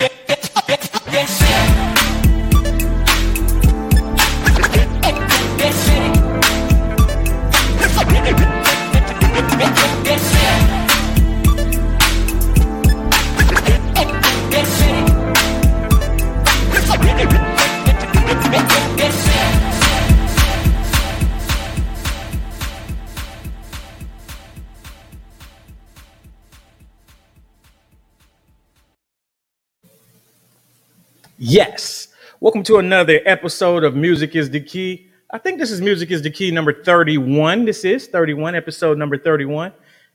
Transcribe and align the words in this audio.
yeah, 0.00 0.08
yeah. 0.28 0.39
Yes. 31.50 32.06
Welcome 32.38 32.62
to 32.62 32.76
another 32.76 33.18
episode 33.26 33.82
of 33.82 33.96
Music 33.96 34.36
is 34.36 34.50
the 34.50 34.60
Key. 34.60 35.08
I 35.32 35.38
think 35.38 35.58
this 35.58 35.72
is 35.72 35.80
Music 35.80 36.12
is 36.12 36.22
the 36.22 36.30
Key 36.30 36.52
number 36.52 36.72
31. 36.72 37.64
This 37.64 37.84
is 37.84 38.06
31, 38.06 38.54
episode 38.54 38.96
number 38.96 39.18
31. 39.18 39.72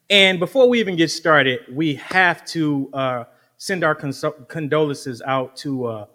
And 0.09 0.39
before 0.39 0.69
we 0.69 0.79
even 0.79 0.95
get 0.95 1.11
started, 1.11 1.59
we 1.69 1.95
have 1.95 2.45
to 2.45 2.89
uh, 2.93 3.23
send 3.57 3.83
our 3.83 3.93
condolences 3.95 5.21
out 5.23 5.57
to 5.57 5.87
uh, 5.87 6.05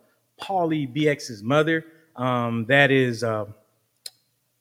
Paulie 0.41 0.91
BX's 0.91 1.43
mother. 1.43 1.85
Um, 2.17 2.65
that 2.71 2.91
is 2.91 3.23
uh, 3.23 3.45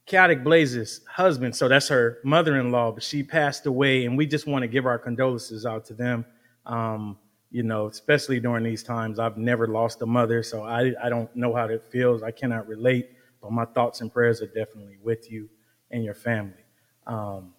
Kaotic 0.08 0.44
Blaze's 0.44 1.00
husband. 1.08 1.56
So 1.56 1.70
that's 1.70 1.88
her 1.88 2.18
mother 2.26 2.60
in 2.60 2.70
law, 2.70 2.92
but 2.92 3.02
she 3.02 3.24
passed 3.24 3.66
away. 3.66 4.04
And 4.04 4.18
we 4.18 4.26
just 4.26 4.46
want 4.46 4.64
to 4.64 4.68
give 4.68 4.86
our 4.86 5.00
condolences 5.00 5.66
out 5.66 5.86
to 5.86 5.94
them. 5.94 6.26
Um, 6.66 7.18
you 7.52 7.64
know, 7.64 7.88
especially 7.88 8.40
during 8.40 8.64
these 8.64 8.84
times. 8.84 9.20
I've 9.20 9.38
never 9.38 9.68
lost 9.68 10.02
a 10.02 10.06
mother, 10.06 10.44
so 10.44 10.64
I, 10.64 10.94
I 11.04 11.10
don't 11.10 11.34
know 11.36 11.56
how 11.56 11.68
that 11.68 11.92
feels. 11.92 12.24
I 12.24 12.32
cannot 12.32 12.68
relate, 12.68 13.10
but 13.42 13.52
my 13.52 13.66
thoughts 13.66 14.02
and 14.02 14.14
prayers 14.14 14.42
are 14.42 14.48
definitely 14.48 14.98
with 15.02 15.32
you 15.32 15.50
and 15.92 16.04
your 16.04 16.14
family. 16.14 16.64
Um, 17.08 17.54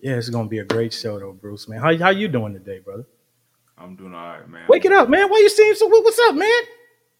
yeah, 0.00 0.16
it's 0.16 0.28
gonna 0.28 0.48
be 0.48 0.58
a 0.58 0.64
great 0.64 0.92
show 0.92 1.18
though, 1.18 1.32
Bruce. 1.32 1.68
Man, 1.68 1.80
how 1.80 1.96
how 1.96 2.10
you 2.10 2.28
doing 2.28 2.52
today, 2.52 2.78
brother? 2.78 3.06
I'm 3.76 3.96
doing 3.96 4.14
all 4.14 4.28
right, 4.28 4.48
man. 4.48 4.66
Wake 4.68 4.84
it 4.84 4.92
up, 4.92 5.08
man. 5.08 5.28
Why 5.28 5.38
you 5.38 5.48
seem 5.48 5.74
so? 5.74 5.88
What's 5.88 6.18
up, 6.20 6.34
man? 6.34 6.62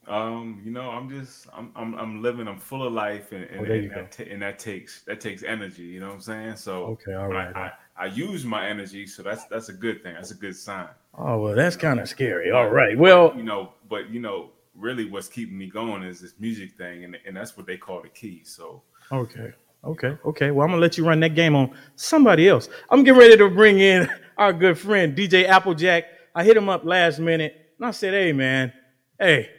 Um, 0.06 0.62
you 0.64 0.70
know, 0.70 0.90
I'm 0.90 1.08
just, 1.08 1.46
I'm, 1.54 1.72
I'm, 1.74 1.94
I'm 1.94 2.22
living. 2.22 2.46
I'm 2.46 2.58
full 2.58 2.86
of 2.86 2.92
life, 2.92 3.32
and 3.32 3.44
and, 3.44 3.60
Oh, 3.60 3.72
and, 3.72 3.90
that, 3.90 4.12
ta- 4.12 4.24
and 4.30 4.42
that 4.42 4.58
takes 4.58 5.02
that 5.04 5.20
takes 5.20 5.42
energy. 5.42 5.82
You 5.84 6.00
know 6.00 6.08
what 6.08 6.16
I'm 6.16 6.20
saying? 6.20 6.56
So 6.56 6.84
Okay, 6.84 7.14
all 7.14 7.28
right. 7.28 7.54
I, 7.56 7.60
I, 7.60 7.72
I 7.96 8.06
use 8.06 8.44
my 8.44 8.66
energy, 8.68 9.06
so 9.06 9.22
that's 9.22 9.44
that's 9.46 9.68
a 9.68 9.72
good 9.72 10.02
thing. 10.02 10.14
That's 10.14 10.32
a 10.32 10.36
good 10.36 10.56
sign. 10.56 10.88
Oh 11.16 11.38
well, 11.38 11.54
that's 11.54 11.76
kind 11.76 12.00
of 12.00 12.08
scary. 12.08 12.50
All 12.50 12.68
right. 12.68 12.98
Well, 12.98 13.34
You 13.36 13.44
know, 13.44 13.72
but 13.88 14.10
you 14.10 14.20
know, 14.20 14.50
really, 14.74 15.08
what's 15.08 15.28
keeping 15.28 15.56
me 15.56 15.68
going 15.68 16.02
is 16.02 16.20
this 16.20 16.34
music 16.40 16.72
thing, 16.76 17.04
and 17.04 17.16
and 17.26 17.36
that's 17.36 17.56
what 17.56 17.66
they 17.66 17.76
call 17.76 18.02
the 18.02 18.08
key. 18.08 18.42
So 18.44 18.82
Okay. 19.12 19.52
Okay. 19.84 20.16
Okay. 20.24 20.50
Well, 20.50 20.64
I'm 20.64 20.70
gonna 20.70 20.80
let 20.80 20.98
you 20.98 21.06
run 21.06 21.20
that 21.20 21.34
game 21.34 21.54
on 21.54 21.70
somebody 21.94 22.48
else. 22.48 22.68
I'm 22.90 23.04
getting 23.04 23.20
ready 23.20 23.36
to 23.36 23.48
bring 23.50 23.78
in 23.78 24.08
our 24.38 24.52
good 24.52 24.78
friend 24.78 25.16
DJ 25.16 25.46
Applejac. 25.46 26.04
I 26.34 26.42
hit 26.42 26.56
him 26.56 26.68
up 26.68 26.84
last 26.84 27.20
minute 27.20 27.54
and 27.78 27.86
I 27.86 27.92
said, 27.92 28.12
"Hey, 28.12 28.32
man, 28.32 28.72
hey, 29.20 29.50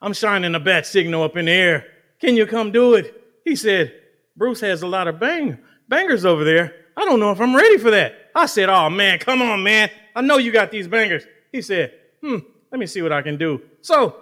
I'm 0.00 0.14
shining 0.14 0.54
a 0.54 0.60
bat 0.60 0.86
signal 0.86 1.22
up 1.22 1.36
in 1.36 1.46
the 1.46 1.52
air. 1.52 1.86
Can 2.20 2.36
you 2.36 2.46
come 2.46 2.72
do 2.72 2.94
it?" 2.94 3.14
He 3.44 3.56
said, 3.56 3.92
"Bruce 4.36 4.60
has 4.60 4.80
a 4.80 4.86
lot 4.86 5.06
of 5.06 5.20
bang 5.20 5.58
bangers 5.86 6.24
over 6.24 6.44
there. 6.44 6.74
I 6.96 7.04
don't 7.04 7.20
know 7.20 7.30
if 7.30 7.40
I'm 7.40 7.54
ready 7.54 7.78
for 7.78 7.90
that." 7.90 8.30
I 8.34 8.46
said, 8.46 8.68
"Oh 8.68 8.90
man, 8.90 9.18
come 9.18 9.42
on, 9.42 9.62
man. 9.62 9.90
I 10.14 10.20
know 10.20 10.38
you 10.38 10.52
got 10.52 10.70
these 10.70 10.88
bangers." 10.88 11.24
He 11.52 11.62
said, 11.62 11.92
"Hmm, 12.22 12.38
let 12.70 12.78
me 12.78 12.86
see 12.86 13.02
what 13.02 13.12
I 13.12 13.22
can 13.22 13.36
do." 13.36 13.60
So 13.80 14.16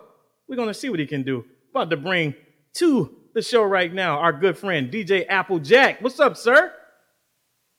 we're 0.49 0.56
gonna 0.56 0.75
see 0.75 0.88
what 0.91 0.99
he 1.00 1.06
can 1.06 1.22
do. 1.22 1.44
About 1.71 1.91
to 1.91 1.97
bring 1.97 2.34
to 2.75 3.15
the 3.34 3.43
show 3.43 3.62
right 3.62 3.93
now 3.93 4.19
our 4.19 4.32
good 4.32 4.59
friend 4.59 4.91
DJ 4.91 5.27
Applejac. 5.27 6.03
What's 6.03 6.21
up, 6.21 6.37
sir? 6.37 6.72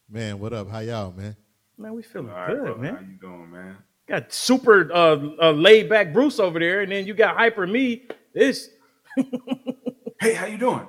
Man, 0.10 0.40
what 0.40 0.54
up? 0.54 0.70
How 0.70 0.80
y'all, 0.80 1.12
man? 1.12 1.36
Man, 1.78 1.94
we 1.94 2.04
feeling 2.04 2.30
all 2.30 2.36
right, 2.36 2.50
good, 2.50 2.64
brother, 2.64 2.80
man. 2.80 2.96
how 2.96 3.02
you 3.02 3.18
doing, 3.20 3.52
man? 3.52 3.78
Got 4.08 4.34
super 4.34 4.92
uh, 4.92 5.20
uh, 5.42 5.52
laid 5.52 5.90
back 5.90 6.14
Bruce 6.14 6.40
over 6.40 6.60
there, 6.60 6.82
and 6.82 6.92
then 6.92 7.08
you 7.08 7.14
got 7.14 7.36
hyper 7.38 7.66
me. 7.66 8.04
This 8.34 8.70
Hey, 10.20 10.34
how 10.34 10.46
you 10.46 10.58
doing? 10.58 10.88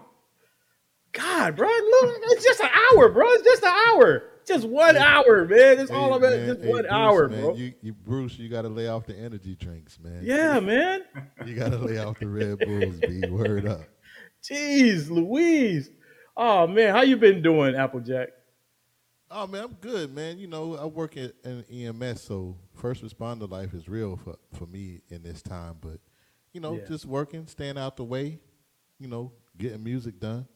God, 1.14 1.56
bro, 1.56 1.66
look, 1.69 2.16
it's 2.32 2.44
just 2.44 2.60
an 2.60 2.69
hour, 2.92 3.08
bro. 3.08 3.25
It's 3.30 3.44
just 3.44 3.62
an 3.62 3.72
hour. 3.88 4.25
Just 4.47 4.69
one 4.69 4.97
hour, 4.97 5.47
man. 5.47 5.78
It's 5.80 5.91
all 5.91 6.20
Hey, 6.20 6.26
it. 6.26 6.36
man, 6.38 6.48
Just 6.48 6.60
hey, 6.62 6.69
one 6.69 6.82
Bruce, 6.82 6.92
hour, 6.92 7.28
man, 7.28 7.41
bro. 7.41 7.54
You, 7.54 7.72
you, 7.80 7.92
Bruce, 7.94 8.38
you 8.38 8.48
got 8.50 8.62
to 8.62 8.69
lay 8.69 8.88
off 8.88 9.06
the 9.06 9.16
energy 9.16 9.54
drinks, 9.54 9.98
man. 9.98 10.20
yeah, 10.22 10.60
man. 10.60 11.02
You 11.47 11.54
got 11.54 11.70
to 11.70 11.78
lay 11.78 11.97
off 11.98 12.19
the 12.19 12.26
Red 12.28 12.58
Bulls, 12.58 13.00
B. 13.00 13.22
Word 13.26 13.66
up. 13.66 13.80
Jeez, 14.42 15.08
Louise. 15.08 15.88
Oh 16.36 16.66
man, 16.66 16.94
how 16.94 17.02
you 17.02 17.16
been 17.16 17.41
doing, 17.42 17.75
Applejac? 17.75 18.26
Oh 19.31 19.46
man, 19.46 19.64
I'm 19.64 19.72
good, 19.81 20.14
man. 20.14 20.38
You 20.38 20.48
know, 20.48 20.76
I 20.76 20.84
work 20.84 21.16
in, 21.16 21.32
in 21.44 21.64
EMS, 21.70 22.20
so 22.22 22.56
first 22.75 23.02
responder 23.02 23.48
life 23.48 23.72
is 23.72 23.88
real 23.88 24.16
for, 24.16 24.36
for 24.52 24.66
me 24.66 25.00
in 25.08 25.22
this 25.22 25.41
time. 25.42 25.76
But 25.81 26.00
you 26.52 26.60
know, 26.60 26.75
Yeah. 26.75 26.86
just 26.88 27.06
working, 27.06 27.46
staying 27.46 27.78
out 27.78 27.96
the 27.96 28.04
way. 28.04 28.41
You 28.98 29.08
know, 29.08 29.32
getting 29.56 29.82
music 29.82 30.20
done. 30.20 30.46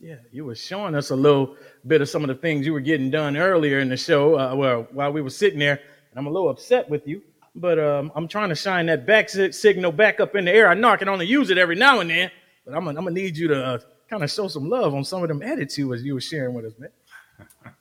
Yeah, 0.00 0.16
you 0.32 0.46
were 0.46 0.54
showing 0.54 0.94
us 0.94 1.10
a 1.10 1.16
little 1.16 1.56
bit 1.86 2.00
of 2.00 2.08
some 2.08 2.22
of 2.22 2.28
the 2.28 2.34
things 2.34 2.64
you 2.64 2.72
were 2.72 2.80
getting 2.80 3.10
done 3.10 3.36
earlier 3.36 3.80
in 3.80 3.90
the 3.90 3.96
show. 3.98 4.38
Uh, 4.38 4.54
well, 4.54 4.88
while 4.92 5.12
we 5.12 5.20
were 5.22 5.30
sitting 5.30 5.58
there, 5.58 5.74
and 6.10 6.18
I'm 6.18 6.26
a 6.26 6.30
little 6.30 6.48
upset 6.48 6.88
with 6.88 7.06
you, 7.06 7.22
but 7.54 7.78
um, 7.78 8.10
I'm 8.14 8.26
trying 8.26 8.48
to 8.48 8.54
shine 8.54 8.86
that 8.86 9.06
back 9.06 9.28
si- 9.28 9.52
signal 9.52 9.92
back 9.92 10.18
up 10.20 10.34
in 10.36 10.46
the 10.46 10.52
air. 10.52 10.68
I 10.68 10.74
know 10.74 10.88
I 10.88 10.96
can 10.96 11.08
only 11.10 11.26
use 11.26 11.50
it 11.50 11.58
every 11.58 11.76
now 11.76 12.00
and 12.00 12.08
then, 12.10 12.30
but 12.64 12.74
I'm 12.74 12.84
gonna, 12.84 12.98
I'm 12.98 13.04
gonna 13.04 13.14
need 13.14 13.36
you 13.36 13.48
to 13.48 13.64
uh, 13.64 13.78
kind 14.08 14.22
of 14.24 14.30
show 14.30 14.48
some 14.48 14.70
love 14.70 14.94
on 14.94 15.04
some 15.04 15.22
of 15.22 15.28
them 15.28 15.42
edits 15.42 15.76
you 15.76 15.88
was 15.88 16.02
you 16.02 16.14
were 16.14 16.20
sharing 16.20 16.54
with 16.54 16.64
us, 16.66 16.72
man. 16.78 16.90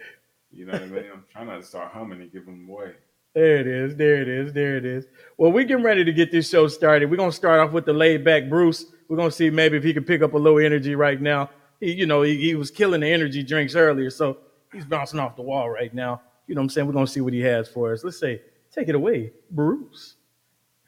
You 0.55 0.67
know 0.67 0.73
what 0.73 0.83
I 0.83 0.87
mean? 0.87 1.05
I'm 1.13 1.25
trying 1.31 1.47
not 1.49 1.61
to 1.61 1.67
start 1.67 1.93
humming 1.93 2.21
and 2.21 2.33
give 2.33 2.47
them 2.47 2.69
away. 2.69 2.93
There 3.35 3.57
it 3.57 3.67
is. 3.67 3.97
There 3.97 4.23
it 4.23 4.29
is. 4.29 4.53
There 4.53 4.77
it 4.77 4.85
is. 4.85 5.07
Well, 5.37 5.51
we're 5.51 5.65
getting 5.65 5.85
ready 5.85 6.05
to 6.05 6.13
get 6.13 6.31
this 6.31 6.49
show 6.49 6.69
started. 6.69 7.11
We're 7.11 7.17
gonna 7.17 7.33
start 7.33 7.59
off 7.59 7.73
with 7.73 7.85
the 7.85 7.93
laid 7.93 8.25
back 8.25 8.49
Bruce. 8.49 8.87
We're 9.09 9.17
gonna 9.17 9.33
see 9.33 9.51
maybe 9.51 9.77
if 9.77 9.83
he 9.83 9.93
can 9.93 10.05
pick 10.05 10.23
up 10.23 10.35
a 10.35 10.39
little 10.39 10.61
energy 10.61 10.95
right 10.95 11.21
now. 11.21 11.51
He, 11.81 11.93
you 11.93 12.07
know, 12.07 12.23
he, 12.23 12.37
he 12.37 12.55
was 12.55 12.71
killing 12.71 13.01
the 13.01 13.09
energy 13.09 13.43
drinks 13.43 13.75
earlier, 13.75 14.11
so 14.11 14.39
he's 14.73 14.85
bouncing 14.85 15.19
off 15.19 15.35
the 15.35 15.43
wall 15.43 15.69
right 15.69 15.93
now. 15.93 16.23
You 16.47 16.55
know 16.55 16.61
what 16.61 16.67
I'm 16.67 16.71
saying? 16.71 16.87
We're 16.87 16.93
gonna 16.93 17.09
see 17.09 17.21
what 17.21 17.33
he 17.33 17.41
has 17.41 17.69
for 17.69 17.93
us. 17.93 18.05
Let's 18.05 18.21
say, 18.21 18.41
take 18.73 18.89
it 18.89 18.95
away, 18.95 19.33
Bruce. 19.51 20.15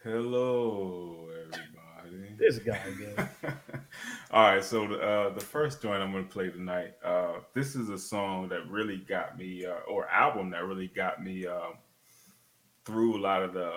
Hello. 0.05 1.26
This 2.37 2.59
guy, 2.59 2.81
man. 2.99 3.29
All 4.31 4.43
right, 4.55 4.65
so 4.65 4.87
the, 4.87 4.99
uh, 5.01 5.31
the 5.35 5.41
first 5.41 5.81
joint 5.81 6.03
I'm 6.03 6.13
going 6.13 6.25
to 6.27 6.31
play 6.33 6.51
tonight. 6.51 6.95
Uh, 7.05 7.35
this 7.55 7.75
is 7.77 7.89
a 7.89 7.99
song 7.99 8.49
that 8.49 8.69
really 8.69 8.99
got 8.99 9.39
me, 9.39 9.65
uh, 9.65 9.81
or 9.89 10.09
album 10.09 10.51
that 10.51 10.65
really 10.65 10.89
got 10.89 11.23
me 11.23 11.47
um, 11.47 11.75
through 12.85 13.17
a 13.17 13.21
lot 13.21 13.43
of 13.43 13.53
the 13.53 13.73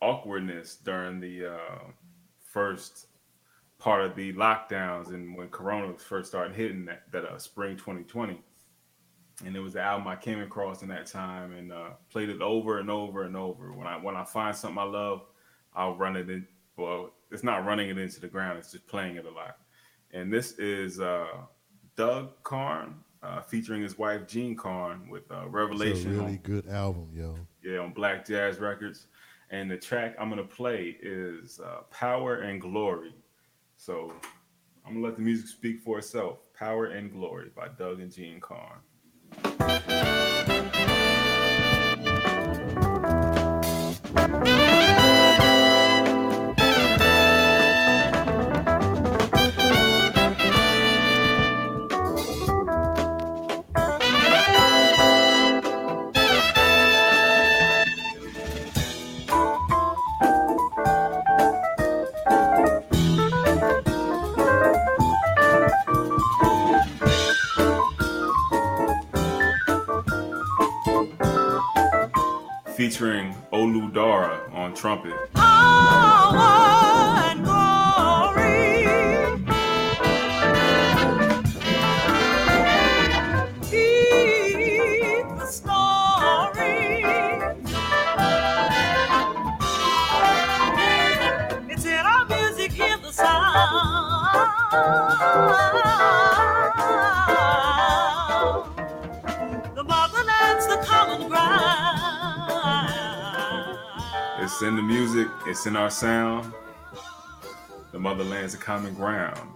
awkwardness 0.00 0.76
during 0.76 1.20
the 1.20 1.46
uh, 1.46 1.78
first 2.42 3.06
part 3.78 4.04
of 4.04 4.16
the 4.16 4.32
lockdowns 4.34 5.08
and 5.08 5.36
when 5.36 5.48
Corona 5.48 5.94
first 5.98 6.28
started 6.28 6.54
hitting 6.56 6.84
that, 6.86 7.02
that 7.12 7.24
uh, 7.24 7.38
spring 7.38 7.76
2020. 7.76 8.40
And 9.44 9.56
it 9.56 9.60
was 9.60 9.72
the 9.74 9.80
album 9.82 10.06
I 10.08 10.16
came 10.16 10.40
across 10.40 10.82
in 10.82 10.88
that 10.88 11.06
time 11.06 11.52
and 11.52 11.72
uh, 11.72 11.90
played 12.10 12.28
it 12.28 12.40
over 12.40 12.78
and 12.78 12.90
over 12.90 13.24
and 13.24 13.36
over. 13.36 13.72
When 13.72 13.86
I 13.86 13.96
when 13.96 14.16
I 14.16 14.24
find 14.24 14.54
something 14.54 14.78
I 14.78 14.84
love, 14.84 15.22
I'll 15.74 15.96
run 15.96 16.16
it 16.16 16.30
in. 16.30 16.46
Well, 16.76 17.12
it's 17.34 17.42
not 17.44 17.64
running 17.66 17.90
it 17.90 17.98
into 17.98 18.20
the 18.20 18.28
ground; 18.28 18.58
it's 18.58 18.72
just 18.72 18.86
playing 18.86 19.16
it 19.16 19.26
a 19.26 19.30
lot. 19.30 19.58
And 20.12 20.32
this 20.32 20.52
is 20.58 21.00
uh, 21.00 21.26
Doug 21.96 22.42
Carn 22.44 22.94
uh, 23.22 23.40
featuring 23.42 23.82
his 23.82 23.98
wife 23.98 24.26
Jean 24.26 24.56
Carn 24.56 25.08
with 25.10 25.30
uh, 25.30 25.34
It's 25.38 25.46
a 25.46 25.48
Revelation. 25.48 26.10
really 26.18 26.32
on, 26.32 26.36
good 26.38 26.68
album, 26.68 27.08
yo. 27.12 27.36
yeah, 27.62 27.78
on 27.80 27.92
Black 27.92 28.24
Jazz 28.24 28.58
Records. 28.58 29.06
And 29.50 29.70
the 29.70 29.76
track 29.76 30.14
I'm 30.18 30.30
gonna 30.30 30.42
play 30.44 30.96
is 31.02 31.60
uh, 31.60 31.80
"Power 31.90 32.36
and 32.36 32.60
Glory." 32.60 33.14
So 33.76 34.12
I'm 34.86 34.94
gonna 34.94 35.04
let 35.06 35.16
the 35.16 35.22
music 35.22 35.48
speak 35.48 35.80
for 35.80 35.98
itself. 35.98 36.38
"Power 36.56 36.86
and 36.86 37.12
Glory" 37.12 37.50
by 37.54 37.68
Doug 37.68 38.00
and 38.00 38.12
Jean 38.12 38.40
Carn. 38.40 38.78
Featuring 72.94 73.34
Oludara 73.52 74.54
on 74.54 74.72
trumpet. 74.72 75.12
Power 75.34 76.63
in 104.64 104.76
the 104.76 104.82
music, 104.82 105.28
it's 105.46 105.66
in 105.66 105.76
our 105.76 105.90
sound. 105.90 106.52
The 107.92 107.98
motherland's 107.98 108.54
a 108.54 108.56
common 108.56 108.94
ground. 108.94 109.50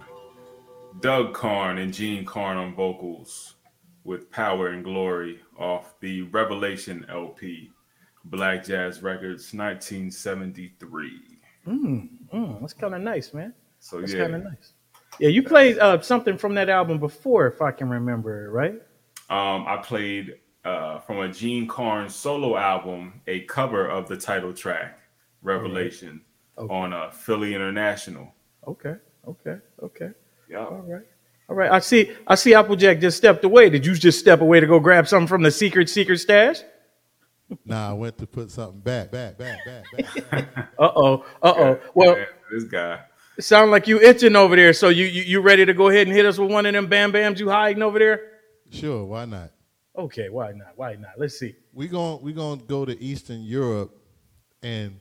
Doug 0.99 1.33
Carn 1.33 1.79
and 1.79 1.93
Jean 1.93 2.23
Carn 2.25 2.57
on 2.57 2.75
vocals 2.75 3.55
with 4.03 4.29
Power 4.31 4.67
and 4.69 4.83
Glory 4.83 5.39
off 5.57 5.99
the 5.99 6.21
Revelation 6.23 7.05
LP, 7.09 7.71
Black 8.25 8.63
Jazz 8.63 9.01
Records, 9.01 9.53
1973. 9.53 11.11
Mm, 11.67 12.61
that's 12.61 12.73
kind 12.73 12.93
of 12.93 13.01
nice, 13.01 13.33
man. 13.33 13.53
So 13.79 13.99
That's 13.99 14.13
yeah, 14.13 14.21
kind 14.21 14.35
of 14.35 14.43
nice. 14.43 14.73
Yeah, 15.19 15.29
you 15.29 15.41
played 15.41 15.79
uh, 15.79 15.99
something 16.01 16.37
from 16.37 16.53
that 16.55 16.69
album 16.69 16.99
before, 16.99 17.47
if 17.47 17.61
I 17.61 17.71
can 17.71 17.89
remember, 17.89 18.49
right? 18.51 18.75
um, 19.29 19.65
I 19.67 19.77
played 19.77 20.35
uh, 20.65 20.99
from 20.99 21.19
a 21.19 21.31
Jean 21.31 21.67
Carn 21.67 22.09
solo 22.09 22.57
album 22.57 23.21
a 23.27 23.41
cover 23.41 23.87
of 23.87 24.07
the 24.07 24.17
title 24.17 24.53
track, 24.53 24.98
Revelation, 25.41 26.21
Okay. 26.57 26.73
on 26.73 26.93
uh, 26.93 27.09
Philly 27.11 27.55
International. 27.55 28.33
Okay, 28.67 28.95
okay, 29.27 29.55
okay. 29.81 30.09
Yeah. 30.49 30.65
All 30.65 30.83
right. 30.87 31.03
All 31.47 31.55
right. 31.55 31.71
I 31.71 31.79
see 31.79 32.11
I 32.27 32.35
see 32.35 32.51
Applejac 32.51 32.99
just 33.01 33.17
stepped 33.17 33.43
away. 33.45 33.69
Did 33.69 33.85
you 33.85 33.95
just 33.95 34.19
step 34.19 34.41
away 34.41 34.59
to 34.59 34.67
go 34.67 34.79
grab 34.79 35.07
something 35.07 35.27
from 35.27 35.41
the 35.43 35.51
secret 35.51 35.89
secret 35.89 36.17
stash? 36.19 36.57
Nah, 37.65 37.89
I 37.91 37.93
went 37.93 38.17
to 38.19 38.27
put 38.27 38.51
something 38.51 38.79
back, 38.81 39.11
back, 39.11 39.37
back, 39.37 39.57
back, 39.65 40.29
back. 40.29 40.69
Uh-oh. 40.79 41.25
Uh-oh. 41.41 41.79
Well, 41.95 42.15
Yeah, 42.17 42.25
this 42.51 42.63
guy. 42.65 42.99
sound 43.39 43.71
like 43.71 43.87
you 43.87 43.99
itching 43.99 44.35
over 44.35 44.55
there. 44.55 44.71
So 44.73 44.89
you, 44.89 45.05
you 45.05 45.23
you 45.23 45.41
ready 45.41 45.65
to 45.65 45.73
go 45.73 45.87
ahead 45.89 46.05
and 46.07 46.15
hit 46.15 46.25
us 46.27 46.37
with 46.37 46.51
one 46.51 46.65
of 46.67 46.73
them 46.73 46.85
bam 46.87 47.11
bams 47.11 47.39
you 47.39 47.49
hiding 47.49 47.81
over 47.81 47.97
there? 47.97 48.21
sure, 48.69 49.03
why 49.05 49.25
not? 49.25 49.51
Okay, 49.97 50.29
why 50.29 50.51
not? 50.51 50.73
Why 50.75 50.93
not? 50.95 51.11
Let's 51.17 51.39
see. 51.39 51.55
We 51.73 51.87
gon' 51.87 52.21
we 52.21 52.33
gonna 52.33 52.61
go 52.61 52.85
to 52.85 53.01
Eastern 53.01 53.41
Europe 53.41 53.97
and 54.61 54.99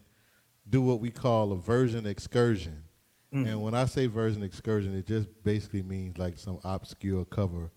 do 0.68 0.82
what 0.82 1.00
we 1.00 1.10
call 1.10 1.52
a 1.52 1.56
version 1.56 2.06
excursion. 2.06 2.84
Mm. 3.32 3.46
And 3.48 3.62
when 3.62 3.74
I 3.74 3.84
say 3.86 4.06
version 4.06 4.42
excursion, 4.42 4.94
it 4.94 5.06
just 5.06 5.28
basically 5.44 5.82
means 5.82 6.18
like 6.18 6.38
some 6.38 6.58
obscure 6.64 7.24
cover 7.24 7.70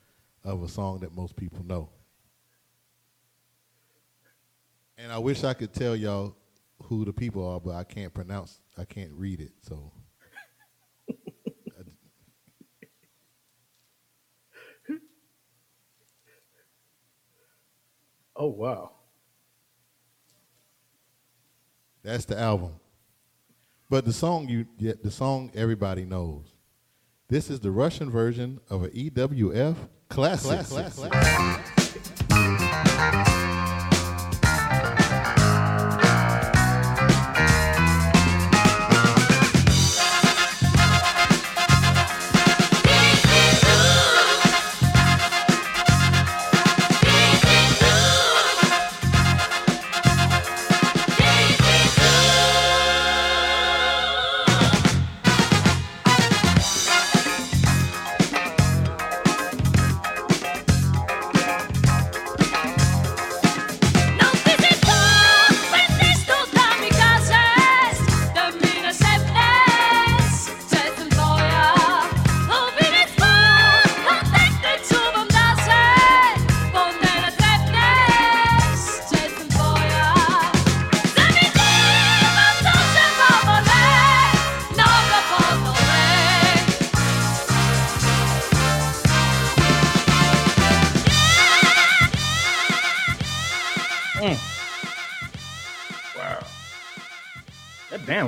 of 0.44 0.64
a 0.64 0.68
song 0.68 1.00
that 1.02 1.16
most 1.16 1.36
people 1.36 1.64
know. 1.66 1.90
And 4.98 5.12
I 5.12 5.18
wish 5.18 5.44
I 5.44 5.54
could 5.54 5.74
tell 5.74 5.96
y'all 5.96 6.36
who 6.84 7.06
the 7.06 7.14
people 7.14 7.48
are, 7.48 7.60
but 7.60 7.76
I 7.76 7.84
can't 7.84 8.14
pronounce. 8.14 8.60
I 8.78 8.86
can't 8.86 9.12
read 9.14 9.42
it. 9.42 9.52
So 9.62 9.92
Oh 18.36 18.48
wow. 18.48 18.92
that's 22.04 22.26
the 22.26 22.40
album. 22.40 22.81
But 23.92 24.06
the 24.06 24.14
song 24.14 24.48
you 24.48 24.66
the 24.80 25.12
song 25.12 25.52
everybody 25.54 26.06
knows. 26.06 26.56
This 27.28 27.50
is 27.50 27.60
the 27.60 27.72
Russian 27.72 28.10
version 28.10 28.62
of 28.70 28.84
an 28.84 28.92
EWF 28.92 29.76
classic. 30.08 30.66
No 32.30 33.31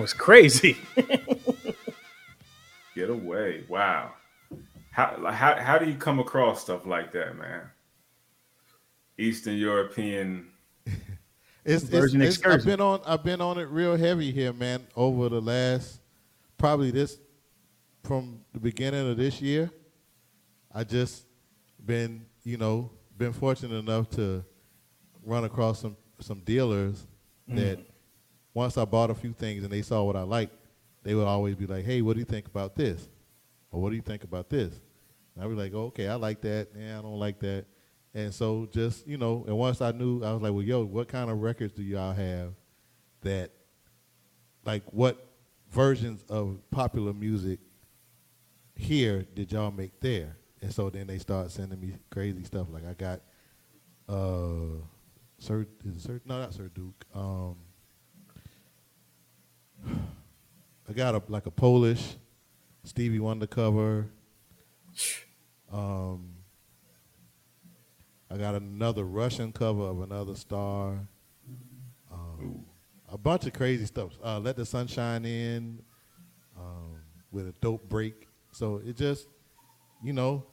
was 0.03 0.13
crazy. 0.13 0.77
Get 2.95 3.09
away. 3.09 3.63
Wow. 3.69 4.11
How, 4.91 5.31
how, 5.31 5.55
how 5.55 5.77
do 5.77 5.85
you 5.89 5.95
come 5.95 6.19
across 6.19 6.61
stuff 6.61 6.85
like 6.85 7.13
that, 7.13 7.37
man? 7.37 7.61
Eastern 9.17 9.55
European. 9.55 10.47
It's, 11.65 11.85
it's, 11.85 12.13
it's- 12.13 12.45
I've 12.45 12.65
been 12.65 12.81
on 12.81 12.99
I've 13.05 13.23
been 13.23 13.39
on 13.39 13.57
it 13.57 13.69
real 13.69 13.95
heavy 13.95 14.33
here, 14.33 14.51
man, 14.51 14.85
over 14.97 15.29
the 15.29 15.39
last 15.39 16.01
probably 16.57 16.91
this 16.91 17.19
from 18.03 18.41
the 18.51 18.59
beginning 18.59 19.09
of 19.09 19.15
this 19.15 19.41
year. 19.41 19.71
I 20.75 20.83
just 20.83 21.25
been, 21.85 22.25
you 22.43 22.57
know, 22.57 22.91
been 23.17 23.31
fortunate 23.31 23.77
enough 23.77 24.09
to 24.17 24.43
run 25.23 25.45
across 25.45 25.79
some 25.79 25.95
some 26.19 26.41
dealers 26.41 27.07
mm. 27.49 27.55
that 27.55 27.79
once 28.53 28.77
I 28.77 28.85
bought 28.85 29.09
a 29.09 29.15
few 29.15 29.33
things 29.33 29.63
and 29.63 29.71
they 29.71 29.81
saw 29.81 30.03
what 30.03 30.15
I 30.15 30.21
liked, 30.21 30.55
they 31.03 31.15
would 31.15 31.27
always 31.27 31.55
be 31.55 31.65
like, 31.65 31.85
"Hey, 31.85 32.01
what 32.01 32.13
do 32.13 32.19
you 32.19 32.25
think 32.25 32.47
about 32.47 32.75
this?" 32.75 33.09
Or 33.71 33.81
"What 33.81 33.89
do 33.89 33.95
you 33.95 34.01
think 34.01 34.23
about 34.23 34.49
this?" 34.49 34.79
And 35.35 35.43
I'd 35.43 35.49
be 35.49 35.55
like, 35.55 35.73
oh, 35.73 35.85
"Okay, 35.85 36.07
I 36.07 36.15
like 36.15 36.41
that. 36.41 36.69
Yeah, 36.77 36.99
I 36.99 37.01
don't 37.01 37.19
like 37.19 37.39
that." 37.39 37.65
And 38.13 38.33
so 38.33 38.67
just 38.71 39.07
you 39.07 39.17
know, 39.17 39.43
and 39.47 39.57
once 39.57 39.81
I 39.81 39.91
knew, 39.91 40.23
I 40.23 40.31
was 40.33 40.41
like, 40.41 40.53
"Well, 40.53 40.61
yo, 40.61 40.85
what 40.85 41.07
kind 41.07 41.29
of 41.29 41.41
records 41.41 41.73
do 41.73 41.83
y'all 41.83 42.13
have 42.13 42.53
that, 43.21 43.51
like, 44.65 44.83
what 44.91 45.27
versions 45.71 46.23
of 46.29 46.59
popular 46.69 47.13
music 47.13 47.59
here 48.75 49.25
did 49.33 49.51
y'all 49.51 49.71
make 49.71 49.99
there?" 49.99 50.37
And 50.61 50.73
so 50.73 50.89
then 50.89 51.07
they 51.07 51.17
start 51.17 51.51
sending 51.51 51.79
me 51.79 51.93
crazy 52.09 52.43
stuff. 52.45 52.67
Like 52.71 52.85
I 52.85 52.93
got, 52.93 53.21
uh, 54.07 54.79
Sir, 55.39 55.67
is 55.83 55.97
it 55.97 56.01
Sir, 56.01 56.21
no, 56.25 56.39
not 56.39 56.53
Sir 56.53 56.69
Duke. 56.69 57.03
Um, 57.13 57.57
I 59.85 60.93
got 60.93 61.15
a 61.15 61.21
like 61.27 61.45
a 61.45 61.51
Polish 61.51 62.15
Stevie 62.83 63.19
Wonder 63.19 63.47
cover. 63.47 64.07
Um, 65.71 66.35
I 68.29 68.37
got 68.37 68.55
another 68.55 69.03
Russian 69.05 69.53
cover 69.53 69.83
of 69.83 70.01
another 70.01 70.35
star. 70.35 71.07
Um, 72.11 72.65
a 73.09 73.17
bunch 73.17 73.45
of 73.45 73.53
crazy 73.53 73.85
stuff. 73.85 74.11
Uh, 74.23 74.39
Let 74.39 74.57
the 74.57 74.65
Sunshine 74.65 75.25
In 75.25 75.79
um, 76.59 76.97
with 77.31 77.47
a 77.47 77.53
dope 77.61 77.87
break. 77.87 78.27
So 78.51 78.81
it 78.85 78.97
just, 78.97 79.27
you 80.03 80.13
know, 80.13 80.45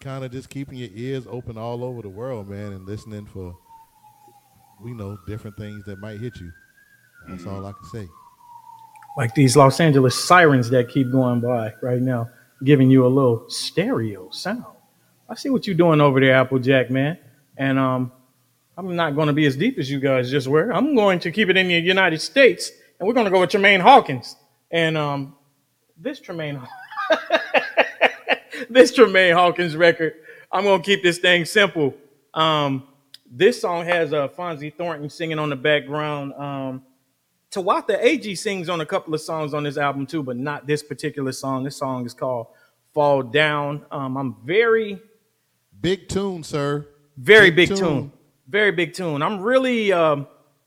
kind 0.00 0.24
of 0.24 0.32
just 0.32 0.48
keeping 0.48 0.78
your 0.78 0.90
ears 0.94 1.26
open 1.28 1.58
all 1.58 1.84
over 1.84 2.02
the 2.02 2.08
world, 2.08 2.48
man, 2.48 2.72
and 2.72 2.86
listening 2.86 3.26
for, 3.26 3.54
we 4.82 4.92
know, 4.92 5.18
different 5.26 5.56
things 5.56 5.84
that 5.84 5.98
might 5.98 6.18
hit 6.18 6.40
you. 6.40 6.50
That's 7.28 7.46
all 7.46 7.64
I 7.66 7.72
can 7.72 7.84
say. 7.84 8.08
Like 9.16 9.34
these 9.34 9.56
Los 9.56 9.78
Angeles 9.80 10.26
sirens 10.26 10.70
that 10.70 10.88
keep 10.88 11.10
going 11.12 11.40
by 11.40 11.74
right 11.80 12.00
now, 12.00 12.30
giving 12.64 12.90
you 12.90 13.06
a 13.06 13.08
little 13.08 13.48
stereo 13.48 14.30
sound. 14.30 14.64
I 15.28 15.34
see 15.34 15.50
what 15.50 15.66
you're 15.66 15.76
doing 15.76 16.00
over 16.00 16.20
there, 16.20 16.44
Applejac, 16.44 16.90
man. 16.90 17.18
And 17.56 17.78
um, 17.78 18.12
I'm 18.76 18.96
not 18.96 19.14
going 19.14 19.28
to 19.28 19.32
be 19.32 19.46
as 19.46 19.56
deep 19.56 19.78
as 19.78 19.90
you 19.90 20.00
guys 20.00 20.30
just 20.30 20.48
were. 20.48 20.72
I'm 20.72 20.94
going 20.94 21.20
to 21.20 21.30
keep 21.30 21.48
it 21.48 21.56
in 21.56 21.68
the 21.68 21.74
United 21.78 22.20
States, 22.20 22.72
and 22.98 23.06
we're 23.06 23.14
going 23.14 23.26
to 23.26 23.30
go 23.30 23.40
with 23.40 23.50
Tramaine 23.50 23.80
Hawkins. 23.80 24.36
And 24.70 24.98
um, 24.98 25.36
this 25.96 26.20
Tramaine, 26.20 26.66
this 28.68 28.96
Tramaine 28.96 29.34
Hawkins 29.34 29.76
record, 29.76 30.14
I'm 30.50 30.64
going 30.64 30.82
to 30.82 30.84
keep 30.84 31.02
this 31.02 31.18
thing 31.18 31.44
simple. 31.44 31.94
Um, 32.34 32.88
this 33.30 33.60
song 33.60 33.84
has 33.84 34.12
uh, 34.12 34.28
Fonzi 34.28 34.74
Thornton 34.74 35.08
singing 35.08 35.38
on 35.38 35.50
the 35.50 35.56
background. 35.56 36.32
Um, 36.34 36.82
Tawatha 37.54 38.02
Agee 38.02 38.36
sings 38.36 38.68
on 38.68 38.80
a 38.80 38.86
couple 38.86 39.14
of 39.14 39.20
songs 39.20 39.54
on 39.54 39.62
this 39.62 39.76
album 39.76 40.06
too, 40.06 40.22
but 40.24 40.36
not 40.36 40.66
this 40.66 40.82
particular 40.82 41.30
song. 41.30 41.62
This 41.62 41.76
song 41.76 42.04
is 42.04 42.12
called 42.12 42.48
Fall 42.92 43.22
Down. 43.22 43.86
Um, 43.92 44.16
I'm 44.16 44.36
very, 44.44 45.00
Big 45.80 46.08
tune, 46.08 46.42
sir. 46.42 46.86
very 47.16 47.50
Big 47.50 47.68
big, 47.68 47.78
tune. 47.78 47.78
tune. 47.78 48.12
Very 48.48 48.72
big 48.72 48.92
tune. 48.92 49.22
I'm 49.22 49.40
really 49.40 49.92
um, 49.92 50.26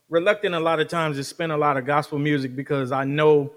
reluctant 0.10 0.56
a 0.56 0.60
lot 0.60 0.80
of 0.80 0.88
times 0.88 1.18
to 1.18 1.24
spin 1.24 1.52
a 1.52 1.58
lot 1.58 1.76
of 1.76 1.86
gospel 1.86 2.20
music 2.20 2.56
because 2.56 2.92
I 2.94 3.04
know 3.04 3.52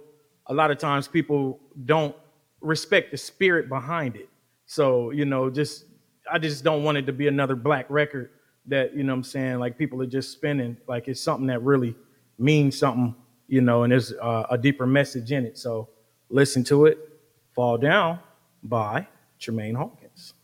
a 0.47 0.55
lot 0.55 0.71
of 0.73 0.79
times 0.79 1.07
people 1.07 1.61
don't 1.85 2.15
respect 2.61 3.13
the 3.13 3.17
spirit 3.17 3.69
behind 3.69 4.17
it. 4.17 4.29
So, 4.67 5.11
you 5.11 5.25
know, 5.25 5.51
just 5.51 5.85
I 6.31 6.39
just 6.39 6.65
don't 6.65 6.83
want 6.83 6.99
it 6.99 7.07
to 7.07 7.13
be 7.13 7.29
another 7.29 7.55
black 7.55 7.87
record 7.91 8.31
that, 8.67 8.97
you 8.97 9.05
know 9.05 9.13
what 9.13 9.19
I'm 9.19 9.25
saying, 9.25 9.59
like 9.61 9.79
people 9.79 10.03
are 10.03 10.07
just 10.07 10.33
spinning 10.33 10.77
like 10.89 11.07
it's 11.09 11.21
something 11.21 11.47
that 11.47 11.63
really 11.63 11.95
means 12.39 12.79
something, 12.79 13.15
you 13.51 13.61
know, 13.61 13.83
and 13.83 13.91
there's 13.91 14.13
uh, 14.13 14.47
a 14.51 14.57
deeper 14.57 14.87
message 14.87 15.33
in 15.33 15.45
it. 15.45 15.59
So, 15.59 15.89
listen 16.29 16.63
to 16.65 16.87
it. 16.87 16.99
Fall 17.55 17.77
Down 17.79 18.21
by 18.63 19.09
Tramaine 19.41 19.77
Hawkins. 19.77 20.35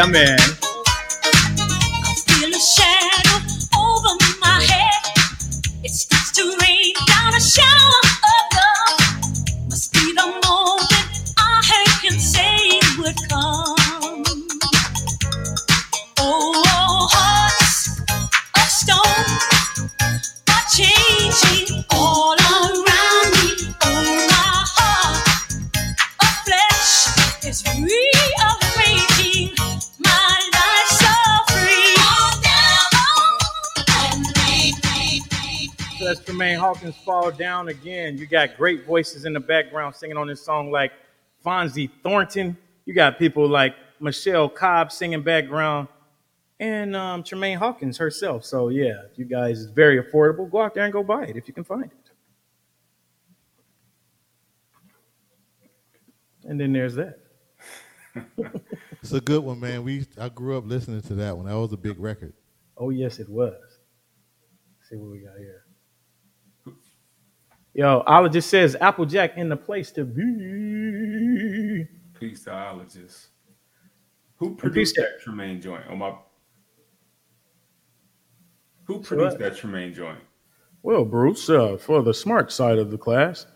Yeah, 0.00 0.39
Down 37.30 37.68
again. 37.68 38.18
You 38.18 38.26
got 38.26 38.56
great 38.56 38.84
voices 38.86 39.24
in 39.24 39.32
the 39.32 39.40
background 39.40 39.94
singing 39.94 40.16
on 40.16 40.26
this 40.26 40.42
song 40.42 40.70
like 40.70 40.92
Fonzi 41.44 41.90
Thornton. 42.02 42.56
You 42.84 42.94
got 42.94 43.18
people 43.18 43.48
like 43.48 43.74
Michelle 44.00 44.48
Cobb 44.48 44.92
singing 44.92 45.22
background 45.22 45.88
and 46.58 46.94
um, 46.94 47.22
Tramaine 47.22 47.56
Hawkins 47.56 47.96
herself. 47.98 48.44
So 48.44 48.68
yeah, 48.68 49.02
you 49.16 49.24
guys, 49.24 49.62
it's 49.62 49.72
very 49.72 50.02
affordable. 50.02 50.50
Go 50.50 50.62
out 50.62 50.74
there 50.74 50.84
and 50.84 50.92
go 50.92 51.02
buy 51.02 51.24
it 51.24 51.36
if 51.36 51.48
you 51.48 51.54
can 51.54 51.64
find 51.64 51.84
it. 51.84 52.10
And 56.44 56.60
then 56.60 56.72
there's 56.72 56.94
that. 56.96 57.18
It's 59.02 59.12
a 59.12 59.20
good 59.20 59.42
one, 59.42 59.58
man. 59.60 59.82
We 59.82 60.06
I 60.18 60.28
grew 60.28 60.58
up 60.58 60.66
listening 60.66 61.00
to 61.02 61.14
that 61.14 61.36
one. 61.36 61.46
That 61.46 61.56
was 61.56 61.72
a 61.72 61.76
big 61.76 61.98
record. 61.98 62.34
Oh 62.76 62.90
yes, 62.90 63.18
it 63.18 63.28
was. 63.28 63.54
Let's 63.54 64.90
see 64.90 64.96
what 64.96 65.10
we 65.10 65.20
got 65.20 65.38
here. 65.38 65.64
Yo, 67.80 68.04
Ola 68.06 68.28
just 68.28 68.50
says 68.50 68.76
Applejac 68.78 69.38
in 69.38 69.48
the 69.48 69.56
place 69.56 69.90
to 69.92 70.04
be. 70.04 71.86
Peace 72.20 72.44
to 72.44 72.50
ologist. 72.50 73.28
Who 74.36 74.54
produced 74.54 74.96
that 74.96 75.24
Tramaine 75.24 75.62
joint? 75.62 75.86
On 75.88 75.96
my 75.96 76.12
who 78.84 79.00
produced 79.00 79.38
that 79.38 79.54
Tramaine 79.54 79.94
joint? 79.94 80.18
Well, 80.82 81.06
Bruce, 81.06 81.48
uh, 81.48 81.78
for 81.78 82.02
the 82.02 82.12
smart 82.12 82.52
side 82.52 82.76
of 82.76 82.90
the 82.90 82.98
class, 82.98 83.46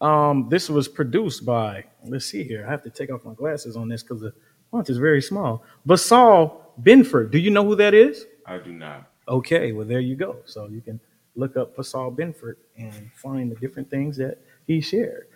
um, 0.00 0.48
this 0.48 0.70
was 0.70 0.88
produced 0.88 1.44
by. 1.44 1.84
Let's 2.06 2.24
see 2.24 2.42
here. 2.42 2.64
I 2.66 2.70
have 2.70 2.82
to 2.84 2.90
take 2.90 3.12
off 3.12 3.22
my 3.22 3.34
glasses 3.34 3.76
on 3.76 3.90
this 3.90 4.02
because 4.02 4.22
the 4.22 4.32
font 4.70 4.88
is 4.88 4.96
very 4.96 5.20
small. 5.20 5.62
Basal 5.84 6.72
Binford. 6.82 7.30
Do 7.30 7.36
you 7.36 7.50
know 7.50 7.66
who 7.66 7.76
that 7.76 7.92
is? 7.92 8.24
I 8.46 8.56
do 8.56 8.72
not. 8.72 9.10
Okay, 9.28 9.72
well 9.72 9.86
there 9.86 10.00
you 10.00 10.16
go. 10.16 10.36
So 10.46 10.68
you 10.68 10.80
can 10.80 10.98
look 11.36 11.56
up 11.56 11.76
Basal 11.76 12.10
Binford 12.10 12.58
and 12.76 13.10
find 13.14 13.50
the 13.50 13.56
different 13.56 13.90
things 13.90 14.16
that 14.16 14.38
he 14.66 14.80
shared. 14.80 15.26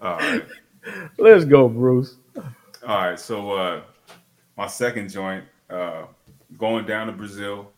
All 0.00 0.16
right. 0.18 0.44
Let's 1.18 1.44
go, 1.44 1.68
Bruce. 1.68 2.16
All 2.86 2.96
right. 2.96 3.18
So 3.18 3.52
uh 3.52 3.82
my 4.56 4.66
second 4.66 5.10
joint, 5.10 5.44
uh 5.70 6.06
going 6.58 6.86
down 6.86 7.06
to 7.06 7.12
Brazil 7.12 7.72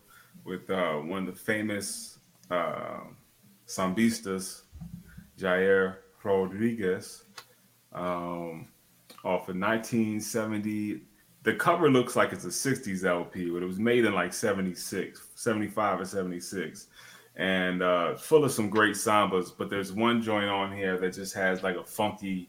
with 0.44 0.68
uh 0.70 0.94
one 0.94 1.26
of 1.28 1.34
the 1.34 1.40
famous 1.40 2.18
uh 2.50 3.00
sambistas, 3.66 4.62
Jair 5.38 5.96
Rodrigues, 6.22 7.24
um, 7.92 8.68
off 9.24 9.48
of 9.48 9.56
1970. 9.56 11.02
The 11.44 11.54
cover 11.54 11.90
looks 11.90 12.16
like 12.16 12.32
it's 12.32 12.46
a 12.46 12.48
60s 12.48 13.04
LP, 13.04 13.50
but 13.50 13.62
it 13.62 13.66
was 13.66 13.78
made 13.78 14.06
in 14.06 14.14
like 14.14 14.32
76, 14.32 15.28
75 15.34 16.00
or 16.00 16.04
76. 16.06 16.86
And 17.36 17.82
uh, 17.82 18.16
full 18.16 18.44
of 18.44 18.50
some 18.52 18.70
great 18.70 18.94
sambas, 18.94 19.52
but 19.56 19.68
there's 19.68 19.92
one 19.92 20.22
joint 20.22 20.48
on 20.48 20.72
here 20.72 20.98
that 20.98 21.12
just 21.12 21.34
has 21.34 21.62
like 21.62 21.76
a 21.76 21.84
funky 21.84 22.48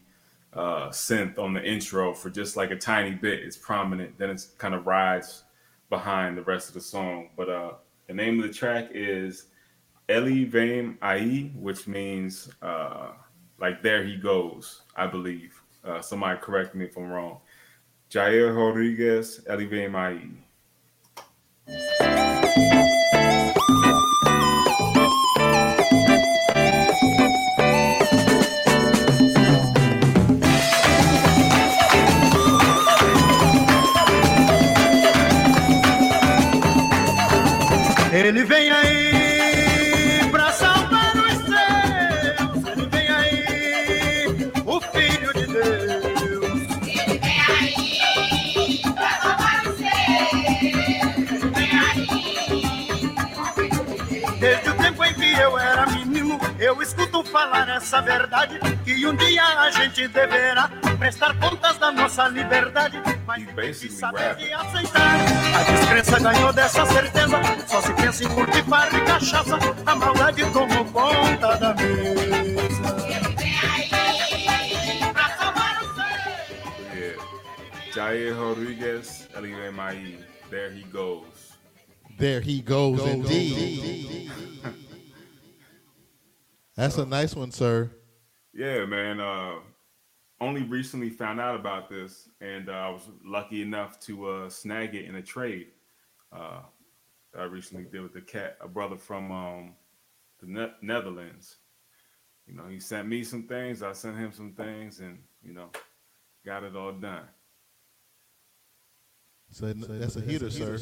uh, 0.54 0.88
synth 0.88 1.38
on 1.38 1.52
the 1.52 1.62
intro 1.62 2.14
for 2.14 2.30
just 2.30 2.56
like 2.56 2.70
a 2.70 2.76
tiny 2.76 3.10
bit. 3.10 3.40
It's 3.40 3.56
prominent, 3.56 4.16
then 4.16 4.30
it's 4.30 4.46
kind 4.58 4.74
of 4.74 4.86
rides 4.86 5.44
behind 5.90 6.38
the 6.38 6.42
rest 6.42 6.68
of 6.68 6.74
the 6.74 6.80
song. 6.80 7.28
But 7.36 7.50
uh, 7.50 7.72
the 8.06 8.14
name 8.14 8.40
of 8.40 8.46
the 8.46 8.54
track 8.54 8.88
is 8.92 9.48
Eli 10.10 10.44
Vem 10.44 10.96
Ai, 11.02 11.50
which 11.54 11.86
means 11.86 12.48
uh, 12.62 13.10
like 13.58 13.82
there 13.82 14.04
he 14.04 14.16
goes, 14.16 14.82
I 14.96 15.06
believe. 15.06 15.60
Uh, 15.84 16.00
somebody 16.00 16.38
correct 16.40 16.74
me 16.74 16.86
if 16.86 16.96
I'm 16.96 17.10
wrong. 17.10 17.40
Jair 18.08 18.54
Rodrigues, 18.54 19.42
Eli 19.46 19.66
Vem 19.66 19.94
eu 56.66 56.82
escuto 56.82 57.22
falar 57.24 57.68
essa 57.68 58.00
verdade: 58.00 58.58
que 58.84 59.06
um 59.06 59.14
dia 59.14 59.44
a 59.44 59.70
gente 59.70 60.08
deverá 60.08 60.68
prestar 60.98 61.38
contas 61.38 61.78
da 61.78 61.92
nossa 61.92 62.28
liberdade. 62.28 63.00
Mas 63.26 63.46
tem 63.46 63.72
que 63.72 63.90
saber 63.90 64.36
e 64.38 64.52
aceitar. 64.52 65.16
A 65.54 65.62
descrença 65.62 66.18
ganhou 66.20 66.52
dessa 66.52 66.86
certeza. 66.86 67.36
Só 67.66 67.80
se 67.80 67.92
pensa 67.94 68.24
em 68.24 68.28
curtir 68.28 68.64
farra 68.64 68.98
e 68.98 69.00
cachaça. 69.04 69.58
A 69.84 69.96
maldade 69.96 70.44
tomou 70.52 70.84
conta 70.86 71.56
da 71.56 71.74
mesa. 71.74 72.96
Yeah. 76.94 77.16
Jair 77.94 78.36
Rodriguez, 78.36 79.28
Vem 79.40 79.54
Ai. 79.78 80.18
There 80.50 80.72
he 80.72 80.84
goes. 80.84 81.58
There 82.18 82.40
he 82.40 82.60
goes, 82.62 83.00
indeed. 83.04 84.30
That's 86.76 86.98
a 86.98 87.06
nice 87.06 87.34
one, 87.34 87.50
sir. 87.50 87.90
Yeah, 88.52 88.84
man. 88.84 89.20
Uh, 89.20 89.56
only 90.40 90.62
recently 90.62 91.08
found 91.08 91.40
out 91.40 91.58
about 91.58 91.88
this, 91.88 92.28
and 92.40 92.68
uh, 92.68 92.72
I 92.72 92.90
was 92.90 93.08
lucky 93.24 93.62
enough 93.62 93.98
to 94.00 94.28
uh, 94.28 94.50
snag 94.50 94.94
it 94.94 95.06
in 95.06 95.14
a 95.16 95.22
trade. 95.22 95.68
Uh, 96.32 96.60
that 97.32 97.40
I 97.40 97.44
recently 97.44 97.84
did 97.84 98.02
with 98.02 98.12
the 98.12 98.20
cat, 98.20 98.56
a 98.60 98.68
brother 98.68 98.96
from 98.96 99.30
um, 99.32 99.74
the 100.40 100.46
ne- 100.46 100.74
Netherlands. 100.82 101.56
You 102.46 102.54
know, 102.54 102.66
he 102.68 102.78
sent 102.78 103.08
me 103.08 103.24
some 103.24 103.44
things, 103.44 103.82
I 103.82 103.92
sent 103.92 104.16
him 104.16 104.32
some 104.32 104.52
things, 104.52 105.00
and 105.00 105.18
you 105.42 105.52
know, 105.54 105.70
got 106.44 106.62
it 106.62 106.76
all 106.76 106.92
done. 106.92 107.24
So 109.50 109.72
that's 109.72 110.16
a 110.16 110.20
heater, 110.20 110.50
sir. 110.50 110.78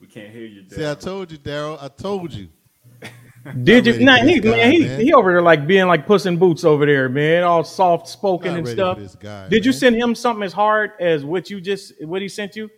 We 0.00 0.06
can't 0.06 0.32
hear 0.32 0.46
you. 0.46 0.68
See, 0.68 0.88
I 0.88 0.94
told 0.94 1.30
you, 1.30 1.38
Daryle. 1.38 1.78
I 1.80 1.88
told 1.88 2.32
you. 2.32 2.48
Did 3.62 3.86
you? 3.86 4.00
Nah, 4.00 4.16
he 4.16 4.40
guy, 4.40 4.50
man, 4.50 4.72
he 4.72 4.78
man. 4.84 5.00
he 5.00 5.12
over 5.12 5.30
there 5.30 5.42
like 5.42 5.66
being 5.66 5.86
like 5.86 6.06
Puss 6.06 6.26
in 6.26 6.36
Boots 6.36 6.64
over 6.64 6.86
there, 6.86 7.08
man, 7.08 7.42
all 7.42 7.64
soft 7.64 8.08
spoken 8.08 8.56
and 8.56 8.66
stuff. 8.68 8.98
guy, 9.20 9.48
Did 9.48 9.64
you 9.64 9.72
send 9.72 9.96
him 9.96 10.14
something 10.14 10.42
as 10.42 10.52
hard 10.52 10.92
as 11.00 11.24
what 11.24 11.48
you 11.50 11.60
just 11.60 11.92
what 12.04 12.22
he 12.22 12.28
sent 12.28 12.56
you? 12.56 12.70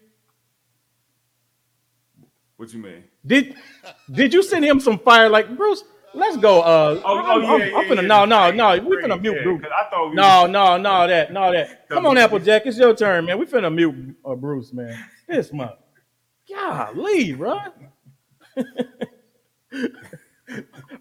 What 2.56 2.72
you 2.72 2.80
mean? 2.80 3.04
Did 3.24 3.54
did 4.10 4.34
you 4.34 4.42
send 4.42 4.64
him 4.64 4.80
some 4.80 4.98
fire 4.98 5.28
like 5.28 5.56
Bruce? 5.56 5.84
Let's 6.14 6.36
go. 6.38 6.62
Uh, 6.62 7.00
Oh, 7.04 7.18
I'm, 7.18 7.24
oh, 7.26 7.38
yeah, 7.40 7.48
I'm, 7.52 7.60
yeah, 7.60 7.76
I'm 7.76 7.84
finna 7.84 7.96
yeah, 8.02 8.08
no 8.08 8.24
no 8.24 8.50
no. 8.50 8.78
We 8.84 8.96
finna 8.96 9.20
mute 9.20 9.36
yeah, 9.36 9.42
Bruce. 9.42 9.60
'cause 9.62 9.70
I 9.74 9.90
thought 9.90 10.08
we 10.10 10.16
No 10.16 10.42
was- 10.42 10.50
no 10.50 10.76
no 10.78 11.06
that 11.06 11.32
no 11.32 11.52
that. 11.52 11.88
Come 11.88 12.06
on, 12.06 12.14
The- 12.16 12.22
Applejac, 12.22 12.62
it's 12.66 12.78
your 12.78 12.94
turn, 12.96 13.26
man. 13.26 13.38
We 13.38 13.46
finna 13.46 13.72
mute 13.72 14.16
uh, 14.24 14.34
Bruce, 14.34 14.72
man. 14.72 14.98
This 15.28 15.52
month. 15.52 15.72
Golly, 16.48 17.34
bro. 17.34 17.58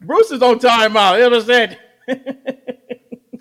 Bruce 0.01 0.31
is 0.31 0.41
on 0.41 0.59
timeout. 0.59 1.17
You 1.19 1.25
understand? 1.25 1.77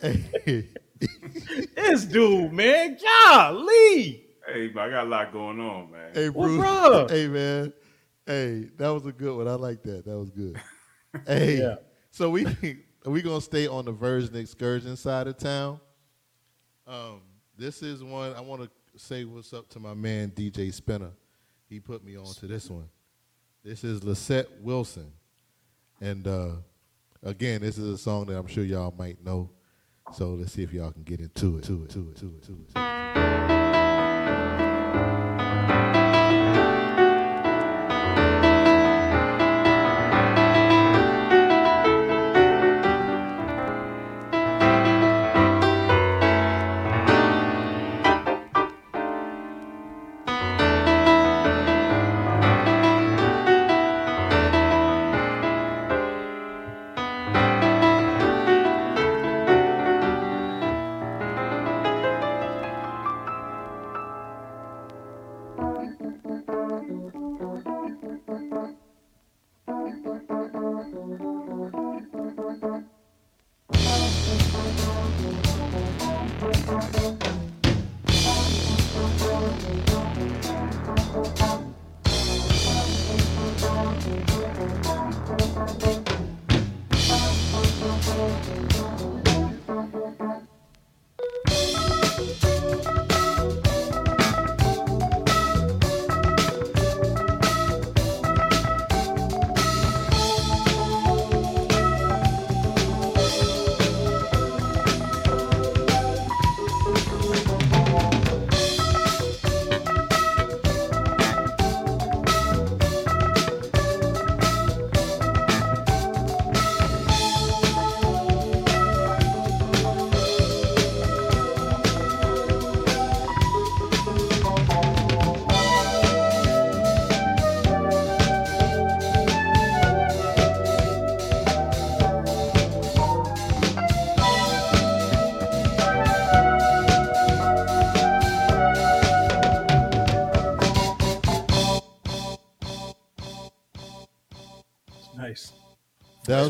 Hey, 0.01 0.69
This 1.77 2.05
dude, 2.07 2.53
man. 2.53 2.97
Golly. 3.03 4.25
Hey, 4.47 4.69
but 4.69 4.81
I 4.83 4.91
got 4.91 5.05
a 5.07 5.09
lot 5.09 5.33
going 5.33 5.61
on, 5.61 5.91
man. 5.91 6.11
hey, 6.15 6.29
Well, 6.31 6.49
Bruce. 6.49 6.65
bruh. 6.65 7.11
Hey, 7.11 7.29
man. 7.29 7.73
Hey, 8.27 8.69
that 8.77 8.89
was 8.89 9.07
a 9.07 9.13
good 9.13 9.37
one. 9.37 9.49
I 9.49 9.55
like 9.55 9.83
that. 9.85 10.05
That 10.05 10.19
was 10.19 10.31
good. 10.31 10.61
Hey, 11.27 11.59
Yeah. 11.61 11.77
so 12.11 12.29
we 12.29 12.45
we 13.07 13.23
gonna 13.23 13.41
stay 13.41 13.67
on 13.67 13.87
the 13.87 13.93
version 13.93 14.37
excursion 14.37 14.97
side 14.97 15.27
of 15.29 15.39
town. 15.39 15.81
Um, 16.87 17.23
this 17.57 17.83
is 17.83 18.05
one 18.05 18.35
I 18.35 18.43
want 18.43 18.63
to 18.63 18.71
say 18.99 19.25
what's 19.25 19.55
up 19.55 19.69
to 19.71 19.81
my 19.81 19.95
man 19.95 20.31
DJ 20.31 20.71
Spinner. 20.75 21.13
He 21.71 21.81
put 21.81 22.05
me 22.05 22.17
on 22.19 22.27
to 22.35 22.47
this 22.47 22.69
one. 22.69 22.89
This 23.65 23.83
is 23.83 24.05
Lisette 24.05 24.61
Wilson, 24.61 25.11
and 26.01 26.27
uh, 26.27 26.51
again, 27.23 27.63
this 27.63 27.79
is 27.79 27.89
a 27.89 27.99
song 27.99 28.27
that 28.27 28.39
I'm 28.39 28.47
sure 28.47 28.65
y'all 28.65 28.95
might 28.97 29.25
know. 29.25 29.51
So 30.13 30.31
let's 30.35 30.53
see 30.53 30.63
if 30.63 30.73
y'all 30.73 30.93
can 30.93 31.03
get 31.03 31.21
into 31.21 31.59
it. 31.59 31.65
To 31.65 31.85
it. 31.85 31.91
To 31.91 32.11
it. 32.11 32.17
To 32.17 32.27
it. 32.37 32.43
To 32.45 32.53
it. 32.53 32.75
To 32.75 33.51
it. 33.51 33.56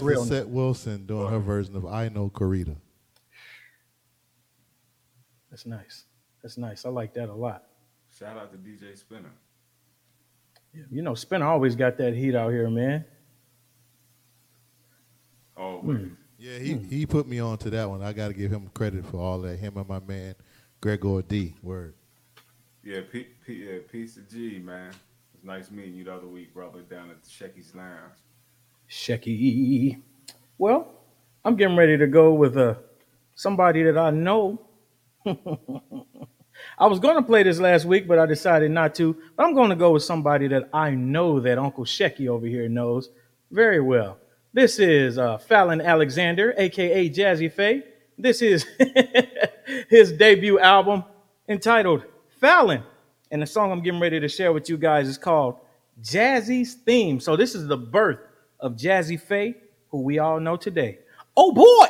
That 0.06 0.10
real. 0.12 0.20
Lisette 0.22 0.48
Wilson 0.48 1.06
doing 1.06 1.28
her 1.28 1.38
version 1.38 1.76
of 1.76 1.86
"I 1.86 2.08
Know 2.08 2.30
Corita." 2.30 2.76
That's 5.50 5.66
nice. 5.66 6.04
That's 6.42 6.58
nice. 6.58 6.84
I 6.84 6.90
like 6.90 7.14
that 7.14 7.28
a 7.28 7.34
lot. 7.34 7.64
Shout 8.18 8.36
out 8.36 8.52
to 8.52 8.58
DJ 8.58 8.96
Spinner. 8.96 9.32
You 10.90 11.02
know, 11.02 11.14
Spinner 11.14 11.46
always 11.46 11.74
got 11.74 11.96
that 11.98 12.14
heat 12.14 12.34
out 12.34 12.50
here, 12.50 12.68
man. 12.68 13.04
Oh, 15.56 15.78
Hmm. 15.80 16.08
Yeah, 16.38 16.58
he, 16.58 16.74
he 16.74 17.06
put 17.06 17.26
me 17.26 17.38
on 17.38 17.56
to 17.58 17.70
that 17.70 17.88
one. 17.88 18.02
I 18.02 18.12
got 18.12 18.28
to 18.28 18.34
give 18.34 18.50
him 18.52 18.68
credit 18.74 19.06
for 19.06 19.16
all 19.16 19.38
that. 19.40 19.58
Him 19.58 19.78
and 19.78 19.88
my 19.88 20.00
man 20.00 20.34
Gregor 20.82 21.22
D. 21.22 21.54
Word. 21.62 21.94
yeah, 22.84 23.00
P, 23.10 23.26
P, 23.46 23.64
yeah, 23.64 23.78
peace 23.90 24.16
to 24.16 24.20
G, 24.20 24.58
man. 24.58 24.92
It's 25.34 25.42
nice 25.44 25.70
meeting 25.70 25.94
you 25.94 26.04
the 26.04 26.14
other 26.14 26.26
week, 26.26 26.52
brother, 26.52 26.82
down 26.82 27.08
at 27.10 27.22
the 27.22 27.30
Shecky's 27.30 27.74
Lounge. 27.74 28.12
Shecky. 28.88 30.00
Well, 30.58 30.94
I'm 31.44 31.56
getting 31.56 31.76
ready 31.76 31.96
to 31.98 32.06
go 32.06 32.32
with 32.32 32.56
uh, 32.56 32.74
somebody 33.34 33.82
that 33.84 33.98
I 33.98 34.10
know. 34.10 34.60
I 36.78 36.86
was 36.86 36.98
going 36.98 37.16
to 37.16 37.22
play 37.22 37.42
this 37.42 37.58
last 37.58 37.84
week, 37.84 38.08
but 38.08 38.18
I 38.18 38.26
decided 38.26 38.70
not 38.70 38.94
to. 38.96 39.16
But 39.36 39.44
I'm 39.44 39.54
going 39.54 39.70
to 39.70 39.76
go 39.76 39.92
with 39.92 40.02
somebody 40.02 40.48
that 40.48 40.68
I 40.72 40.90
know 40.90 41.40
that 41.40 41.58
Uncle 41.58 41.84
Shecky 41.84 42.28
over 42.28 42.46
here 42.46 42.68
knows 42.68 43.10
very 43.50 43.80
well. 43.80 44.18
This 44.52 44.78
is 44.78 45.18
uh, 45.18 45.38
Fallon 45.38 45.80
Alexander, 45.80 46.54
aka 46.56 47.10
Jazzy 47.10 47.52
Faye. 47.52 47.82
This 48.18 48.40
is 48.40 48.66
his 49.90 50.12
debut 50.12 50.58
album 50.58 51.04
entitled 51.48 52.04
Fallon. 52.40 52.82
And 53.30 53.42
the 53.42 53.46
song 53.46 53.72
I'm 53.72 53.82
getting 53.82 54.00
ready 54.00 54.20
to 54.20 54.28
share 54.28 54.52
with 54.52 54.70
you 54.70 54.78
guys 54.78 55.08
is 55.08 55.18
called 55.18 55.56
Jazzy's 56.00 56.74
Theme. 56.74 57.20
So 57.20 57.36
this 57.36 57.54
is 57.54 57.66
the 57.66 57.76
birth 57.76 58.20
of 58.60 58.76
Jazzy 58.76 59.20
Faye, 59.20 59.54
who 59.90 60.02
we 60.02 60.18
all 60.18 60.40
know 60.40 60.56
today. 60.56 60.98
Oh 61.36 61.52
boy! 61.52 61.88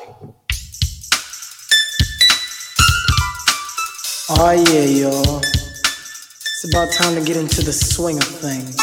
Oh 4.28 4.50
yeah, 4.50 4.84
y'all. 4.84 5.38
It's 5.38 6.68
about 6.72 6.92
time 6.92 7.14
to 7.14 7.24
get 7.24 7.36
into 7.36 7.62
the 7.62 7.72
swing 7.72 8.16
of 8.16 8.24
things. 8.24 8.76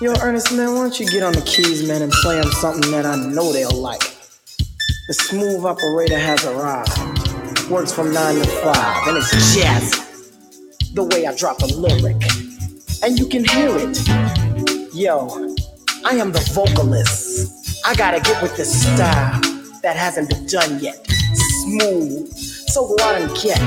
Yo, 0.00 0.12
Ernest, 0.20 0.52
man, 0.52 0.72
why 0.74 0.82
don't 0.82 1.00
you 1.00 1.06
get 1.06 1.22
on 1.22 1.32
the 1.32 1.40
keys, 1.42 1.88
man, 1.88 2.02
and 2.02 2.12
play 2.12 2.40
them 2.40 2.50
something 2.52 2.90
that 2.90 3.06
I 3.06 3.16
know 3.16 3.52
they'll 3.52 3.72
like. 3.72 4.02
The 5.08 5.14
smooth 5.14 5.64
operator 5.64 6.18
has 6.18 6.44
arrived. 6.44 7.70
Works 7.70 7.92
from 7.92 8.12
9 8.12 8.34
to 8.36 8.46
5, 8.46 9.08
and 9.08 9.16
it's 9.16 9.54
jazz. 9.54 9.90
The 10.92 11.02
way 11.02 11.26
I 11.26 11.34
drop 11.34 11.62
a 11.62 11.66
lyric. 11.66 12.22
And 13.02 13.18
you 13.18 13.26
can 13.26 13.44
hear 13.44 13.70
it. 13.72 14.94
Yo, 14.94 15.53
I 16.06 16.16
am 16.16 16.32
the 16.32 16.40
vocalist. 16.52 17.80
I 17.86 17.94
gotta 17.94 18.20
get 18.20 18.42
with 18.42 18.54
this 18.58 18.82
style 18.82 19.40
that 19.82 19.96
hasn't 19.96 20.28
been 20.28 20.44
done 20.46 20.78
yet. 20.78 21.06
Smooth. 21.62 22.30
So 22.36 22.86
go 22.86 23.04
out 23.04 23.20
and 23.22 23.34
get 23.36 23.58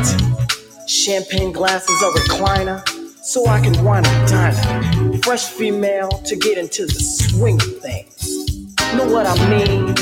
champagne 0.88 1.52
glasses, 1.52 2.00
a 2.02 2.12
recliner, 2.20 2.88
so 3.24 3.48
I 3.48 3.60
can 3.60 3.84
wine 3.84 4.06
and 4.06 4.28
dine. 4.30 5.22
Fresh 5.24 5.46
female 5.46 6.10
to 6.10 6.36
get 6.36 6.60
into 6.60 6.86
the 6.86 6.94
swing 6.94 7.56
of 7.56 7.80
things. 7.80 8.76
Know 8.96 9.12
what 9.12 9.26
I 9.26 9.36
mean? 9.50 9.96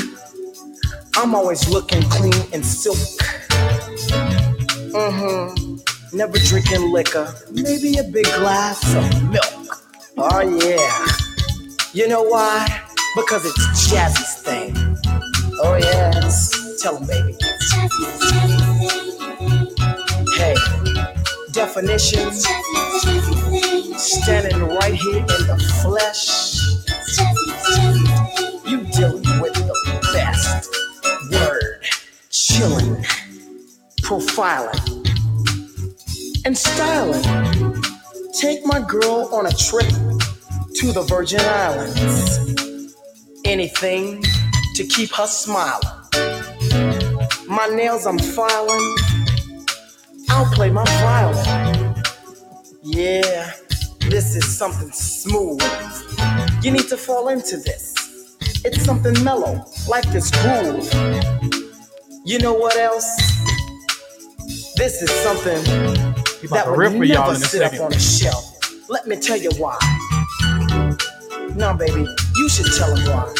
I'm 1.16 1.34
always 1.34 1.66
looking 1.70 2.02
clean 2.02 2.34
and 2.52 2.64
silk. 2.64 2.98
Mm-hmm. 4.92 6.16
Never 6.16 6.38
drinking 6.38 6.92
liquor. 6.92 7.34
Maybe 7.50 7.96
a 7.96 8.04
big 8.04 8.26
glass 8.26 8.94
of 8.94 9.30
milk. 9.30 9.82
Oh 10.18 10.40
yeah. 10.40 11.25
You 11.96 12.06
know 12.08 12.24
why? 12.24 12.82
Because 13.14 13.46
it's 13.46 13.90
Jazzy's 13.90 14.34
thing. 14.42 14.76
Oh 15.62 15.76
yes. 15.80 16.82
Tell 16.82 16.98
him, 16.98 17.06
baby. 17.06 17.34
Hey. 20.36 20.54
Definition. 21.52 22.30
Standing 23.96 24.60
right 24.76 24.92
here 24.92 25.20
in 25.20 25.26
the 25.26 25.56
flesh. 25.80 26.58
You 28.66 28.84
dealing 28.92 29.40
with 29.40 29.54
the 29.54 30.10
best. 30.12 30.68
Word. 31.32 31.82
Chilling. 32.28 33.06
Profiling. 34.02 34.82
And 36.44 36.58
styling. 36.58 37.22
Take 38.38 38.66
my 38.66 38.80
girl 38.86 39.30
on 39.32 39.46
a 39.46 39.50
trip 39.52 39.90
to 40.76 40.92
the 40.92 41.02
Virgin 41.02 41.40
Islands. 41.40 42.92
Anything 43.46 44.22
to 44.74 44.84
keep 44.84 45.10
her 45.14 45.26
smiling. 45.26 45.80
My 47.48 47.66
nails 47.68 48.04
I'm 48.06 48.18
filing. 48.18 48.96
I'll 50.28 50.52
play 50.52 50.68
my 50.68 50.84
violin. 50.84 51.94
Yeah, 52.82 53.52
this 54.00 54.36
is 54.36 54.46
something 54.46 54.90
smooth. 54.92 55.62
You 56.62 56.72
need 56.72 56.88
to 56.88 56.98
fall 56.98 57.28
into 57.28 57.56
this. 57.56 57.94
It's 58.62 58.84
something 58.84 59.14
mellow, 59.24 59.64
like 59.88 60.04
this 60.12 60.30
groove. 60.42 60.92
You 62.26 62.38
know 62.40 62.52
what 62.52 62.76
else? 62.76 63.06
This 64.76 65.00
is 65.00 65.10
something 65.10 65.62
that 66.50 66.64
to 66.64 66.70
would 66.70 66.78
rip 66.78 66.92
for 66.92 67.04
y'all 67.04 67.32
never 67.32 67.34
sit 67.36 67.62
up 67.62 67.80
on 67.80 67.94
a 67.94 67.98
shelf. 67.98 68.52
Let 68.90 69.06
me 69.06 69.16
tell 69.16 69.38
you 69.38 69.50
why. 69.56 69.78
No, 71.56 71.72
baby, 71.74 72.06
you 72.36 72.48
should 72.48 72.70
tell 72.76 72.94
him 72.94 73.06
why. 73.10 73.32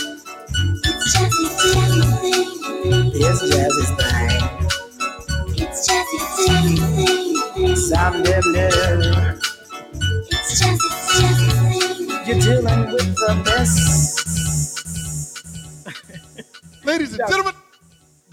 Here's 3.12 3.42
Jazzy's 3.42 3.90
thing. 3.96 4.30
It's 5.58 5.88
Jazzy's 5.88 6.24
thing. 6.46 7.76
Sam 7.76 8.22
Dibner. 8.24 8.72
You're 12.26 12.40
dealing 12.40 12.82
with 12.92 13.14
the 13.16 13.42
best. 13.44 14.24
Ladies 16.84 17.12
and 17.18 17.28
gentlemen, 17.28 17.54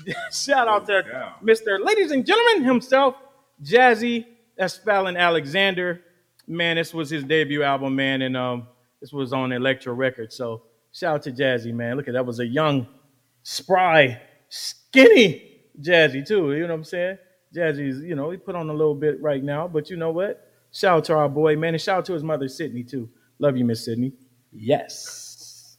Shout 0.31 0.67
out 0.67 0.85
to 0.87 1.03
Yeah. 1.07 1.33
Mr. 1.43 1.83
Ladies 1.83 2.11
and 2.11 2.25
Gentlemen 2.25 2.63
himself, 2.63 3.15
Jazzy 3.61 4.25
Espalin 4.59 5.17
Alexander. 5.17 6.01
Man, 6.47 6.75
this 6.77 6.93
was 6.93 7.09
his 7.09 7.23
debut 7.23 7.63
album, 7.63 7.95
man, 7.95 8.21
and 8.21 8.35
um, 8.35 8.67
this 9.03 9.11
was 9.11 9.33
on 9.33 9.51
Electro 9.51 9.93
Records. 9.93 10.37
So 10.37 10.63
shout 10.93 11.15
out 11.15 11.23
to 11.23 11.31
Jazzy, 11.33 11.73
man. 11.73 11.97
Look 11.97 12.07
at 12.07 12.13
that 12.13 12.25
was 12.25 12.39
a 12.39 12.47
young, 12.47 12.87
spry, 13.43 14.21
skinny 14.47 15.65
Jazzy 15.81 16.25
too. 16.25 16.53
You 16.53 16.61
know 16.61 16.69
what 16.69 16.75
I'm 16.75 16.83
saying? 16.85 17.17
Jazzy's, 17.53 18.01
you 18.01 18.15
know, 18.15 18.31
he 18.31 18.37
put 18.37 18.55
on 18.55 18.69
a 18.69 18.73
little 18.73 18.95
bit 18.95 19.21
right 19.21 19.43
now, 19.43 19.67
but 19.67 19.89
you 19.89 19.97
know 19.97 20.11
what? 20.11 20.49
Shout 20.71 20.97
out 20.99 21.03
to 21.05 21.15
our 21.15 21.27
boy, 21.29 21.57
man, 21.57 21.73
and 21.73 21.81
shout 21.81 21.99
out 21.99 22.05
to 22.05 22.13
his 22.13 22.23
mother, 22.23 22.47
Sydney, 22.47 22.83
too. 22.85 23.09
Love 23.39 23.57
you, 23.57 23.65
Miss 23.65 23.83
Sydney. 23.83 24.13
Yes. 24.53 25.77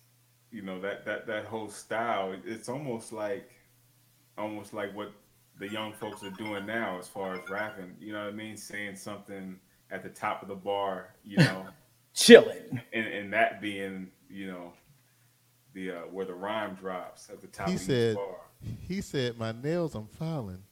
you 0.51 0.63
know 0.63 0.81
that 0.83 1.07
that 1.07 1.27
that 1.27 1.47
whole 1.47 1.69
style. 1.71 2.35
It's 2.45 2.69
almost 2.69 3.13
like 3.13 3.51
almost 4.37 4.75
like 4.75 4.95
what 4.95 5.13
the 5.59 5.69
young 5.69 5.93
folks 5.95 6.23
are 6.23 6.31
doing 6.31 6.67
now 6.67 6.99
as 6.99 7.09
far 7.09 7.35
as 7.35 7.49
rapping 7.49 7.95
you 8.01 8.13
know 8.13 8.25
what 8.25 8.29
i 8.29 8.33
mean 8.33 8.57
saying 8.57 8.97
something 8.97 9.59
at 9.91 10.03
the 10.03 10.09
top 10.09 10.43
of 10.43 10.49
the 10.49 10.55
bar 10.55 11.15
you 11.25 11.37
know 11.49 11.67
Chilling. 12.15 12.81
and 12.93 13.07
and 13.07 13.33
that 13.33 13.61
being 13.61 14.11
you 14.31 14.47
know 14.47 14.73
the 15.75 15.91
uh 15.91 15.95
where 16.11 16.25
the 16.25 16.35
rhyme 16.35 16.75
drops 16.75 17.29
at 17.31 17.41
the 17.41 17.47
top 17.49 17.69
he 17.69 17.75
of 17.75 17.81
each 17.81 17.87
said, 17.87 18.15
bar 18.17 18.37
he 18.89 19.01
said, 19.03 19.39
my 19.39 19.53
nails 19.53 19.95
I'm 19.95 20.07
filing. 20.07 20.63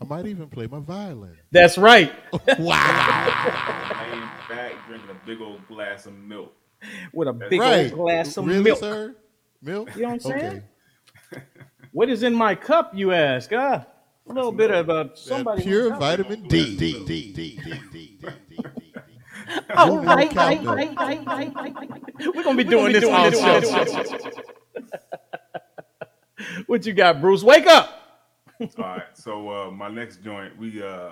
I 0.00 0.04
might 0.06 0.26
even 0.26 0.48
play 0.48 0.66
my 0.66 0.80
violin. 0.80 1.36
That's 1.52 1.76
right. 1.78 2.12
Wow. 2.58 2.74
I 2.76 4.08
laying 4.10 4.20
back 4.58 4.86
drinking 4.88 5.10
a 5.10 5.26
big 5.26 5.40
old 5.40 5.66
glass 5.68 6.06
of 6.06 6.14
milk 6.14 6.54
With 7.12 7.28
a 7.28 7.32
big 7.32 7.60
right. 7.60 7.92
old 7.92 8.00
glass 8.00 8.36
of 8.36 8.46
really, 8.46 8.62
milk. 8.62 8.78
sir? 8.80 9.14
Milk? 9.62 9.94
You 9.94 10.02
know 10.02 10.08
what 10.08 10.14
I'm 10.14 10.20
saying? 10.20 10.62
Okay. 11.32 11.42
What 11.92 12.08
is 12.10 12.22
in 12.24 12.34
my 12.34 12.54
cup, 12.54 12.92
you 12.94 13.12
ask? 13.12 13.50
Ah, 13.52 13.86
a 14.28 14.32
little 14.32 14.50
bit 14.52 14.70
of 14.70 14.90
uh, 14.90 15.04
That 15.04 15.18
somebody. 15.18 15.62
pure 15.62 15.94
vitamin 15.96 16.42
D. 16.48 16.76
D, 16.76 16.92
D, 17.04 17.32
D, 17.32 17.32
D, 17.32 17.60
D, 17.92 18.18
D, 18.20 18.28
D, 19.46 19.54
D. 19.68 19.74
Oh, 19.76 20.00
Who 20.00 20.02
right, 20.02 20.02
knew 20.02 20.08
right, 20.14 20.30
Calvin? 20.30 20.64
right, 20.64 20.96
right, 20.98 21.26
right, 21.26 21.54
right, 21.54 21.56
right. 21.56 22.34
We're 22.34 22.44
gonna 22.44 22.56
be 22.56 22.64
doing 22.64 22.92
this 22.92 23.04
all 23.04 23.30
show. 23.32 23.60
What 26.66 26.86
you 26.86 26.92
got, 26.92 27.20
Bruce? 27.20 27.42
Wake 27.42 27.66
up! 27.66 28.00
all 28.78 28.84
right 28.84 29.02
so 29.14 29.50
uh 29.50 29.70
my 29.70 29.88
next 29.88 30.22
joint 30.22 30.56
we 30.56 30.80
uh 30.82 31.10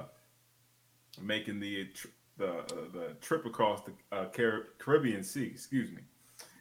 making 1.21 1.59
the 1.61 1.87
tr- 1.87 2.07
the 2.39 2.49
uh, 2.59 2.65
the 2.95 3.17
trip 3.21 3.45
across 3.45 3.83
the 3.83 3.93
uh, 4.17 4.27
Car- 4.31 4.69
caribbean 4.79 5.23
sea 5.25 5.45
excuse 5.47 5.91
me 5.91 6.03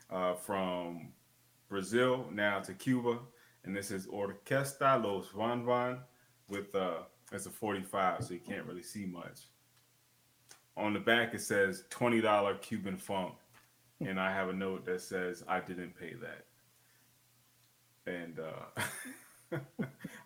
uh 0.09 0.33
from 0.33 1.09
brazil 1.69 2.25
now 2.33 2.59
to 2.59 2.73
cuba 2.73 3.19
and 3.63 3.75
this 3.75 3.91
is 3.91 4.07
orquesta 4.07 5.01
los 5.03 5.27
van 5.37 5.63
van 5.65 5.99
with 6.49 6.73
uh 6.75 7.03
it's 7.31 7.45
a 7.45 7.49
45 7.51 8.23
so 8.25 8.33
you 8.33 8.39
can't 8.39 8.65
really 8.65 8.83
see 8.83 9.05
much 9.05 9.41
on 10.77 10.93
the 10.93 10.99
back 10.99 11.33
it 11.33 11.41
says 11.41 11.83
$20 11.89 12.61
cuban 12.61 12.97
funk 12.97 13.33
and 14.05 14.19
i 14.19 14.31
have 14.31 14.49
a 14.49 14.53
note 14.53 14.85
that 14.85 15.01
says 15.01 15.43
i 15.47 15.59
didn't 15.59 15.95
pay 15.97 16.13
that 16.13 16.45
and 18.11 18.39
uh 18.39 18.81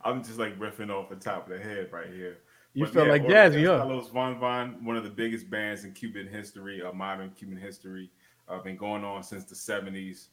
I'm 0.03 0.23
just 0.23 0.39
like 0.39 0.57
riffing 0.59 0.89
off 0.89 1.09
the 1.09 1.15
top 1.15 1.49
of 1.49 1.57
the 1.57 1.63
head 1.63 1.89
right 1.91 2.09
here. 2.11 2.39
You 2.73 2.85
But 2.85 2.93
feel 2.93 3.05
yeah, 3.05 3.11
like 3.11 3.23
Jazzy, 3.25 3.63
Orquesta 3.63 3.77
huh? 3.79 3.85
Los 3.85 4.09
Van 4.09 4.39
Van, 4.39 4.83
one 4.83 4.97
of 4.97 5.03
the 5.03 5.09
biggest 5.09 5.49
bands 5.49 5.85
in 5.85 5.93
Cuban 5.93 6.27
history, 6.27 6.81
uh, 6.81 6.91
modern 6.91 7.31
Cuban 7.31 7.57
history. 7.57 8.11
Uh, 8.47 8.59
been 8.59 8.77
going 8.77 9.03
on 9.03 9.23
since 9.23 9.45
the 9.45 9.55
70s, 9.55 10.27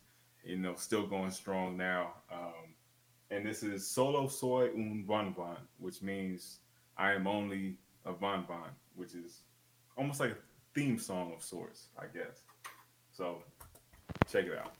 you 0.44 0.56
know, 0.58 0.74
still 0.76 1.06
going 1.06 1.30
strong 1.30 1.76
now. 1.76 2.14
Um, 2.30 2.74
and 3.30 3.46
this 3.46 3.62
is 3.62 3.88
Solo 3.88 4.28
Soy 4.28 4.68
Un 4.74 5.04
Van 5.06 5.34
Van, 5.34 5.56
which 5.78 6.02
means 6.02 6.58
I 6.98 7.12
am 7.12 7.26
only 7.26 7.76
a 8.04 8.12
Van 8.12 8.44
Van, 8.46 8.70
which 8.94 9.14
is 9.14 9.42
almost 9.96 10.20
like 10.20 10.30
a 10.30 10.36
theme 10.74 10.98
song 10.98 11.32
of 11.34 11.42
sorts, 11.42 11.88
I 11.98 12.04
guess. 12.06 12.42
So 13.12 13.42
check 14.28 14.46
it 14.46 14.58
out. 14.58 14.72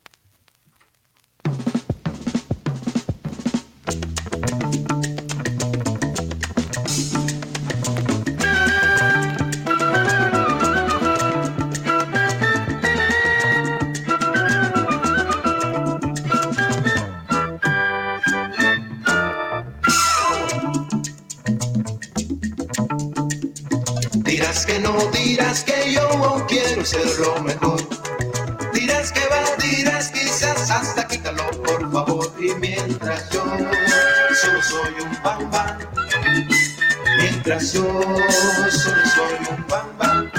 Soy 34.82 34.94
un 35.00 35.22
bambán, 35.22 35.78
mientras 37.16 37.72
yo 37.72 37.82
solo 38.70 39.06
soy 39.06 39.38
un 39.50 39.66
bambán. 39.68 40.32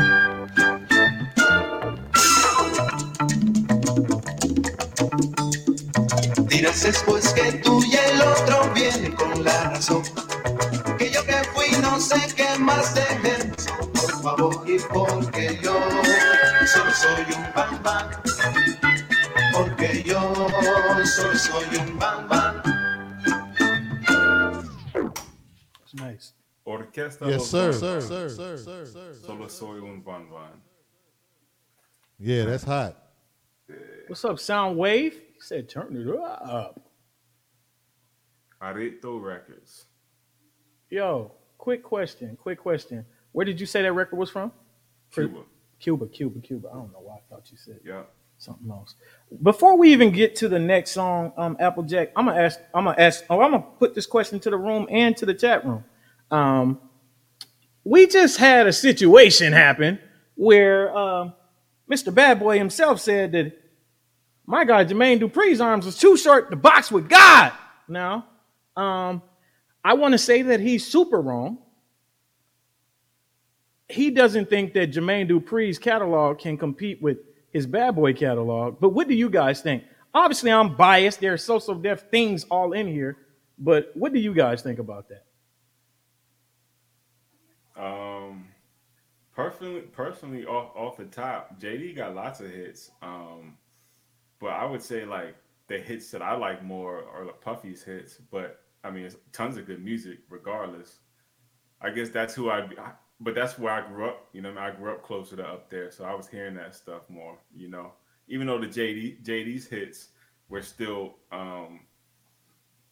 Dirás 6.47 6.83
después 6.83 7.33
que 7.33 7.53
tú 7.63 7.83
y 7.83 7.95
el 7.95 8.21
otro 8.21 8.71
vienen 8.73 9.13
con 9.13 9.43
la 9.43 9.69
razón. 9.69 10.03
Que 10.97 11.11
yo 11.11 11.23
que 11.25 11.43
fui 11.53 11.71
no 11.81 11.99
sé 11.99 12.19
qué 12.35 12.57
más 12.59 12.93
dejemos, 12.95 13.67
por 13.93 14.21
favor, 14.23 14.63
y 14.67 14.77
porque 14.79 15.59
yo 15.61 15.73
solo 16.65 16.91
soy 16.93 17.35
un 17.35 17.53
bambán. 17.53 18.22
Sir. 27.53 27.71
Von 27.71 27.73
Sir, 27.73 27.99
Von, 27.99 28.01
sir, 28.01 28.29
sir, 28.29 28.57
sir, 28.57 28.85
sir. 28.85 29.13
Solo 29.13 29.47
Soy 29.47 29.77
Un 29.77 30.01
Van 30.03 30.27
Van. 30.29 30.61
Yeah, 32.19 32.45
that's 32.45 32.63
hot. 32.63 32.97
What's 34.07 34.25
up, 34.25 34.39
Sound 34.39 34.77
Wave? 34.77 35.13
He 35.13 35.39
said, 35.39 35.69
turn 35.69 35.95
it 35.95 36.07
up. 36.09 36.79
Areito 38.61 39.21
Records. 39.23 39.85
Yo, 40.89 41.31
quick 41.57 41.83
question. 41.83 42.37
Quick 42.41 42.59
question. 42.59 43.05
Where 43.33 43.45
did 43.45 43.59
you 43.59 43.65
say 43.65 43.81
that 43.81 43.93
record 43.93 44.17
was 44.17 44.29
from? 44.29 44.51
Cuba. 45.11 45.41
Cuba, 45.79 46.07
Cuba, 46.07 46.39
Cuba. 46.39 46.69
I 46.71 46.75
don't 46.75 46.91
know 46.93 46.99
why 47.01 47.15
I 47.17 47.19
thought 47.29 47.51
you 47.51 47.57
said 47.57 47.79
Yeah. 47.85 48.03
something 48.37 48.69
else. 48.71 48.95
Before 49.41 49.77
we 49.77 49.91
even 49.91 50.11
get 50.11 50.35
to 50.37 50.47
the 50.49 50.59
next 50.59 50.91
song, 50.91 51.33
um, 51.37 51.57
Applejac, 51.57 52.11
I'm 52.15 52.25
gonna 52.25 52.39
ask. 52.39 52.59
I'm 52.73 52.85
gonna 52.85 52.99
ask. 52.99 53.23
Oh, 53.29 53.41
I'm 53.41 53.51
gonna 53.51 53.63
put 53.79 53.95
this 53.95 54.05
question 54.05 54.39
to 54.41 54.49
the 54.49 54.57
room 54.57 54.87
and 54.89 55.15
to 55.17 55.25
the 55.25 55.33
chat 55.33 55.65
room. 55.65 55.83
Um, 56.31 56.79
we 57.83 58.07
just 58.07 58.37
had 58.37 58.67
a 58.67 58.73
situation 58.73 59.53
happen 59.53 59.99
where 60.35 60.95
um, 60.95 61.33
Mr. 61.89 62.13
Bad 62.13 62.39
Boy 62.39 62.57
himself 62.57 62.99
said 63.01 63.33
that 63.33 63.57
my 64.45 64.65
guy 64.65 64.85
Jermaine 64.85 65.21
Dupri's 65.21 65.61
arms 65.61 65.85
was 65.85 65.97
too 65.97 66.17
short 66.17 66.49
to 66.49 66.55
box 66.55 66.91
with 66.91 67.09
God. 67.09 67.53
Now, 67.87 68.27
um, 68.75 69.21
I 69.83 69.93
want 69.93 70.13
to 70.13 70.17
say 70.17 70.41
that 70.43 70.59
he's 70.59 70.85
super 70.85 71.21
wrong. 71.21 71.59
He 73.89 74.11
doesn't 74.11 74.49
think 74.49 74.73
that 74.73 74.91
Jermaine 74.91 75.29
Dupri's 75.29 75.77
catalog 75.77 76.39
can 76.39 76.57
compete 76.57 77.01
with 77.01 77.17
his 77.51 77.67
Bad 77.67 77.95
Boy 77.95 78.13
catalog. 78.13 78.79
But 78.79 78.89
what 78.89 79.07
do 79.07 79.13
you 79.13 79.29
guys 79.29 79.61
think? 79.61 79.83
Obviously, 80.13 80.51
I'm 80.51 80.75
biased. 80.75 81.19
There 81.19 81.33
are 81.33 81.37
So 81.37 81.59
So 81.59 81.75
Def 81.75 82.09
things 82.09 82.45
all 82.45 82.73
in 82.73 82.87
here. 82.87 83.17
But 83.59 83.91
what 83.93 84.13
do 84.13 84.19
you 84.19 84.33
guys 84.33 84.61
think 84.61 84.79
about 84.79 85.09
that? 85.09 85.25
Um, 87.75 88.47
personally, 89.35 89.81
personally, 89.81 90.45
off 90.45 90.75
off 90.75 90.97
the 90.97 91.05
top, 91.05 91.59
JD 91.59 91.93
got 91.93 92.15
lots 92.15 92.39
of 92.41 92.49
hits. 92.51 92.91
Um, 93.01 93.57
but 94.39 94.51
I 94.51 94.65
would 94.65 94.81
say 94.83 95.05
like 95.05 95.35
the 95.67 95.79
hits 95.79 96.11
that 96.11 96.21
I 96.21 96.35
like 96.35 96.63
more 96.63 97.05
are 97.13 97.25
the 97.25 97.33
Puffy's 97.33 97.83
hits. 97.83 98.17
But 98.31 98.61
I 98.83 98.91
mean, 98.91 99.05
it's 99.05 99.17
tons 99.33 99.57
of 99.57 99.65
good 99.67 99.83
music, 99.83 100.19
regardless. 100.29 100.99
I 101.81 101.91
guess 101.91 102.09
that's 102.09 102.33
who 102.35 102.49
I'd 102.49 102.69
be. 102.69 102.79
I- 102.79 102.93
But 103.19 103.35
that's 103.35 103.57
where 103.59 103.73
I 103.73 103.87
grew 103.87 104.07
up. 104.09 104.27
You 104.33 104.41
know, 104.41 104.55
I 104.57 104.71
grew 104.71 104.91
up 104.93 105.03
closer 105.03 105.35
to 105.37 105.45
up 105.47 105.69
there, 105.69 105.91
so 105.91 106.05
I 106.05 106.13
was 106.15 106.27
hearing 106.27 106.55
that 106.55 106.75
stuff 106.75 107.09
more. 107.09 107.37
You 107.55 107.69
know, 107.69 107.93
even 108.27 108.47
though 108.47 108.59
the 108.59 108.67
JD 108.67 109.19
JD's 109.23 109.67
hits 109.67 110.09
were 110.49 110.61
still 110.61 111.15
um, 111.31 111.81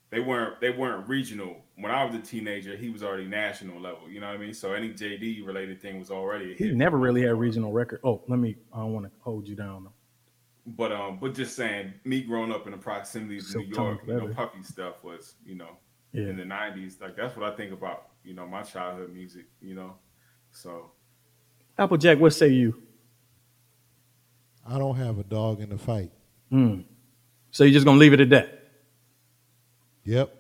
they 0.10 0.20
weren't 0.20 0.60
they 0.62 0.70
weren't 0.72 1.08
regional. 1.08 1.64
When 1.82 1.92
I 1.92 2.06
was 2.06 2.14
a 2.16 2.20
teenager, 2.20 2.76
he 2.76 2.90
was 2.90 3.04
already 3.04 3.26
national 3.26 3.82
level. 3.82 4.10
You 4.10 4.20
know 4.20 4.28
what 4.28 4.36
I 4.36 4.38
mean? 4.38 4.54
So 4.54 4.74
any 4.74 4.90
JD 4.90 5.46
related 5.46 5.82
thing 5.82 6.00
was 6.00 6.12
already 6.12 6.54
a 6.54 6.56
He 6.56 6.72
never 6.72 6.98
really 6.98 7.24
had 7.24 7.38
regional 7.38 7.72
record. 7.72 8.02
Oh, 8.04 8.22
let 8.28 8.40
me. 8.40 8.56
I 8.74 8.78
don't 8.80 8.94
want 8.94 9.06
to 9.08 9.12
hold 9.20 9.48
you 9.48 9.56
down. 9.56 9.86
Though. 9.86 9.94
But 10.68 10.92
um, 10.92 11.18
but 11.20 11.34
just 11.34 11.56
saying, 11.56 11.94
me 12.04 12.22
growing 12.22 12.52
up 12.52 12.66
in 12.68 12.72
the 12.72 12.78
proximity 12.78 13.38
of 13.38 13.44
Silk 13.44 13.68
New 13.68 13.76
York, 13.76 14.00
you 14.06 14.14
know, 14.14 14.20
forever. 14.20 14.34
Puffy 14.34 14.64
stuff 14.64 15.04
was, 15.04 15.34
you 15.44 15.56
know, 15.56 15.78
Yeah. 16.14 16.28
in 16.30 16.38
the 16.38 16.44
'90s. 16.44 17.02
Like 17.02 17.16
that's 17.16 17.36
what 17.36 17.52
I 17.52 17.56
think 17.56 17.74
about, 17.74 18.10
you 18.24 18.34
know, 18.36 18.46
my 18.48 18.62
childhood 18.62 19.12
music. 19.12 19.46
You 19.60 19.74
know, 19.76 19.96
so 20.52 20.92
Applejac, 21.80 22.20
what 22.20 22.32
say 22.34 22.50
you? 22.50 22.80
I 24.68 24.78
don't 24.78 24.96
have 24.96 25.18
a 25.18 25.24
dog 25.24 25.62
in 25.62 25.70
the 25.70 25.78
fight. 25.78 26.12
Hmm. 26.52 26.82
So 27.50 27.64
you're 27.64 27.74
just 27.74 27.86
gonna 27.86 27.98
leave 27.98 28.14
it 28.14 28.22
at 28.22 28.30
that? 28.30 28.60
Yep. 30.04 30.36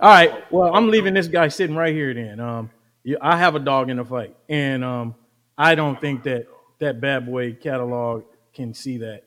All 0.00 0.08
right. 0.08 0.52
Well, 0.52 0.74
I'm 0.74 0.90
leaving 0.90 1.14
this 1.14 1.26
guy 1.26 1.48
sitting 1.48 1.74
right 1.74 1.92
here. 1.94 2.14
Then, 2.14 2.38
um, 2.38 2.70
yeah, 3.02 3.16
I 3.20 3.36
have 3.36 3.54
a 3.54 3.58
dog 3.58 3.90
in 3.90 3.96
the 3.96 4.04
fight, 4.04 4.36
and 4.48 4.84
um, 4.84 5.14
I 5.56 5.74
don't 5.74 6.00
think 6.00 6.22
that 6.24 6.46
that 6.78 7.00
Bad 7.00 7.26
Boy 7.26 7.54
catalog 7.54 8.24
can 8.54 8.74
see 8.74 8.98
that 8.98 9.24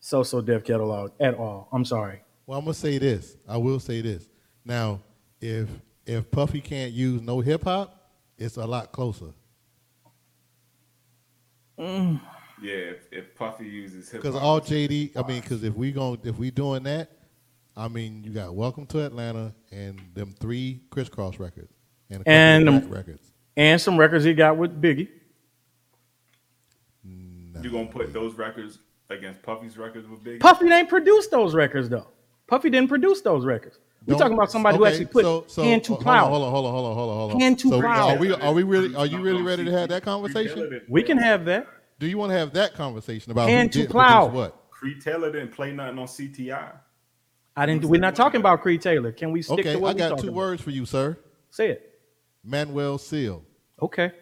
So 0.00 0.22
So 0.22 0.40
Def 0.40 0.64
catalog 0.64 1.12
at 1.18 1.34
all. 1.34 1.68
I'm 1.72 1.84
sorry. 1.84 2.22
Well, 2.46 2.58
I'm 2.58 2.64
gonna 2.64 2.74
say 2.74 2.98
this. 2.98 3.36
I 3.48 3.56
will 3.56 3.80
say 3.80 4.02
this. 4.02 4.28
Now, 4.64 5.00
if 5.40 5.68
if 6.04 6.30
Puffy 6.30 6.60
can't 6.60 6.92
use 6.92 7.22
no 7.22 7.40
hip 7.40 7.64
hop, 7.64 8.10
it's 8.36 8.56
a 8.56 8.66
lot 8.66 8.92
closer. 8.92 9.32
yeah, 12.62 12.74
if, 12.74 13.06
if 13.10 13.34
Puffy 13.34 13.64
uses 13.66 14.10
hip 14.10 14.22
hop, 14.22 14.32
Because 14.32 14.42
all 14.42 14.60
JD, 14.60 15.16
I 15.16 15.26
mean, 15.26 15.40
because 15.40 15.64
if 15.64 15.74
we 15.74 15.90
going 15.92 16.20
if 16.24 16.36
we 16.38 16.50
doing 16.50 16.82
that, 16.82 17.10
I 17.76 17.88
mean, 17.88 18.22
you 18.22 18.30
got 18.30 18.54
Welcome 18.54 18.86
to 18.86 19.04
Atlanta 19.04 19.54
and 19.70 20.00
them 20.14 20.34
three 20.38 20.82
Kris 20.90 21.08
Kross 21.08 21.38
records 21.38 21.72
and 22.10 22.22
a 22.22 22.28
And, 22.28 22.68
of 22.68 22.74
um, 22.74 22.90
records. 22.90 23.32
And 23.56 23.80
some 23.80 23.98
records 23.98 24.24
he 24.24 24.34
got 24.34 24.56
with 24.56 24.80
Biggie. 24.80 25.08
you 27.04 27.70
gonna 27.70 27.86
put 27.86 28.12
those 28.12 28.34
records 28.34 28.78
against 29.08 29.42
Puffy's 29.42 29.78
records 29.78 30.08
with 30.08 30.22
Big? 30.22 30.40
Puffy 30.40 30.68
didn't 30.68 30.88
produce 30.88 31.28
those 31.28 31.54
records 31.54 31.88
though. 31.88 32.08
Puffy 32.46 32.70
didn't 32.70 32.88
produce 32.88 33.20
those 33.22 33.44
records. 33.44 33.78
We're 34.04 34.18
talking 34.18 34.34
about 34.34 34.50
somebody 34.50 34.76
who 34.76 34.84
actually 34.84 35.06
put 35.06 35.24
so, 35.24 35.44
so, 35.46 35.62
hand 35.62 35.84
to 35.84 35.96
plow. 35.96 36.28
Hold 36.28 36.42
on, 36.42 36.50
hold 36.50 36.66
on, 36.66 36.72
hold 36.72 36.86
on, 36.86 36.94
hold 36.94 37.10
on, 37.10 37.16
hold 37.16 37.32
on. 37.32 37.40
Hand 37.40 37.58
to 37.60 37.68
so 37.68 37.80
plow. 37.80 38.08
Are 38.08 38.18
we? 38.18 38.34
Are 38.34 38.52
we 38.52 38.64
really? 38.64 38.94
Are 38.96 39.06
you 39.06 39.20
really 39.20 39.42
ready 39.42 39.64
to 39.64 39.70
have 39.70 39.88
that 39.90 40.02
conversation? 40.02 40.82
We 40.88 41.02
can 41.02 41.18
have 41.18 41.44
that. 41.44 41.66
Do 42.00 42.08
you 42.08 42.18
want 42.18 42.32
to 42.32 42.38
have 42.38 42.52
that 42.54 42.74
conversation 42.74 43.30
about 43.30 43.48
Hand 43.48 43.72
who 43.72 43.84
to 43.84 43.88
plow. 43.88 44.26
what? 44.26 44.70
Creed 44.70 45.00
Taylor 45.00 45.30
didn't 45.30 45.52
play 45.52 45.70
nothing 45.70 46.00
on 46.00 46.06
CTI. 46.06 46.72
I 47.56 47.66
didn't. 47.66 47.84
We're 47.84 48.00
not 48.00 48.14
talking 48.16 48.40
about 48.40 48.62
Creed 48.62 48.80
Taylor. 48.80 49.12
Can 49.12 49.30
we 49.32 49.42
stick 49.42 49.60
Okay, 49.60 49.72
to 49.74 49.78
what 49.78 49.90
I 49.90 49.92
we 49.92 49.98
got 49.98 50.08
talking 50.10 50.22
two 50.24 50.28
about? 50.28 50.36
words 50.36 50.62
for 50.62 50.70
you, 50.70 50.86
sir. 50.86 51.18
Say 51.50 51.70
it. 51.70 51.98
Manuel 52.42 52.98
Seal. 52.98 53.44
Okay, 53.80 54.12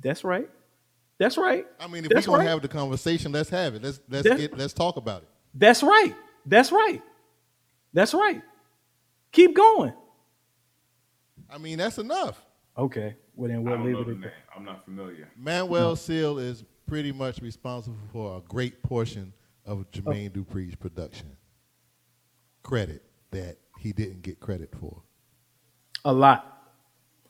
that's 0.00 0.24
right. 0.24 0.48
That's 1.18 1.36
right. 1.36 1.66
I 1.78 1.86
mean, 1.86 2.04
if 2.04 2.10
That's 2.10 2.26
we're 2.26 2.32
gonna 2.36 2.44
right. 2.46 2.50
have 2.50 2.62
the 2.62 2.68
conversation, 2.68 3.30
let's 3.32 3.50
have 3.50 3.74
it. 3.74 3.82
Let's 3.82 4.00
let's 4.08 4.26
That- 4.28 4.38
get, 4.38 4.56
let's 4.58 4.72
talk 4.72 4.96
about 4.96 5.22
it. 5.22 5.28
That's 5.54 5.82
right. 5.82 6.14
That's 6.46 6.72
right. 6.72 7.02
That's 7.92 8.14
right. 8.14 8.42
Keep 9.32 9.54
going. 9.54 9.92
I 11.50 11.58
mean, 11.58 11.78
that's 11.78 11.98
enough. 11.98 12.42
Okay. 12.78 13.16
Well 13.34 13.48
then 13.50 13.62
we'll 13.64 13.76
don't 13.76 13.84
leave 13.86 13.94
know 13.96 14.00
it 14.00 14.04
the 14.06 14.10
at 14.12 14.18
name. 14.18 14.22
that. 14.22 14.32
I'm 14.56 14.64
not 14.64 14.84
familiar. 14.84 15.28
Manuel 15.36 15.96
Seal 15.96 16.38
is 16.38 16.64
pretty 16.86 17.12
much 17.12 17.40
responsible 17.42 17.96
for 18.12 18.38
a 18.38 18.40
great 18.48 18.82
portion 18.82 19.32
of 19.66 19.90
Jermaine 19.90 20.30
oh. 20.34 20.40
Dupri's 20.40 20.74
production. 20.74 21.36
Credit 22.62 23.02
that 23.30 23.56
he 23.78 23.92
didn't 23.92 24.22
get 24.22 24.40
credit 24.40 24.70
for. 24.78 25.02
A 26.04 26.12
lot. 26.12 26.46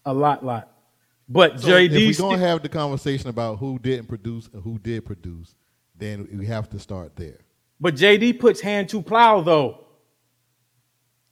A 0.04 0.12
lot, 0.14 0.44
lot. 0.44 0.72
But 1.28 1.60
So 1.60 1.68
JD 1.68 1.84
if 1.86 1.92
we're 1.92 2.12
sti- 2.12 2.22
gonna 2.22 2.38
have 2.38 2.62
the 2.62 2.68
conversation 2.68 3.28
about 3.28 3.58
who 3.58 3.78
didn't 3.78 4.06
produce 4.08 4.48
and 4.52 4.62
who 4.62 4.78
did 4.78 5.04
produce, 5.04 5.54
then 5.96 6.26
we 6.32 6.46
have 6.46 6.68
to 6.70 6.78
start 6.78 7.14
there. 7.16 7.38
but 7.80 7.94
JD 7.94 8.38
puts 8.40 8.60
hand 8.60 8.88
to 8.90 9.00
plow 9.02 9.40
though. 9.40 9.86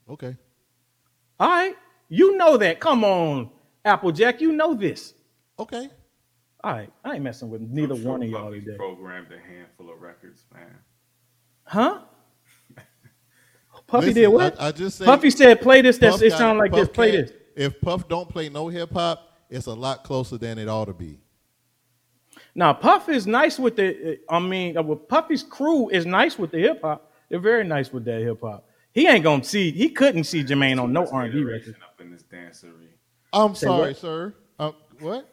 Okay. 0.08 0.36
All 1.40 1.48
right. 1.48 1.74
You 2.08 2.36
know 2.36 2.56
that. 2.56 2.80
Come 2.80 3.04
on, 3.04 3.50
Applejac. 3.84 4.40
You 4.40 4.52
know 4.52 4.74
this. 4.74 5.14
Okay. 5.58 5.88
All 6.64 6.72
right. 6.72 6.92
I 7.04 7.14
ain't 7.14 7.22
messing 7.24 7.50
with 7.50 7.60
neither 7.62 7.96
sure 7.96 8.12
one 8.12 8.22
of 8.22 8.28
y'all 8.28 8.50
today. 8.50 8.76
programmed 8.76 9.28
a 9.32 9.38
handful 9.38 9.90
of 9.92 10.00
records, 10.00 10.44
man. 10.52 10.74
Huh? 11.64 12.00
Puffy 13.88 14.06
Listen, 14.08 14.22
did 14.22 14.28
what? 14.28 14.60
I, 14.60 14.68
I 14.68 14.72
just 14.72 14.98
said 14.98 15.06
Puffy 15.06 15.30
said, 15.30 15.60
"Play 15.60 15.80
this." 15.82 15.98
That's 15.98 16.16
Puff 16.16 16.22
it. 16.22 16.28
got- 16.30 16.38
Sound 16.38 16.58
like 16.58 16.70
Puff 16.70 16.80
this. 16.80 16.88
Play 16.90 17.10
this. 17.10 17.32
If 17.56 17.80
Puff 17.80 18.06
don't 18.08 18.28
play 18.28 18.48
no 18.48 18.68
hip 18.68 18.92
hop, 18.92 19.32
it's 19.50 19.66
a 19.66 19.72
lot 19.74 20.04
closer 20.04 20.38
than 20.38 20.58
it 20.58 20.68
ought 20.68 20.84
to 20.84 20.94
be. 20.94 21.18
Now 22.54 22.72
Puff 22.74 23.08
is 23.08 23.26
nice 23.26 23.58
with 23.58 23.76
the. 23.76 24.20
I 24.28 24.38
mean, 24.38 24.76
uh, 24.76 24.82
well, 24.82 24.96
Puffy's 24.96 25.42
crew 25.42 25.88
is 25.88 26.06
nice 26.06 26.38
with 26.38 26.50
the 26.52 26.58
hip 26.58 26.82
hop. 26.82 27.10
They're 27.28 27.40
very 27.40 27.64
nice 27.64 27.92
with 27.92 28.04
that 28.04 28.20
hip 28.22 28.40
hop. 28.42 28.68
He 28.92 29.06
ain't 29.08 29.24
gonna 29.24 29.42
see. 29.44 29.70
He 29.72 29.88
couldn't 29.90 30.24
see 30.24 30.44
Jermaine 30.44 30.80
on 30.82 30.92
no 30.92 31.06
R 31.06 31.22
and 31.22 31.32
B 31.32 31.42
record. 31.42 31.76
up 31.82 32.00
in 32.00 32.10
this 32.10 32.22
dancery. 32.22 32.88
I'm 33.32 33.54
Say 33.54 33.66
sorry, 33.66 33.88
what? 33.88 33.96
sir. 33.96 34.34
Uh, 34.58 34.72
what? 35.00 35.28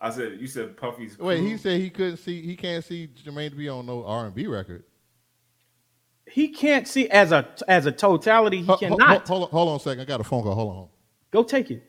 I 0.00 0.10
said 0.10 0.38
you 0.40 0.46
said 0.48 0.76
Puffy's. 0.76 1.18
Wait, 1.18 1.40
he 1.40 1.56
said 1.56 1.80
he 1.80 1.88
couldn't 1.90 2.16
see. 2.16 2.42
He 2.42 2.56
can't 2.56 2.84
see 2.84 3.08
Jermaine 3.24 3.50
to 3.50 3.56
be 3.56 3.68
on 3.68 3.86
no 3.86 4.04
R 4.04 4.26
and 4.26 4.34
B 4.34 4.46
record. 4.48 4.84
He 6.32 6.48
can't 6.48 6.88
see 6.88 7.08
as 7.10 7.30
a 7.32 7.46
as 7.68 7.86
a 7.86 7.92
totality. 7.92 8.58
He 8.58 8.64
Ho- 8.64 8.72
ho- 8.72 8.78
cannot. 8.78 9.28
Hold, 9.28 9.44
on, 9.44 9.50
hold 9.50 9.68
on 9.68 9.76
a 9.76 9.80
second. 9.80 10.00
I 10.00 10.04
got 10.04 10.20
a 10.20 10.24
phone 10.24 10.42
call. 10.42 10.54
Hold 10.54 10.76
on. 10.76 10.88
Go 11.30 11.42
take 11.42 11.70
it. 11.70 11.82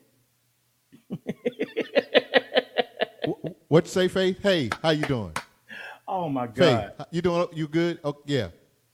What 3.73 3.85
you 3.85 3.89
say, 3.89 4.07
Faith? 4.07 4.37
Hey, 4.43 4.69
how 4.83 4.91
you 4.91 5.03
doing? 5.05 5.31
Oh 6.07 6.29
my 6.29 6.45
God! 6.45 6.93
Faith, 6.95 7.07
you 7.09 7.23
doing? 7.23 7.47
You 7.53 7.67
good? 7.67 7.99
Oh, 8.03 8.17
yeah. 8.27 8.49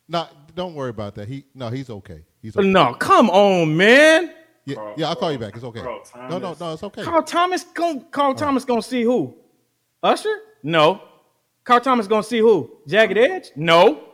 No, 0.07 0.25
don't 0.55 0.73
worry 0.73 0.91
about 0.91 1.15
that. 1.15 1.27
He 1.27 1.43
no, 1.53 1.67
he's 1.67 1.89
okay. 1.89 2.23
He's 2.41 2.55
okay. 2.55 2.65
No, 2.65 2.93
come 2.93 3.29
on, 3.29 3.75
man. 3.75 4.33
Yeah, 4.63 4.75
Carl- 4.75 4.93
yeah, 4.95 5.09
I'll 5.09 5.17
call 5.17 5.33
you 5.33 5.37
back. 5.37 5.53
It's 5.53 5.65
okay. 5.65 5.81
Carl 5.81 6.01
No, 6.29 6.37
no, 6.39 6.55
no, 6.57 6.73
it's 6.73 6.83
okay. 6.83 7.03
Carl 7.03 7.23
Thomas 7.23 7.65
gon' 7.73 8.05
Carl 8.09 8.31
oh. 8.31 8.35
Thomas 8.35 8.63
gonna 8.63 8.81
see 8.81 9.03
who? 9.03 9.35
Usher? 10.01 10.33
No. 10.63 11.01
Carl 11.65 11.81
Thomas 11.81 12.07
gonna 12.07 12.23
see 12.23 12.39
who? 12.39 12.77
Jagged 12.87 13.17
Edge? 13.17 13.51
No. 13.57 14.08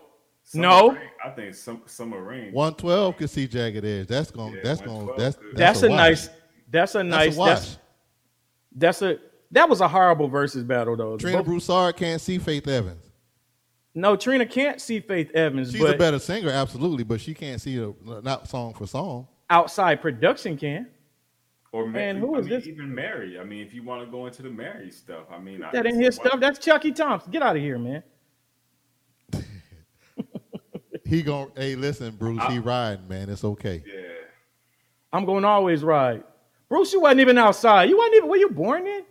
Summer 0.47 0.61
No. 0.67 0.89
Rain. 0.91 0.99
I 1.25 1.29
think 1.31 1.55
some 1.55 1.81
Summer 1.87 2.21
Rain. 2.23 2.51
One 2.53 2.73
twelve 2.75 3.17
can 3.17 3.27
see 3.27 3.47
jagged 3.47 3.83
edge. 3.83 4.07
That's 4.07 4.31
going. 4.31 4.53
Yeah, 4.53 4.61
that's 4.63 4.79
going. 4.81 5.07
112 5.07 5.17
That's. 5.17 5.57
That's, 5.57 5.83
a, 5.83 5.89
watch. 5.89 5.97
nice. 5.97 6.29
That's 6.69 6.95
a 6.95 7.03
nice. 7.03 7.35
That's 7.35 7.35
nice. 7.35 7.35
a 7.35 7.39
watch. 7.39 7.49
That's 7.49 7.77
that's 8.77 9.01
a 9.01 9.19
that 9.51 9.69
was 9.69 9.81
a 9.81 9.87
horrible 9.87 10.27
versus 10.27 10.63
battle 10.63 10.95
though. 10.95 11.17
Trina 11.17 11.37
Both- 11.37 11.45
Broussard 11.47 11.95
can't 11.97 12.21
see 12.21 12.37
Faith 12.37 12.67
Evans. 12.67 13.03
no, 13.95 14.15
Trina 14.15 14.45
can't 14.45 14.79
see 14.81 14.99
Faith 14.99 15.31
Evans, 15.31 15.71
She's 15.71 15.81
but 15.81 15.95
a 15.95 15.97
better 15.97 16.19
singer, 16.19 16.49
absolutely, 16.49 17.03
but 17.03 17.19
she 17.21 17.33
can't 17.33 17.59
see 17.61 17.77
a, 17.77 17.93
not 18.21 18.47
song 18.47 18.73
for 18.73 18.85
song. 18.85 19.27
outside 19.49 20.01
production 20.01 20.57
can. 20.57 20.87
Or 21.71 21.87
Man, 21.87 22.17
who 22.17 22.35
is 22.37 22.45
I 22.47 22.49
mean, 22.49 22.59
this? 22.59 22.67
Even 22.67 22.93
Mary. 22.95 23.37
I 23.39 23.43
mean, 23.43 23.65
if 23.65 23.73
you 23.73 23.83
want 23.83 24.05
to 24.05 24.09
go 24.09 24.27
into 24.27 24.41
the 24.41 24.49
Mary 24.49 24.89
stuff, 24.91 25.25
I 25.29 25.39
mean, 25.39 25.61
I 25.63 25.71
That 25.71 25.85
ain't 25.85 25.97
see 25.97 26.03
his 26.03 26.15
stuff. 26.15 26.39
That's 26.39 26.57
Chucky 26.59 26.91
Thompson. 26.93 27.31
Get 27.31 27.41
out 27.41 27.55
of 27.57 27.61
here, 27.61 27.77
man. 27.77 28.01
He 31.05 31.21
gon' 31.21 31.51
hey 31.55 31.75
listen, 31.75 32.15
Bruce, 32.15 32.43
he 32.49 32.59
riding, 32.59 33.07
man. 33.07 33.29
It's 33.29 33.43
okay. 33.43 33.83
Yeah. 33.85 34.01
I'm 35.13 35.23
going 35.25 35.43
to 35.43 35.47
always 35.47 35.83
ride. 35.83 36.23
Bruce, 36.67 36.91
you 36.93 36.99
wasn't 37.01 37.21
even 37.21 37.37
outside. 37.37 37.89
You 37.89 37.97
wasn't 37.97 38.15
even. 38.15 38.29
Were 38.29 38.37
you 38.37 38.49
born 38.49 38.85
in? 38.87 39.03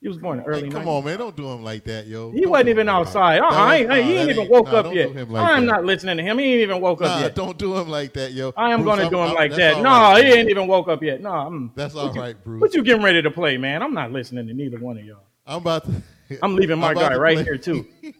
You 0.00 0.10
was 0.10 0.18
born 0.18 0.38
in 0.40 0.44
early. 0.44 0.62
Hey, 0.64 0.68
come 0.70 0.84
90s. 0.84 0.98
on, 0.98 1.04
man. 1.04 1.18
Don't 1.18 1.36
do 1.36 1.48
him 1.50 1.62
like 1.64 1.84
that, 1.84 2.06
yo. 2.06 2.30
He 2.30 2.42
Don't 2.42 2.50
wasn't 2.50 2.68
even 2.70 2.88
outside. 2.88 3.40
Uh-uh, 3.40 3.48
I 3.50 3.76
ain't, 3.76 3.88
Nah, 3.88 3.94
he 3.96 4.16
ain't 4.16 4.30
even 4.30 4.48
woke 4.48 4.66
nah, 4.66 4.78
up 4.78 4.94
yet. 4.94 5.14
like 5.14 5.42
I'm 5.42 5.66
that. 5.66 5.72
not 5.72 5.84
listening 5.84 6.16
to 6.18 6.22
him. 6.22 6.38
He 6.38 6.44
ain't 6.52 6.60
even 6.62 6.80
woke 6.80 7.02
up 7.02 7.20
yet. 7.20 7.34
don't 7.34 7.56
do 7.58 7.76
him 7.76 7.88
like 7.88 8.12
that, 8.14 8.32
yo. 8.32 8.52
I 8.56 8.72
am 8.72 8.82
Bruce, 8.82 8.94
going 8.96 9.04
to 9.08 9.10
do 9.10 9.20
him 9.20 9.26
I'm- 9.28 9.34
like 9.34 9.52
that. 9.54 9.76
No, 9.82 9.90
right, 9.90 10.24
he 10.24 10.32
ain't 10.32 10.50
even 10.50 10.66
woke 10.66 10.88
up 10.88 11.02
yet. 11.02 11.20
No, 11.22 11.30
I'm. 11.32 11.72
That's 11.74 11.94
all 11.94 12.14
you- 12.14 12.20
right, 12.20 12.44
Bruce. 12.44 12.60
What 12.60 12.74
you 12.74 12.82
getting 12.82 13.02
ready 13.02 13.22
to 13.22 13.30
play, 13.30 13.56
man? 13.56 13.82
I'm 13.82 13.94
not 13.94 14.12
listening 14.12 14.46
to 14.48 14.54
neither 14.54 14.78
one 14.78 14.98
of 14.98 15.04
y'all. 15.04 15.22
I'm 15.46 15.58
about 15.58 15.84
to. 15.84 16.38
I'm 16.42 16.56
leaving 16.56 16.78
my 16.80 16.92
guy 16.94 17.14
right 17.16 17.36
play- 17.36 17.44
here 17.44 17.58
too. 17.58 17.86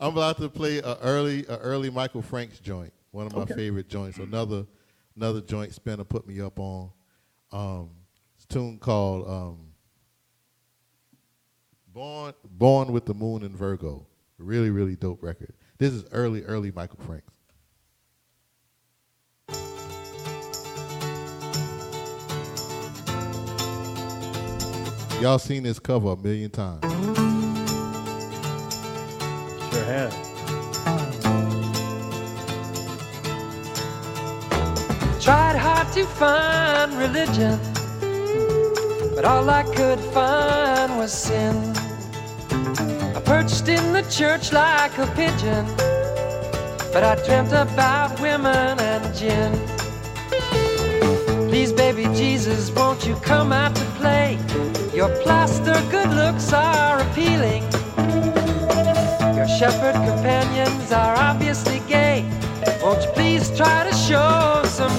I'm 0.00 0.12
about 0.12 0.38
to 0.38 0.48
play 0.48 0.78
a 0.78 0.96
early, 1.02 1.44
a 1.48 1.56
early 1.58 1.90
Michael 1.90 2.22
Franks 2.22 2.58
joint. 2.58 2.92
One 3.12 3.26
of 3.26 3.32
my 3.34 3.42
Okay. 3.42 3.54
favorite 3.54 3.88
joints. 3.88 4.18
Another, 4.18 4.66
another 5.16 5.40
joint 5.40 5.72
Spinner 5.72 6.04
put 6.04 6.26
me 6.26 6.40
up 6.40 6.58
on. 6.58 6.90
Um, 7.52 7.90
it's 8.34 8.44
a 8.44 8.48
tune 8.48 8.78
called 8.78 9.28
um, 9.28 9.68
"Born 11.92 12.34
Born 12.44 12.92
with 12.92 13.06
the 13.06 13.14
Moon 13.14 13.42
in 13.44 13.54
Virgo." 13.56 14.06
Really, 14.38 14.70
really 14.70 14.96
dope 14.96 15.22
record. 15.22 15.54
This 15.78 15.92
is 15.92 16.04
early, 16.10 16.42
early 16.42 16.72
Michael 16.72 16.98
Franks. 17.04 17.32
Y'all 25.20 25.38
seen 25.38 25.62
this 25.62 25.78
cover 25.78 26.10
a 26.10 26.16
million 26.16 26.50
times. 26.50 26.84
Sure 29.74 29.84
have. 29.86 30.14
Tried 35.20 35.56
hard 35.56 35.92
to 35.94 36.04
find 36.04 36.92
religion, 36.96 37.58
but 39.16 39.24
all 39.24 39.50
I 39.50 39.64
could 39.74 39.98
find 39.98 40.96
was 40.96 41.12
sin. 41.12 41.56
I 43.16 43.20
perched 43.24 43.66
in 43.66 43.92
the 43.92 44.06
church 44.08 44.52
like 44.52 44.96
a 44.98 45.08
pigeon, 45.16 45.66
but 46.92 47.02
I 47.02 47.16
dreamt 47.26 47.52
about 47.52 48.20
women 48.20 48.78
and 48.78 49.14
gin. 49.16 49.52
Please, 51.48 51.72
baby 51.72 52.04
Jesus, 52.14 52.70
won't 52.70 53.04
you 53.04 53.16
come 53.16 53.52
out 53.52 53.74
to 53.74 53.84
play? 53.98 54.38
Your 54.94 55.08
plaster 55.24 55.74
good 55.90 56.10
looks 56.10 56.52
are 56.52 57.00
appealing. 57.00 57.73
Shepherd 59.64 59.94
companions 59.94 60.92
are 60.92 61.16
obviously 61.16 61.80
gay. 61.88 62.28
Won't 62.82 63.02
you 63.02 63.08
please 63.12 63.48
try 63.56 63.88
to 63.88 63.96
show 63.96 64.62
some 64.66 64.92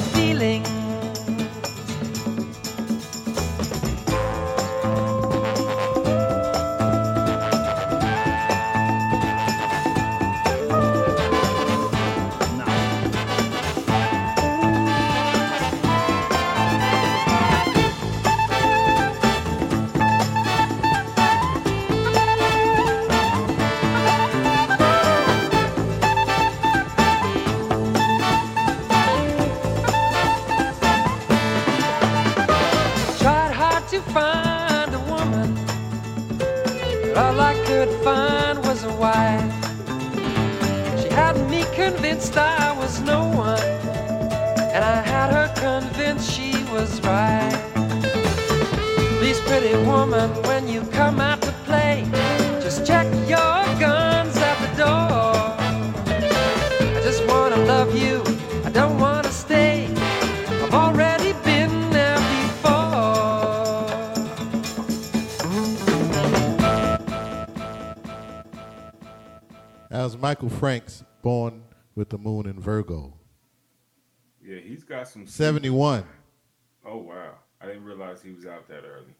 Michael 70.45 70.59
Franks, 70.59 71.03
born 71.23 71.63
with 71.95 72.09
the 72.09 72.19
moon 72.19 72.45
in 72.45 72.59
Virgo. 72.59 73.15
Yeah, 74.43 74.59
he's 74.59 74.83
got 74.83 75.07
some. 75.07 75.25
71. 75.25 76.05
Oh 76.85 76.97
wow, 76.97 77.31
I 77.59 77.65
didn't 77.65 77.83
realize 77.83 78.21
he 78.21 78.31
was 78.31 78.45
out 78.45 78.67
that 78.67 78.83
early. 78.85 79.15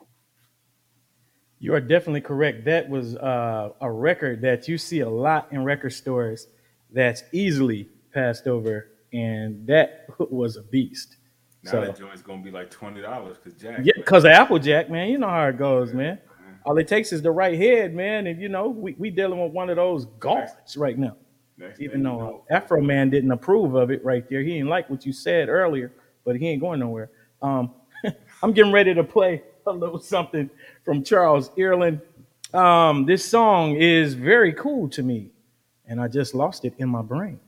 You 1.57 1.73
are 1.73 1.82
definitely 1.82 2.21
correct. 2.21 2.65
That 2.65 2.89
was 2.89 3.15
uh, 3.15 3.71
a 3.82 3.91
record 3.91 4.41
that 4.41 4.67
you 4.67 4.78
see 4.78 4.99
a 4.99 5.09
lot 5.09 5.47
in 5.51 5.63
record 5.63 5.93
stores 5.93 6.45
that's 6.91 7.23
easily 7.32 7.89
passed 8.13 8.45
over, 8.45 8.91
and 9.11 9.65
that 9.65 10.05
was 10.19 10.57
a 10.57 10.61
beast. 10.61 11.17
Now 11.63 11.71
So- 11.71 11.82
that 11.82 11.97
joint's 11.97 12.21
gonna 12.21 12.43
be 12.43 12.51
like 12.51 12.69
twenty 12.69 13.01
dollars 13.01 13.38
because 13.43 13.59
Jack. 13.59 13.80
Yeah, 13.84 13.93
because 13.95 14.26
of 14.26 14.32
Applejac, 14.32 14.91
man. 14.91 15.09
You 15.09 15.17
know 15.17 15.30
how 15.30 15.47
it 15.47 15.57
goes, 15.57 15.91
man. 15.91 16.19
All 16.66 16.78
it 16.80 16.88
takes 16.88 17.13
is 17.13 17.22
the 17.22 17.32
right 17.32 17.57
head, 17.57 17.93
man. 17.93 18.28
And 18.28 18.41
you 18.41 18.49
know, 18.49 18.70
we 18.70 18.95
we 18.97 19.09
dealing 19.11 19.41
with 19.41 19.51
one 19.51 19.70
of 19.70 19.76
those 19.76 20.05
gods 20.20 20.76
right 20.76 20.97
now. 20.97 21.16
Next 21.57 21.80
Even 21.80 22.03
though 22.03 22.20
know, 22.20 22.43
Afro 22.49 22.82
Man 22.82 23.09
didn't 23.09 23.32
approve 23.32 23.76
of 23.76 23.91
it 23.91 24.03
right 24.03 24.28
there. 24.30 24.41
He 24.41 24.53
didn't 24.53 24.70
like 24.70 24.89
what 24.89 25.05
you 25.05 25.13
said 25.13 25.47
earlier, 25.47 25.93
but 26.26 26.36
he 26.36 26.47
ain't 26.49 26.61
going 26.61 26.80
nowhere. 26.80 27.11
Um, 27.41 27.74
I'm 28.43 28.51
getting 28.51 28.72
ready 28.72 28.93
to 28.93 29.03
play 29.03 29.43
a 29.68 29.72
little 29.72 29.99
something 29.99 30.49
from 30.84 31.03
Charles 31.03 31.49
Earland. 31.51 32.01
Um, 32.53 33.05
this 33.05 33.24
song 33.24 33.76
is 33.76 34.13
very 34.13 34.53
cool 34.53 34.89
to 34.89 35.03
me, 35.03 35.32
and 35.86 36.01
I 36.01 36.07
just 36.07 36.34
lost 36.34 36.66
it 36.66 36.74
in 36.78 36.89
my 36.89 37.01
brain. 37.01 37.39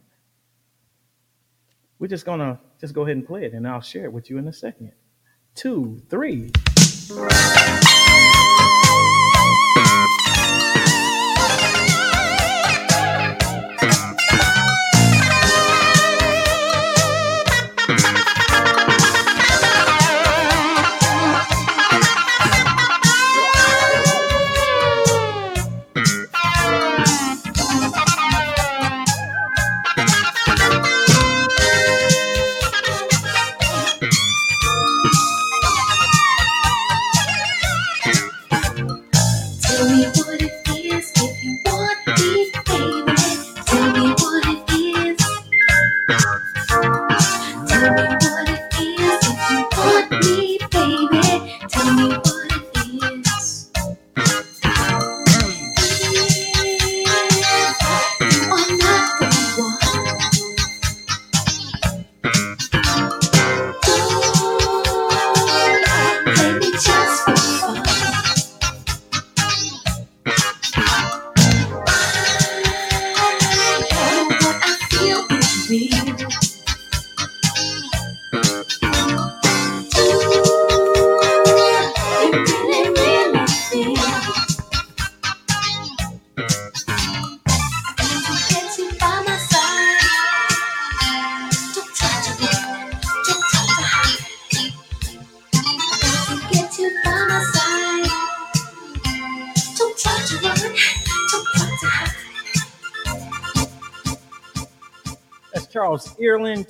We're 2.00 2.08
just 2.08 2.26
gonna 2.26 2.60
just 2.80 2.94
go 2.94 3.02
ahead 3.02 3.18
and 3.18 3.26
play 3.26 3.46
it, 3.46 3.54
and 3.54 3.68
I'll 3.68 3.82
share 3.82 4.06
it 4.06 4.14
with 4.14 4.30
you 4.30 4.38
in 4.38 4.48
a 4.48 4.54
second. 4.54 4.92
Two, 5.56 6.02
three. 6.10 6.52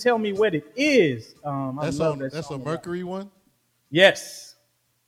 Tell 0.08 0.18
me 0.18 0.32
what 0.32 0.56
it 0.56 0.64
is. 0.78 1.36
Um, 1.44 1.78
I 1.80 1.86
That's 1.86 2.00
love 2.00 2.14
on 2.14 2.20
that 2.20 2.32
that's 2.32 2.46
a 2.48 2.50
song. 2.52 2.64
Mercury 2.64 3.04
one. 3.04 3.30
Yes, 3.90 4.56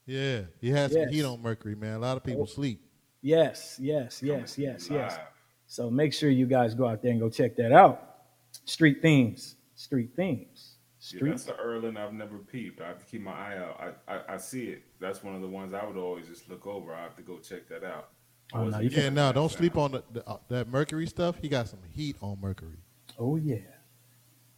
Yeah, 0.06 0.42
he 0.60 0.70
has 0.72 0.92
some 0.92 1.04
Yes. 1.04 1.12
heat 1.14 1.24
on 1.24 1.42
Mercury, 1.42 1.74
man. 1.76 1.94
A 1.94 2.00
lot 2.00 2.18
of 2.18 2.24
people 2.26 2.46
sleep. 2.46 2.82
yes, 3.22 3.78
yes, 3.82 4.22
yes, 4.22 4.58
yes, 4.58 4.90
yes. 4.90 5.12
Live. 5.16 5.20
So 5.68 5.90
make 5.90 6.12
sure 6.12 6.30
you 6.30 6.46
guys 6.48 6.74
go 6.74 6.86
out 6.86 7.02
there 7.02 7.12
and 7.12 7.20
go 7.22 7.30
check 7.30 7.56
that 7.56 7.72
out. 7.72 8.26
Street 8.66 9.02
themes, 9.02 9.56
street 9.76 10.10
themes, 10.18 10.76
Yeah, 11.00 11.06
street. 11.20 11.30
that's 11.30 11.48
an 11.48 11.54
Earland 11.64 11.96
I've 11.98 12.12
never 12.14 12.38
peeped. 12.38 12.82
I 12.82 12.88
have 12.88 13.00
to 13.00 13.06
keep 13.06 13.22
my 13.22 13.32
eye 13.32 13.58
out. 13.58 13.96
I, 14.06 14.14
I, 14.16 14.34
I 14.34 14.38
see 14.38 14.66
it. 14.66 14.82
That's 15.00 15.24
one 15.24 15.34
of 15.34 15.40
the 15.42 15.48
ones 15.48 15.74
I 15.74 15.86
would 15.86 15.96
always 15.96 16.28
just 16.28 16.50
look 16.50 16.68
over. 16.68 16.94
I 16.94 17.04
have 17.04 17.16
to 17.16 17.22
go 17.22 17.38
check 17.38 17.70
that 17.70 17.86
out. 17.86 18.10
Oh, 18.52 18.66
no, 18.66 18.80
you 18.80 18.90
sure 18.90 19.04
Yeah, 19.04 19.10
no, 19.12 19.32
don't 19.32 19.50
sleep 19.52 19.78
on 19.78 19.94
the, 19.94 20.04
the, 20.12 20.28
uh, 20.28 20.40
that 20.50 20.68
Mercury 20.68 21.08
stuff. 21.08 21.38
He 21.42 21.48
got 21.48 21.70
some 21.70 21.80
heat 21.90 22.18
on 22.22 22.38
Mercury. 22.42 22.80
oh 23.18 23.38
yeah, 23.38 23.60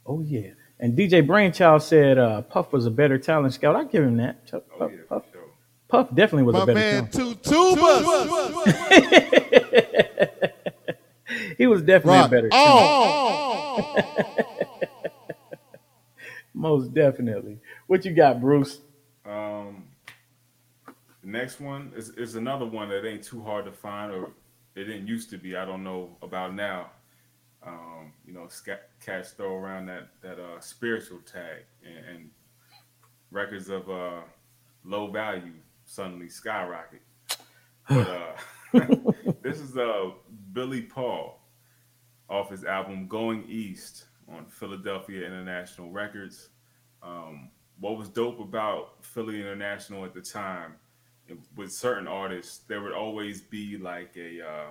oh 0.06 0.20
yeah. 0.20 0.50
And 0.80 0.96
DJ 0.98 1.24
Brainchild 1.26 1.82
said 1.82 2.18
uh, 2.18 2.42
Puff 2.42 2.72
was 2.72 2.86
a 2.86 2.90
better 2.90 3.18
talent 3.18 3.54
scout. 3.54 3.76
I 3.76 3.84
give 3.84 4.02
him 4.04 4.16
that. 4.16 4.50
Puff, 4.50 4.62
Oh 4.80 4.88
yeah, 4.88 4.96
Puff, 5.08 5.24
for 5.26 5.32
sure. 5.32 5.42
Puff 5.88 6.08
definitely 6.14 6.42
was 6.44 6.54
My 6.54 6.62
a 6.62 6.66
better 6.66 6.78
man, 6.78 7.08
talent. 7.08 7.42
two 7.44 7.50
tubas. 7.50 9.12
He 11.58 11.66
was 11.66 11.82
definitely 11.82 12.18
Rock. 12.18 12.26
a 12.26 12.30
better. 12.30 12.48
Oh, 12.52 13.94
Most 16.54 16.92
definitely. 16.92 17.58
What 17.86 18.04
you 18.04 18.12
got, 18.12 18.40
Bruce? 18.40 18.80
Um, 19.24 19.84
next 21.22 21.60
one 21.60 21.92
is, 21.96 22.10
is 22.10 22.34
another 22.34 22.66
one 22.66 22.88
that 22.90 23.06
ain't 23.06 23.22
too 23.22 23.42
hard 23.42 23.64
to 23.64 23.72
find, 23.72 24.12
or 24.12 24.30
it 24.74 24.84
didn't 24.84 25.06
used 25.06 25.30
to 25.30 25.38
be. 25.38 25.56
I 25.56 25.64
don't 25.64 25.82
know 25.84 26.10
about 26.22 26.54
now. 26.54 26.90
Um, 27.66 28.12
you 28.26 28.32
know, 28.32 28.48
cats 29.00 29.30
throw 29.32 29.56
around 29.56 29.86
that 29.86 30.08
that 30.22 30.38
uh, 30.40 30.60
spiritual 30.60 31.18
tag, 31.20 31.64
and, 31.84 32.16
and 32.16 32.30
records 33.30 33.68
of 33.68 33.88
uh, 33.88 34.20
low 34.84 35.10
value 35.10 35.52
suddenly 35.84 36.28
skyrocket. 36.28 37.02
But 37.88 38.08
uh, 38.08 38.36
this 39.42 39.60
is 39.60 39.76
uh, 39.76 40.10
Billy 40.52 40.82
Paul 40.82 41.40
off 42.28 42.50
his 42.50 42.64
album 42.64 43.08
Going 43.08 43.44
East 43.48 44.06
on 44.28 44.46
Philadelphia 44.46 45.26
International 45.26 45.90
Records. 45.90 46.50
Um, 47.02 47.50
what 47.80 47.98
was 47.98 48.08
dope 48.08 48.40
about 48.40 49.04
Philly 49.04 49.40
International 49.40 50.04
at 50.04 50.14
the 50.14 50.20
time, 50.20 50.74
it- 51.28 51.38
with 51.56 51.72
certain 51.72 52.06
artists, 52.06 52.58
there 52.68 52.80
would 52.82 52.92
always 52.92 53.40
be 53.40 53.76
like 53.76 54.16
a 54.16 54.40
uh, 54.46 54.70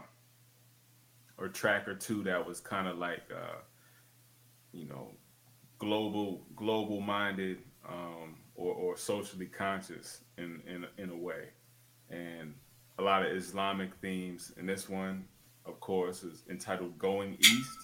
or 1.42 1.50
track 1.50 1.88
or 1.88 1.96
two 1.96 2.24
that 2.24 2.46
was 2.46 2.60
kind 2.60 2.88
of 2.88 2.98
like 2.98 3.24
uh, 3.34 3.58
you 4.72 4.88
know 4.88 5.12
global 5.80 6.46
global 6.56 7.02
minded 7.02 7.58
um, 7.89 8.38
or, 8.56 8.74
or 8.76 8.96
socially 8.96 9.48
conscious 9.48 10.22
in, 10.38 10.62
in 10.68 10.86
in 10.98 11.10
a 11.10 11.18
way, 11.18 11.50
and 12.10 12.54
a 13.00 13.02
lot 13.02 13.26
of 13.26 13.32
Islamic 13.32 13.96
themes. 13.96 14.54
And 14.58 14.70
this 14.70 14.88
one, 14.88 15.26
of 15.66 15.80
course, 15.80 16.24
is 16.24 16.44
entitled 16.50 16.98
"Going 17.00 17.36
East." 17.39 17.80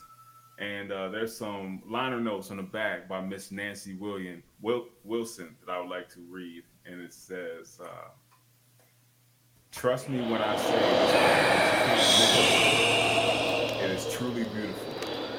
And 0.59 0.91
uh, 0.91 1.09
there's 1.09 1.35
some 1.35 1.83
liner 1.87 2.19
notes 2.19 2.49
on 2.49 2.57
the 2.57 2.63
back 2.63 3.07
by 3.07 3.21
Miss 3.21 3.51
Nancy 3.51 3.95
William 3.95 4.41
Wil- 4.59 4.89
Wilson 5.03 5.55
that 5.65 5.71
I 5.71 5.79
would 5.79 5.89
like 5.89 6.09
to 6.09 6.19
read, 6.29 6.63
and 6.85 7.01
it 7.01 7.13
says, 7.13 7.79
uh, 7.83 8.09
"Trust 9.71 10.09
me 10.09 10.21
when 10.21 10.41
I 10.41 10.55
say 10.57 11.87
this, 13.87 14.05
it 14.05 14.07
is 14.07 14.13
truly 14.13 14.43
beautiful. 14.43 14.93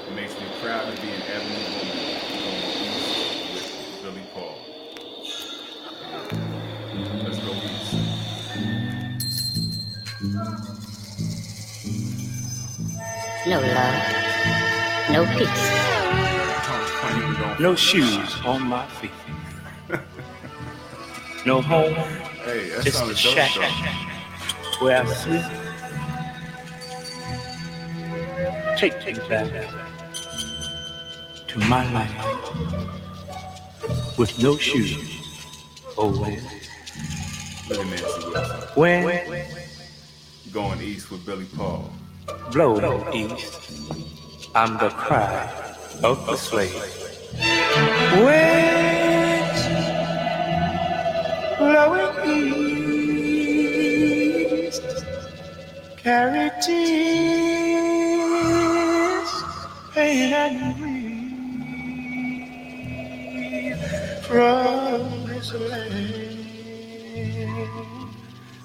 It 0.09 0.15
makes 0.15 0.35
me 0.35 0.47
proud 0.63 0.95
to 0.95 1.03
be 1.03 1.09
an 1.09 1.23
ebony 1.23 1.65
woman 1.75 1.97
going 2.41 2.65
east 2.85 3.13
with 3.55 4.03
Billy 4.03 4.27
Paul. 4.35 4.57
Let's 7.25 7.39
go 7.39 7.53
east. 7.53 7.95
No 13.47 13.61
love, 13.61 14.03
no 15.11 15.27
peace. 15.39 15.69
No 17.61 17.75
shoes 17.75 18.37
on 18.45 18.63
my 18.63 18.87
feet. 18.87 19.11
No 21.47 21.63
home, 21.63 21.95
Hey, 22.45 22.69
that 22.71 22.85
just 22.85 23.03
a 23.03 23.15
shack 23.15 23.51
though. 23.55 24.85
where 24.85 25.03
I 25.03 25.05
sleep. 25.07 25.68
Take 28.79 29.05
me 29.05 29.13
back 29.29 29.51
to 31.49 31.59
my 31.69 31.83
life 31.93 32.27
with 34.17 34.41
no 34.41 34.57
shoes. 34.57 34.97
Oh, 35.97 36.13
where? 36.21 36.41
Nancy 37.69 38.29
Wilson. 38.29 38.61
Where? 38.77 39.47
Going 40.53 40.81
east 40.81 41.11
with 41.11 41.27
Billy 41.27 41.47
Paul. 41.57 41.91
Blow 42.53 42.79
east. 43.13 43.59
I'm 44.55 44.79
the 44.79 44.91
cry 44.91 45.51
of 46.05 46.25
the 46.27 46.37
slave. 46.37 46.73
West, 48.23 49.69
blowing 51.59 52.15
east, 54.69 54.83
carry 55.97 56.51
tears, 56.63 57.38
and 60.39 60.77
grief 60.79 61.29
from 64.27 65.01
this 65.27 65.53
land 65.55 66.39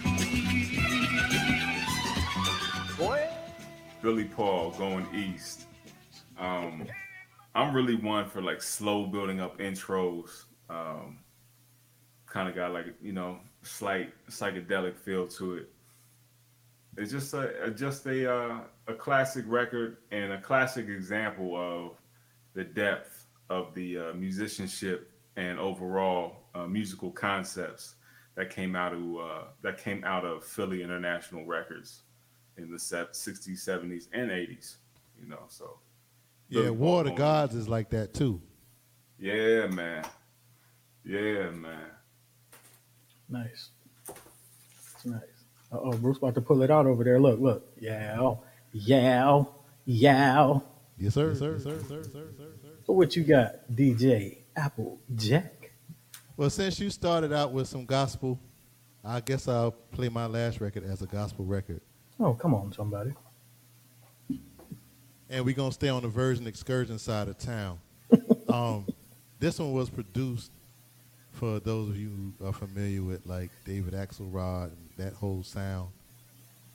Billy 4.05 4.25
Paul 4.25 4.71
going 4.73 5.07
east. 5.15 5.67
Um, 6.39 6.87
I'm 7.55 7.75
really 7.75 7.95
one 7.97 8.29
for 8.29 8.43
like 8.43 8.61
slow 8.61 9.07
building 9.07 9.41
up 9.41 9.59
intros. 9.59 10.45
Um, 10.69 11.21
kind 12.27 12.47
of 12.47 12.55
got 12.55 12.75
like 12.75 12.85
you 13.01 13.13
know 13.15 13.39
slight 13.65 14.13
psychedelic 14.29 14.97
feel 14.97 15.27
to 15.27 15.55
it. 15.55 15.71
It's 16.97 17.11
just 17.11 17.35
a, 17.35 17.73
just 17.75 18.07
a 18.07 18.33
uh, 18.33 18.61
a 18.87 18.95
classic 18.95 19.45
record 19.49 19.97
and 20.13 20.33
a 20.33 20.41
classic 20.41 20.89
example 20.89 21.57
of 21.57 21.97
the 22.55 22.65
depth 22.65 23.27
of 23.51 23.75
the 23.75 23.99
uh, 23.99 24.13
musicianship 24.15 25.11
and 25.37 25.59
overall 25.59 26.37
uh, 26.55 26.67
musical 26.67 27.11
concepts 27.11 27.97
that 28.37 28.51
came 28.51 28.77
out 28.77 28.93
of 28.93 29.01
uh, 29.01 29.45
that 29.63 29.79
came 29.79 30.05
out 30.05 30.25
of 30.25 30.45
Philly 30.45 30.83
International 30.83 31.45
Records 31.45 32.03
in 32.57 32.71
the 32.71 32.79
se- 32.79 33.09
60s, 33.13 33.69
70s, 33.69 34.09
and 34.13 34.31
80s. 34.31 34.77
You 35.21 35.29
know, 35.29 35.43
so 35.49 35.79
yeah, 36.49 36.71
War 36.71 37.01
of 37.01 37.07
the 37.07 37.13
Gods 37.13 37.55
is 37.55 37.69
like 37.69 37.91
that 37.91 38.15
too. 38.15 38.41
Yeah, 39.19 39.67
man. 39.67 40.05
Yeah, 41.05 41.51
man. 41.51 41.91
Nice. 43.29 43.71
It's 44.09 45.05
nice. 45.07 45.21
Uh 45.73 45.79
oh, 45.81 45.93
Bruce 45.93 46.19
about 46.19 46.35
to 46.35 46.41
pull 46.41 46.63
it 46.63 46.71
out 46.71 46.87
over 46.87 47.05
there. 47.05 47.21
Look, 47.21 47.41
look. 47.41 47.67
Yow, 47.79 48.43
yow, 48.73 49.55
yow. 49.85 50.63
Yes, 50.99 51.15
sir. 51.15 51.31
Yes, 51.31 51.39
sir. 51.39 51.53
Yes, 51.55 51.63
sir. 51.63 51.79
Sir. 51.81 52.03
Sir. 52.05 52.31
Sir. 52.37 52.47
So 52.87 52.93
what 52.93 53.17
you 53.17 53.25
got, 53.25 53.71
DJ 53.73 54.39
Apple 54.57 55.01
Jack? 55.15 55.73
Well, 56.37 56.51
since 56.51 56.79
you 56.79 56.91
started 56.91 57.33
out 57.33 57.53
with 57.53 57.67
some 57.67 57.87
gospel, 57.87 58.39
I 59.05 59.21
guess 59.21 59.49
I'll 59.49 59.73
play 59.73 60.09
my 60.09 60.27
last 60.27 60.61
record 60.61 60.85
as 60.85 61.01
a 61.01 61.07
gospel 61.07 61.45
record. 61.45 61.81
Oh, 62.21 62.35
come 62.35 62.55
on, 62.55 62.73
somebody. 62.73 63.13
and 65.31 65.45
we're 65.45 65.55
gonna 65.55 65.73
stay 65.73 65.89
on 65.89 66.03
the 66.03 66.09
version 66.09 66.47
excursion 66.47 66.99
side 66.99 67.29
of 67.29 67.39
town. 67.39 67.79
um, 68.49 68.87
this 69.39 69.59
one 69.59 69.73
was 69.73 69.91
produced 69.91 70.51
for 71.35 71.61
those 71.61 71.91
of 71.91 71.97
you 71.97 72.33
who 72.39 72.47
are 72.47 72.53
familiar 72.53 73.03
with 73.03 73.27
like 73.27 73.51
David 73.65 73.93
Axelrod 73.93 74.67
and 74.67 74.89
that 74.97 75.15
whole 75.15 75.43
sound. 75.43 75.91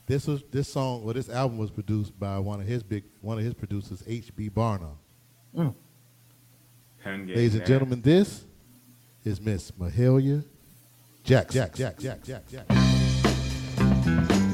This 0.06 0.28
was 0.28 0.44
this 0.52 0.68
song 0.68 1.04
or 1.04 1.14
this 1.14 1.30
album 1.30 1.58
was 1.58 1.72
produced 1.72 2.20
by 2.20 2.40
one 2.40 2.60
of 2.60 2.68
his 2.68 2.84
big 2.84 3.04
one 3.22 3.38
of 3.38 3.44
his 3.44 3.54
producers, 3.54 4.04
H.B. 4.08 4.50
Barnum. 4.50 4.98
Mm. 5.56 5.74
Pen 7.04 7.26
game 7.26 7.36
Ladies 7.36 7.56
and 7.56 7.66
gentlemen, 7.66 8.02
this 8.02 8.44
is 9.24 9.40
Miss 9.40 9.72
Mahalia 9.72 10.44
Jackson. 11.24 11.62
Jack, 11.62 11.76
Jack, 11.76 12.00
Jack, 12.00 12.24
Jack, 12.24 12.48
Jack. 12.48 12.66
What 13.80 14.49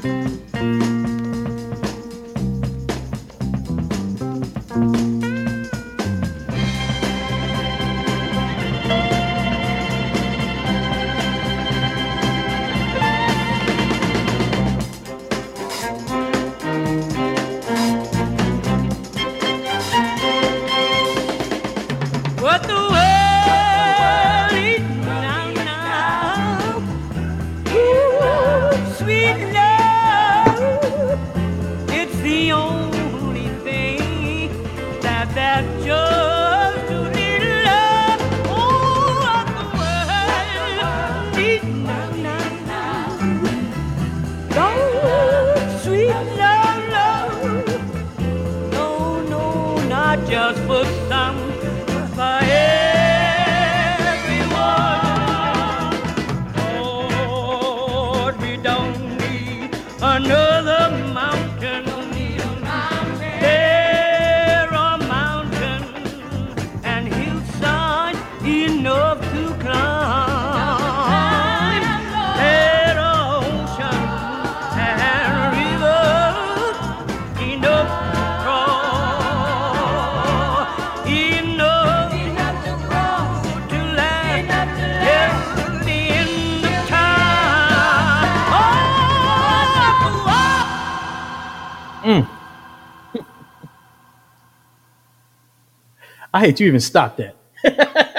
I 96.36 96.40
hate 96.40 96.60
you 96.60 96.66
even 96.66 96.80
stopped 96.80 97.18
that. 97.18 97.34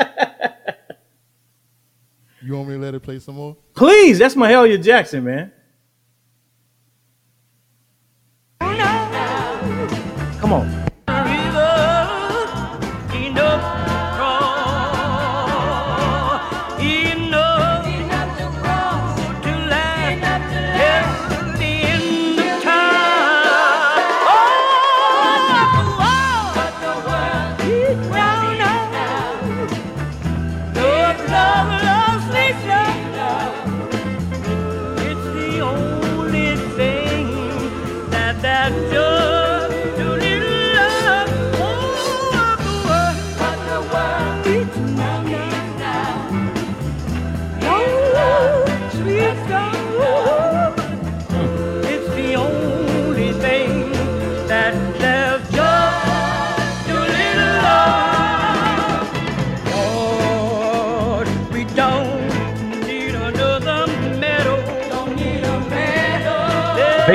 You 2.39 2.53
want 2.53 2.69
me 2.69 2.75
to 2.75 2.79
let 2.79 2.95
it 2.95 3.01
play 3.01 3.19
some 3.19 3.35
more? 3.35 3.57
Please, 3.75 4.19
that's 4.19 4.35
Mahalia 4.35 4.81
Jackson, 4.81 5.25
man. 5.25 5.51
Come 10.39 10.53
on. 10.53 10.86
To 67.07 67.13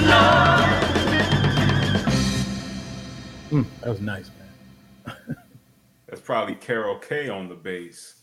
know. 0.00 0.16
Mm, 3.50 3.66
that 3.80 3.90
was 3.90 4.00
nice, 4.00 4.28
man. 4.28 4.29
That's 4.29 4.29
probably 6.30 6.54
Carol 6.54 6.96
Kaye 6.96 7.28
on 7.28 7.48
the 7.48 7.56
bass 7.56 8.22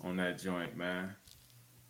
on 0.00 0.16
that 0.16 0.40
joint, 0.40 0.74
man. 0.74 1.14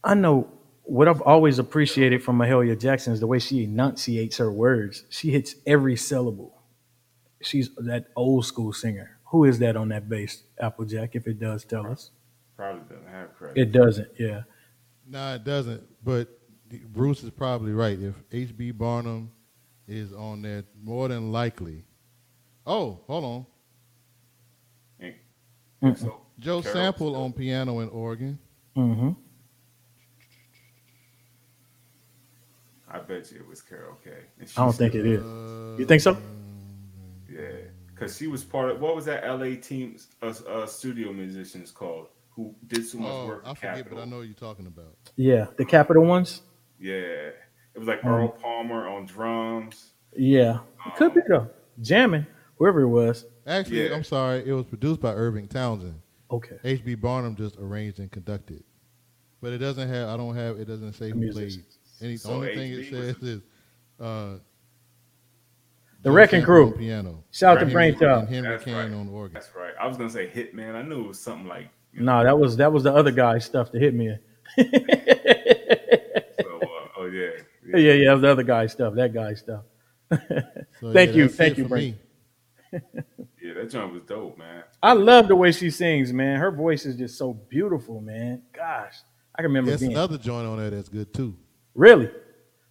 I 0.03 0.15
know 0.15 0.49
what 0.83 1.07
I've 1.07 1.21
always 1.21 1.61
appreciated 1.61 2.21
from 2.25 2.37
Mahalia 2.37 2.77
Jackson 2.77 3.13
is 3.13 3.21
the 3.21 3.29
way 3.29 3.39
she 3.39 3.63
enunciates 3.63 4.39
her 4.39 4.51
words. 4.51 5.05
She 5.09 5.31
hits 5.31 5.55
every 5.65 5.95
syllable. 5.95 6.63
She's 7.41 7.71
that 7.77 8.07
old 8.17 8.45
school 8.45 8.73
singer. 8.73 9.21
Who 9.27 9.45
is 9.45 9.61
that 9.61 9.77
on 9.77 9.91
that 9.91 10.09
bass, 10.09 10.43
Applejac? 10.61 11.11
If 11.13 11.29
it 11.29 11.39
does, 11.39 11.65
tell 11.65 11.87
us. 11.87 12.11
Probably 12.57 12.83
doesn't 12.83 13.07
have 13.07 13.33
credit. 13.37 13.57
It 13.57 13.71
doesn't. 13.71 14.09
Yeah. 14.19 14.43
No, 15.09 15.37
it 15.37 15.45
doesn't. 15.45 15.85
But 16.03 16.27
Bruce 16.89 17.23
is 17.23 17.31
probably 17.31 17.71
right. 17.71 17.97
If 18.01 18.17
H.B. 18.33 18.73
Barnum 18.73 19.31
is 19.87 20.13
on 20.13 20.43
there, 20.43 20.65
more 20.83 21.07
than 21.07 21.31
likely. 21.31 21.85
Oh, 22.67 23.03
hold 23.07 23.25
on. 23.25 23.47
Ain't- 25.89 25.99
So, 25.99 26.21
Joe 26.39 26.61
Carol 26.63 26.75
Sample 26.75 27.17
on 27.17 27.33
piano 27.33 27.79
and 27.81 27.91
organ. 27.91 28.39
Mm-hmm. 28.77 29.11
I 32.89 32.99
bet 33.01 33.31
you 33.33 33.39
it 33.39 33.49
was 33.49 33.63
Carol 33.63 33.97
Kaye. 34.05 34.13
And 34.39 34.51
I 34.57 34.65
don't 34.65 34.73
think 34.73 34.95
it 34.95 35.07
is. 35.07 35.21
still- 35.21 35.73
is. 35.75 35.81
You 35.81 35.87
think 35.87 36.03
so? 36.03 36.17
Yeah, 37.29 37.41
because 37.89 38.17
she 38.17 38.27
was 38.29 38.45
part 38.45 38.71
of 38.71 38.81
what 38.81 38.95
was 38.95 39.05
that 39.07 39.25
LA 39.27 39.57
team, 39.57 39.97
uh, 40.23 40.33
uh, 40.49 40.67
studio 40.67 41.13
musicians 41.13 41.71
called 41.71 42.09
who 42.31 42.55
did 42.67 42.85
so 42.87 42.99
much 42.99 43.11
Oh, 43.11 43.27
work. 43.27 43.43
I 43.47 43.55
forget, 43.55 43.77
Capitol. 43.77 43.97
but 43.99 44.03
I 44.03 44.05
know 44.07 44.17
what 44.19 44.27
you're 44.27 44.35
talking 44.35 44.67
about. 44.67 44.95
Yeah. 45.17 45.47
The 45.57 45.65
Capital 45.65 46.05
ones. 46.05 46.43
Yeah, 46.79 46.95
it 46.95 47.79
was 47.79 47.89
like 47.89 48.05
Um, 48.05 48.13
Earl 48.13 48.29
Palmer 48.29 48.87
on 48.89 49.07
drums. 49.07 49.93
Yeah. 50.15 50.61
It 50.87 50.97
could 50.97 51.15
be 51.15 51.23
though. 51.29 51.49
Jamming. 51.81 52.27
Whoever 52.59 52.83
it 52.83 52.89
was. 52.89 53.25
Actually, 53.47 53.89
Yeah. 53.89 53.95
I'm 53.95 54.05
sorry. 54.05 54.43
It 54.47 54.53
was 54.53 54.65
produced 54.67 55.01
by 55.01 55.13
Irving 55.13 55.47
Townsend. 55.49 56.01
Okay. 56.31 56.57
H.B. 56.65 56.97
Barnum 56.97 57.37
just 57.37 57.57
arranged 57.59 57.99
and 58.01 58.11
conducted. 58.11 58.65
But 59.41 59.53
it 59.53 59.59
doesn't 59.59 59.89
have. 59.89 60.09
I 60.09 60.17
don't 60.17 60.35
have. 60.35 60.59
It 60.59 60.65
doesn't 60.67 60.93
say 60.95 61.07
who 61.11 61.15
played. 61.15 61.35
musicians. 61.35 61.79
Any 62.03 62.13
the 62.15 62.19
So 62.19 62.31
only 62.33 62.55
thing 62.55 62.73
it 62.73 62.91
says 62.91 63.17
is. 63.23 63.41
Uh, 64.01 64.35
The 66.03 66.11
Wrecking 66.11 66.43
Crew. 66.43 66.67
on 66.67 66.73
piano. 66.73 67.23
Shout 67.31 67.57
out 67.57 67.61
to 67.61 67.67
Henry- 67.67 67.73
Brainchild. 67.93 68.25
and 68.25 68.29
Henry 68.35 68.51
That's 68.51 68.65
Kane 68.65 68.75
right. 68.75 68.93
on 68.93 69.09
organ. 69.09 69.35
That's 69.35 69.55
right. 69.55 69.73
I 69.81 69.87
was 69.87 69.97
gonna 69.97 70.11
say 70.11 70.27
Hitman. 70.29 70.75
I 70.75 70.83
knew 70.83 71.05
it 71.05 71.09
was 71.09 71.21
something 71.21 71.47
like 71.47 71.69
No, 71.93 72.23
that 72.25 72.37
was 72.39 72.57
that 72.57 72.73
was 72.73 72.83
the 72.83 72.93
other 72.95 73.11
guy's 73.13 73.45
stuff 73.45 73.71
that 73.73 73.81
hit 73.81 73.95
me. 73.95 74.17
So, 74.59 74.63
uh, 76.63 76.89
oh 76.99 77.07
yeah, 77.13 77.31
yeah, 77.67 77.93
yeah, 77.93 78.05
that 78.09 78.13
was 78.15 78.23
the 78.23 78.29
other 78.31 78.43
guy's 78.43 78.73
stuff. 78.73 78.95
That 78.95 79.13
guy's 79.15 79.39
stuff. 79.41 79.63
So, 80.11 80.19
thank 80.93 81.11
yeah, 81.11 81.17
you, 81.17 81.29
thank 81.29 81.57
you, 81.59 81.65
for 81.65 81.69
Brent. 81.71 81.85
me. 81.85 81.99
yeah. 82.73 82.81
That 83.57 83.71
joint 83.71 83.93
was 83.93 84.03
dope, 84.03 84.39
man. 84.39 84.63
I 84.83 84.93
love 84.93 85.29
the 85.29 85.37
way 85.37 85.53
she 85.53 85.71
sings, 85.71 86.13
man. 86.13 86.39
Her 86.39 86.51
voice 86.51 86.85
is 86.87 86.97
just 86.97 87.17
so 87.19 87.33
beautiful, 87.33 88.01
man. 88.01 88.43
Gosh, 88.53 88.95
I 89.35 89.43
can 89.43 89.47
remember 89.51 89.71
There's 89.71 89.81
being 89.81 89.93
another 89.93 90.19
joint 90.19 90.47
on 90.47 90.59
there 90.59 90.71
that's 90.71 90.89
good 90.89 91.13
too. 91.15 91.37
really. 91.75 92.11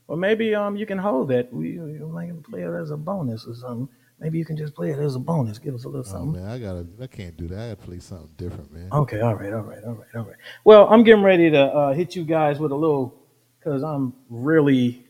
Well, 0.08 0.18
maybe 0.20 0.54
um 0.54 0.78
you 0.78 0.86
can 0.86 1.00
hold 1.00 1.30
that. 1.30 1.52
We 1.52 1.80
we 1.80 1.98
might 2.00 2.44
play 2.44 2.62
it 2.62 2.70
as 2.74 2.92
a 2.92 2.98
bonus 2.98 3.48
or 3.48 3.56
something. 3.56 3.90
Maybe 4.20 4.38
you 4.38 4.46
can 4.46 4.56
just 4.56 4.76
play 4.76 4.92
it 4.92 5.00
as 5.00 5.16
a 5.16 5.20
bonus. 5.20 5.58
Give 5.58 5.74
us 5.74 5.84
a 5.86 5.90
little 5.90 6.06
Oh 6.08 6.12
something. 6.12 6.42
man, 6.44 6.50
I 6.52 6.60
gotta. 6.60 6.86
I 7.02 7.08
can't 7.08 7.36
do 7.36 7.48
that. 7.48 7.60
I 7.60 7.68
gotta 7.70 7.82
play 7.88 8.00
something 8.00 8.30
different, 8.38 8.72
man. 8.72 8.90
Okay, 8.92 9.20
all 9.22 9.36
right, 9.36 9.52
all 9.52 9.62
right, 9.62 9.84
all 9.84 9.94
right, 9.94 10.08
all 10.16 10.24
right. 10.24 10.38
Well, 10.64 10.88
I'm 10.90 11.04
getting 11.04 11.24
ready 11.24 11.50
to 11.50 11.60
uh, 11.60 11.94
hit 11.94 12.16
you 12.16 12.24
guys 12.24 12.60
with 12.60 12.72
a 12.72 12.76
little, 12.76 13.20
cause 13.64 13.82
I'm 13.84 14.14
really 14.30 15.06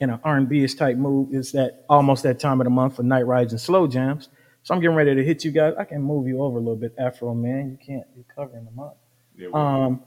in 0.00 0.10
an 0.10 0.18
R&B-ish 0.24 0.74
type 0.74 0.96
mood. 0.96 1.28
It's 1.32 1.52
that 1.52 1.84
almost 1.88 2.22
that 2.24 2.40
time 2.40 2.60
of 2.60 2.64
the 2.64 2.70
month 2.70 2.96
for 2.96 3.02
night 3.02 3.26
rides 3.26 3.52
and 3.52 3.60
slow 3.60 3.86
jams. 3.86 4.28
So 4.62 4.74
I'm 4.74 4.80
getting 4.80 4.96
ready 4.96 5.14
to 5.14 5.24
hit 5.24 5.44
you 5.44 5.50
guys. 5.50 5.74
I 5.78 5.84
can 5.84 6.02
move 6.02 6.26
you 6.28 6.42
over 6.42 6.58
a 6.58 6.60
little 6.60 6.76
bit, 6.76 6.94
Afro 6.98 7.34
man. 7.34 7.70
You 7.70 7.78
can't. 7.84 8.06
You're 8.14 8.24
covering 8.34 8.64
them 8.64 8.78
up. 8.78 8.98
Yeah, 9.36 9.48
Um, 9.54 10.02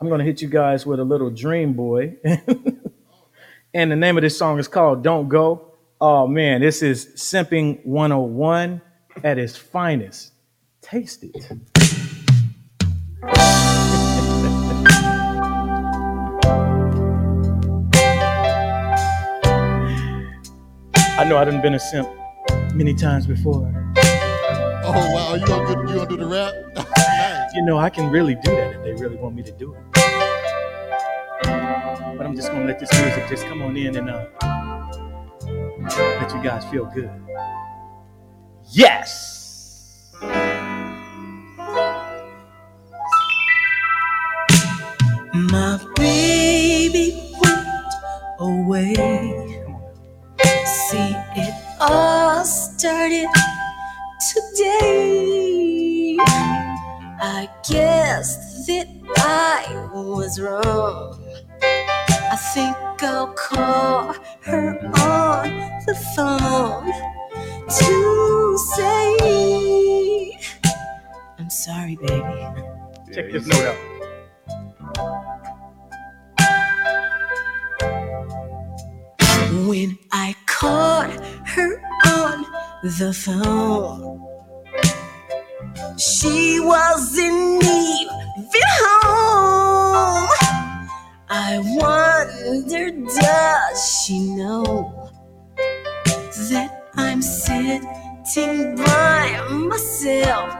I'm 0.00 0.08
gonna 0.08 0.24
hit 0.24 0.40
you 0.40 0.48
guys 0.48 0.86
with 0.86 1.00
a 1.00 1.04
little 1.04 1.30
Dream 1.30 1.72
Boy, 1.72 2.16
and 3.74 3.90
the 3.90 3.96
name 3.96 4.16
of 4.16 4.22
this 4.22 4.38
song 4.38 4.58
is 4.58 4.68
called 4.68 5.02
"Don't 5.02 5.28
Go." 5.28 5.72
Oh 6.00 6.28
man, 6.28 6.60
this 6.60 6.80
is 6.82 7.06
simping 7.16 7.84
101 7.84 8.80
at 9.24 9.36
its 9.38 9.56
finest. 9.56 10.32
Taste 10.80 11.24
it. 11.24 11.34
I 21.20 21.24
know 21.24 21.36
I 21.36 21.44
done 21.44 21.60
been 21.60 21.74
a 21.74 21.80
simp 21.80 22.08
many 22.74 22.94
times 22.94 23.26
before. 23.26 23.87
Oh 24.84 25.12
wow, 25.14 25.34
you 25.34 25.46
gonna 25.46 25.74
do, 25.74 25.92
you 25.92 25.98
gonna 25.98 26.08
do 26.08 26.16
the 26.16 26.26
rap? 26.26 26.54
nice. 26.98 27.54
You 27.54 27.62
know, 27.64 27.78
I 27.78 27.90
can 27.90 28.10
really 28.10 28.34
do 28.36 28.50
that 28.52 28.76
if 28.76 28.82
they 28.84 28.92
really 28.94 29.16
want 29.16 29.34
me 29.34 29.42
to 29.42 29.52
do 29.52 29.74
it. 29.74 29.80
But 32.16 32.26
I'm 32.26 32.34
just 32.34 32.50
gonna 32.50 32.64
let 32.64 32.78
this 32.78 32.92
music 33.00 33.28
just 33.28 33.44
come 33.46 33.62
on 33.62 33.76
in 33.76 33.96
and 33.96 34.10
uh, 34.10 34.26
let 36.20 36.32
you 36.34 36.42
guys 36.42 36.64
feel 36.66 36.86
good. 36.86 37.10
Yes! 38.70 40.12
My 45.34 45.80
baby 45.96 47.32
went 47.40 47.66
away. 48.40 49.47
Was 60.02 60.40
wrong. 60.40 61.24
I 62.30 62.36
think 62.54 62.76
I'll 63.02 63.32
call 63.34 64.14
her 64.42 64.78
on 65.00 65.48
the 65.86 65.94
phone 66.14 66.92
to 67.68 68.58
say, 68.76 70.38
I'm 71.38 71.50
sorry, 71.50 71.96
baby. 71.96 72.46
Check 73.12 73.32
this 73.32 73.46
note 73.46 73.64
out. 73.64 73.76
When 79.66 79.98
I 80.12 80.34
caught 80.46 81.10
her 81.46 81.80
on 82.06 82.44
the 82.82 83.12
phone, 83.12 84.26
she 85.98 86.60
wasn't 86.60 87.62
even 87.64 88.62
home. 88.80 88.97
I 91.30 91.58
wonder, 91.60 92.90
does 92.90 94.02
she 94.06 94.18
know 94.34 95.10
that 96.50 96.84
I'm 96.96 97.20
sitting 97.20 98.76
by 98.76 99.46
myself 99.50 100.54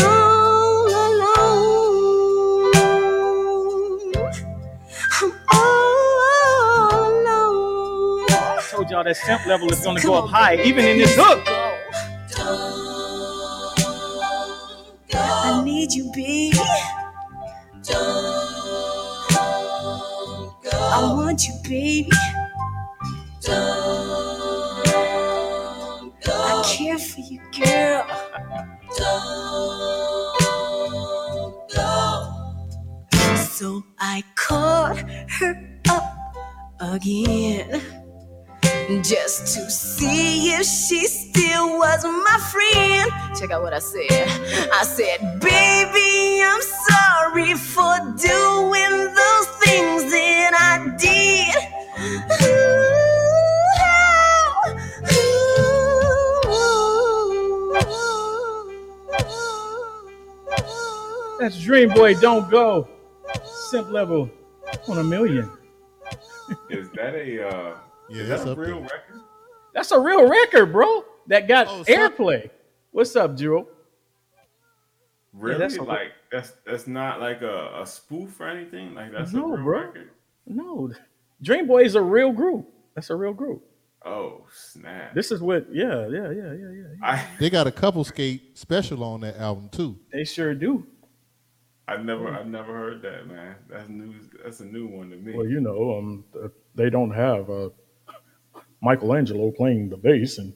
all 0.00 0.86
alone? 0.88 2.72
I'm 5.20 5.32
all 5.52 7.08
alone. 7.08 8.26
I 8.30 8.66
told 8.68 8.90
y'all 8.90 9.04
that 9.04 9.16
simp 9.16 9.46
level 9.46 9.70
is 9.72 9.80
gonna 9.84 10.00
go 10.00 10.14
up 10.14 10.28
high, 10.28 10.56
even 10.62 10.84
in 10.84 10.98
this 10.98 11.14
hook. 11.16 11.46
I 15.14 15.62
need 15.64 15.92
you, 15.92 16.10
baby. 16.12 16.58
I 20.92 21.14
want 21.14 21.48
you, 21.48 21.54
baby. 21.64 22.10
Don't 23.40 24.84
go. 26.24 26.32
I 26.32 26.62
care 26.66 26.98
for 26.98 27.20
you, 27.20 27.40
girl. 27.58 28.06
Don't 28.98 30.34
go. 31.74 32.54
So 33.36 33.84
I 34.00 34.24
called 34.36 34.98
her 34.98 35.80
up 35.90 36.16
again 36.80 37.82
just 39.02 39.54
to 39.54 39.70
see 39.70 40.50
if 40.52 40.66
she 40.66 41.06
still 41.06 41.78
was 41.78 42.04
my 42.04 42.38
friend. 42.52 43.10
Check 43.38 43.50
out 43.52 43.62
what 43.62 43.74
I 43.74 43.78
said. 43.80 44.28
I 44.72 44.84
said, 44.84 45.40
Baby, 45.40 46.42
I'm 46.44 46.62
sorry 46.90 47.54
for 47.54 47.98
doing 48.18 49.14
those 49.14 49.21
Dream 61.72 61.88
Boy, 61.88 62.12
don't 62.20 62.50
go. 62.50 62.86
Simp 63.70 63.88
level 63.90 64.28
on 64.88 64.98
a 64.98 65.02
million. 65.02 65.50
Is 66.68 66.90
that 66.90 67.14
a 67.14 67.48
uh, 67.48 67.76
Yeah, 68.10 68.22
is 68.24 68.28
that's 68.28 68.44
that 68.44 68.58
a 68.58 68.60
real 68.60 68.74
there. 68.74 68.82
record? 68.82 69.20
That's 69.72 69.90
a 69.90 69.98
real 69.98 70.28
record, 70.28 70.66
bro. 70.70 71.02
That 71.28 71.48
got 71.48 71.68
Oh, 71.68 71.82
airplay. 71.88 72.50
What's 72.90 73.16
up, 73.16 73.38
Jewel? 73.38 73.66
Really? 75.32 75.58
that's 75.60 75.76
a- 75.78 75.82
like 75.82 76.12
that's 76.30 76.52
that's 76.66 76.86
not 76.86 77.22
like 77.22 77.40
a, 77.40 77.80
a 77.80 77.86
spoof 77.86 78.38
or 78.38 78.48
anything. 78.48 78.94
Like 78.94 79.10
that's 79.10 79.32
No, 79.32 79.54
a 79.54 79.56
real 79.56 79.64
bro. 79.64 79.80
record. 79.80 80.10
No, 80.46 80.92
Dream 81.40 81.66
Boy 81.66 81.84
is 81.84 81.94
a 81.94 82.02
real 82.02 82.32
group. 82.32 82.68
That's 82.94 83.08
a 83.08 83.16
real 83.16 83.32
group. 83.32 83.64
Oh 84.04 84.42
snap! 84.52 85.14
This 85.14 85.32
is 85.32 85.40
what, 85.40 85.74
yeah, 85.74 86.06
yeah, 86.06 86.30
yeah, 86.32 86.52
yeah, 86.52 86.52
yeah. 86.52 86.70
yeah. 86.76 86.86
I 87.02 87.24
They 87.40 87.48
got 87.48 87.66
a 87.66 87.72
couple 87.72 88.04
skate 88.04 88.58
special 88.58 89.02
on 89.04 89.22
that 89.22 89.38
album 89.38 89.70
too. 89.70 89.96
They 90.12 90.24
sure 90.24 90.54
do. 90.54 90.86
I 91.88 91.96
never 91.96 92.28
I 92.28 92.44
never 92.44 92.72
heard 92.72 93.02
that 93.02 93.26
man. 93.26 93.56
That's 93.68 93.88
new. 93.88 94.14
That's 94.42 94.60
a 94.60 94.64
new 94.64 94.86
one 94.86 95.10
to 95.10 95.16
me. 95.16 95.36
Well, 95.36 95.46
you 95.46 95.60
know, 95.60 95.98
um, 95.98 96.24
they 96.74 96.90
don't 96.90 97.10
have 97.10 97.50
uh, 97.50 97.70
Michelangelo 98.80 99.50
playing 99.50 99.90
the 99.90 99.96
bass 99.96 100.38
and 100.38 100.54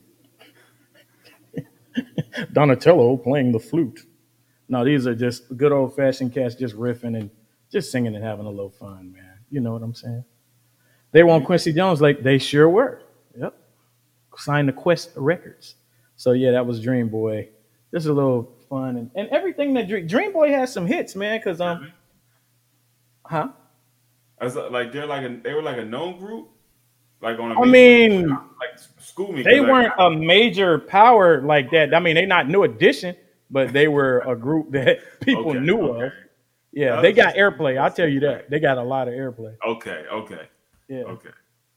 Donatello 2.52 3.16
playing 3.16 3.52
the 3.52 3.58
flute. 3.58 4.00
No, 4.68 4.84
these 4.84 5.06
are 5.06 5.14
just 5.14 5.56
good 5.56 5.72
old 5.72 5.94
fashioned 5.94 6.32
cats 6.32 6.54
just 6.54 6.76
riffing 6.76 7.18
and 7.18 7.30
just 7.70 7.90
singing 7.90 8.14
and 8.14 8.24
having 8.24 8.46
a 8.46 8.50
little 8.50 8.70
fun, 8.70 9.12
man. 9.12 9.38
You 9.50 9.60
know 9.60 9.72
what 9.72 9.82
I'm 9.82 9.94
saying? 9.94 10.24
They 11.12 11.22
were 11.22 11.30
on 11.30 11.44
Quincy 11.44 11.72
Jones, 11.72 12.00
like 12.00 12.22
they 12.22 12.38
sure 12.38 12.68
were. 12.68 13.02
Yep. 13.38 13.54
Signed 14.36 14.68
to 14.68 14.72
Qwest 14.72 15.10
Records. 15.16 15.76
So 16.16 16.32
yeah, 16.32 16.50
that 16.52 16.66
was 16.66 16.80
Dream 16.80 17.08
Boy. 17.08 17.48
Just 17.92 18.06
a 18.06 18.12
little 18.12 18.55
fun 18.68 18.96
and, 18.96 19.10
and 19.14 19.28
everything 19.28 19.74
that 19.74 19.88
Dream, 19.88 20.06
Dream 20.06 20.32
Boy 20.32 20.50
has 20.50 20.72
some 20.72 20.86
hits, 20.86 21.14
man. 21.16 21.40
Cause 21.42 21.60
um, 21.60 21.92
huh? 23.24 23.48
I 24.40 24.44
was 24.44 24.56
like 24.56 24.92
they're 24.92 25.06
like 25.06 25.24
a 25.24 25.40
they 25.42 25.54
were 25.54 25.62
like 25.62 25.78
a 25.78 25.84
known 25.84 26.18
group, 26.18 26.48
like 27.20 27.38
on 27.38 27.52
a 27.52 27.60
I 27.60 27.64
mean, 27.64 28.28
like 28.28 28.78
school 28.98 29.32
me. 29.32 29.42
They 29.42 29.58
I- 29.58 29.60
weren't 29.60 29.92
a 29.98 30.10
major 30.10 30.78
power 30.78 31.40
like 31.42 31.70
that. 31.70 31.94
I 31.94 32.00
mean, 32.00 32.14
they're 32.16 32.26
not 32.26 32.48
New 32.48 32.64
Edition, 32.64 33.16
but 33.50 33.72
they 33.72 33.88
were 33.88 34.20
a 34.26 34.36
group 34.36 34.70
that 34.72 34.98
people 35.20 35.50
Okay, 35.50 35.60
knew 35.60 35.80
okay. 35.88 36.06
of. 36.06 36.12
Yeah, 36.72 37.00
they 37.00 37.12
got 37.12 37.34
just- 37.34 37.36
airplay. 37.38 37.78
I'll 37.78 37.90
tell 37.90 38.08
you 38.08 38.20
that. 38.20 38.50
They 38.50 38.60
got 38.60 38.76
a 38.78 38.82
lot 38.82 39.08
of 39.08 39.14
airplay. 39.14 39.54
Okay, 39.66 40.04
okay, 40.12 40.48
Yeah. 40.88 41.04
okay. 41.04 41.30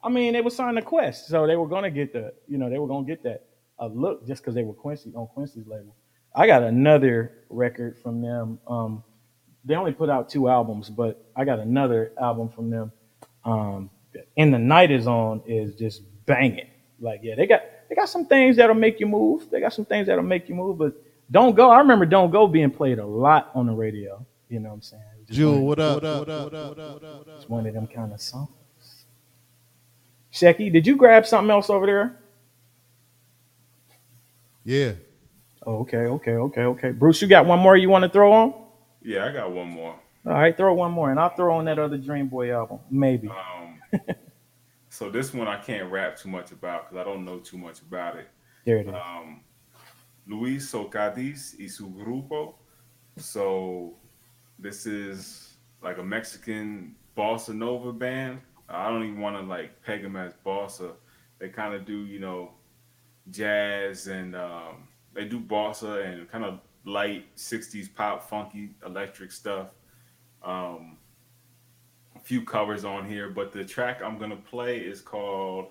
I 0.03 0.09
mean, 0.09 0.33
they 0.33 0.41
were 0.41 0.49
signed 0.49 0.77
to 0.77 0.83
Qwest, 0.83 1.27
so 1.27 1.45
they 1.47 1.55
were 1.57 1.67
gonna 1.67 1.91
get 1.91 2.11
the, 2.13 2.33
you 2.47 2.57
know, 2.57 2.69
they 2.69 2.79
were 2.79 2.87
gonna 2.87 3.05
get 3.05 3.21
that 3.23 3.45
a 3.79 3.87
look 3.87 4.25
just 4.27 4.41
because 4.41 4.55
they 4.55 4.63
were 4.63 4.73
Quincy 4.73 5.11
on 5.15 5.27
Quincy's 5.27 5.67
label. 5.67 5.95
I 6.33 6.47
got 6.47 6.63
another 6.63 7.33
record 7.49 7.97
from 7.97 8.21
them. 8.21 8.59
Um, 8.67 9.03
they 9.65 9.75
only 9.75 9.91
put 9.91 10.09
out 10.09 10.29
two 10.29 10.47
albums, 10.49 10.89
but 10.89 11.23
I 11.35 11.45
got 11.45 11.59
another 11.59 12.11
album 12.21 12.49
from 12.49 12.69
them. 12.69 12.91
Um, 13.43 13.89
In 14.35 14.51
the 14.51 14.59
Night 14.59 14.91
is 14.91 15.07
on 15.07 15.41
is 15.45 15.75
just 15.75 16.01
banging. 16.25 16.67
Like 16.99 17.21
yeah, 17.23 17.35
they 17.35 17.47
got 17.47 17.61
they 17.89 17.95
got 17.95 18.09
some 18.09 18.25
things 18.25 18.57
that'll 18.57 18.75
make 18.75 18.99
you 18.99 19.07
move. 19.07 19.49
They 19.49 19.59
got 19.59 19.73
some 19.73 19.85
things 19.85 20.07
that'll 20.07 20.23
make 20.23 20.49
you 20.49 20.55
move, 20.55 20.77
but 20.77 20.93
Don't 21.31 21.55
Go. 21.55 21.69
I 21.69 21.79
remember 21.79 22.05
Don't 22.05 22.31
Go 22.31 22.47
being 22.47 22.71
played 22.71 22.99
a 22.99 23.05
lot 23.05 23.51
on 23.55 23.65
the 23.67 23.73
radio. 23.73 24.25
You 24.49 24.59
know 24.59 24.69
what 24.69 24.75
I'm 24.75 24.81
saying? 24.81 25.03
Just 25.27 25.37
Jewel, 25.37 25.53
one- 25.55 25.63
what 25.65 25.79
up? 25.79 25.95
What 25.95 26.03
up? 26.05 26.19
What 26.19 26.29
up? 26.29 26.69
What 26.69 26.79
up? 26.79 26.93
What 26.93 27.03
up? 27.03 27.27
It's 27.37 27.49
one 27.49 27.65
of 27.67 27.73
them 27.73 27.87
kind 27.87 28.11
of 28.13 28.19
songs. 28.21 28.49
Shecky, 30.33 30.71
did 30.71 30.85
you 30.87 30.95
grab 30.95 31.25
something 31.25 31.49
else 31.51 31.69
over 31.69 31.85
there? 31.85 32.19
Yeah. 34.63 34.93
Okay, 35.69 36.07
okay, 36.07 36.31
okay, 36.31 36.61
okay. 36.63 36.91
Bruce, 36.91 37.21
you 37.21 37.27
got 37.27 37.45
one 37.45 37.59
more 37.59 37.77
you 37.77 37.89
want 37.89 38.01
to 38.01 38.09
throw 38.09 38.33
on? 38.33 38.55
Yeah, 39.03 39.27
I 39.27 39.31
got 39.31 39.51
one 39.51 39.69
more. 39.69 39.99
All 40.25 40.33
right, 40.33 40.57
throw 40.57 40.73
one 40.73 40.91
more, 40.91 41.11
and 41.11 41.19
I'll 41.19 41.29
throw 41.29 41.55
on 41.55 41.65
that 41.65 41.77
other 41.77 41.97
Dream 41.97 42.27
Boy 42.27 42.51
album, 42.51 42.79
maybe. 42.89 43.29
Um, 43.29 43.79
so 44.89 45.11
this 45.11 45.31
one 45.31 45.47
I 45.47 45.57
can't 45.59 45.91
rap 45.91 46.17
too 46.17 46.29
much 46.29 46.51
about 46.51 46.89
because 46.89 46.99
I 46.99 47.03
don't 47.07 47.23
know 47.23 47.37
too 47.37 47.59
much 47.59 47.81
about 47.81 48.15
it. 48.15 48.27
There 48.65 48.77
it 48.77 48.87
is. 48.87 48.93
Um, 48.95 49.41
Luis 50.25 50.71
Socadis 50.71 51.55
y 51.59 51.67
su 51.67 51.87
grupo. 51.87 52.55
So 53.17 53.93
this 54.57 54.87
is 54.87 55.55
like 55.83 55.99
a 55.99 56.03
Mexican 56.03 56.95
bossa 57.15 57.53
nova 57.53 57.93
band. 57.93 58.41
I 58.67 58.89
don't 58.89 59.03
even 59.03 59.21
want 59.21 59.35
to 59.35 59.43
like 59.43 59.83
peg 59.83 60.01
them 60.01 60.15
as 60.15 60.33
bossa. 60.43 60.93
They 61.37 61.49
kind 61.49 61.75
of 61.75 61.85
do, 61.85 62.05
you 62.05 62.19
know, 62.19 62.53
jazz 63.29 64.07
and 64.07 64.35
um, 64.35 64.88
they 65.19 65.25
do 65.25 65.37
bossa 65.37 66.05
and 66.05 66.29
kind 66.31 66.45
of 66.45 66.61
light 66.85 67.35
60s 67.35 67.93
pop, 67.93 68.29
funky, 68.29 68.69
electric 68.85 69.33
stuff. 69.33 69.67
Um, 70.41 70.95
a 72.15 72.19
few 72.19 72.45
covers 72.45 72.85
on 72.85 73.05
here, 73.05 73.29
but 73.29 73.51
the 73.51 73.65
track 73.65 73.99
I'm 74.01 74.17
gonna 74.17 74.37
play 74.37 74.77
is 74.77 75.01
called 75.01 75.65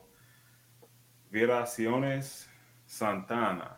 Variaciones 1.32 2.44
Santana. 2.86 3.76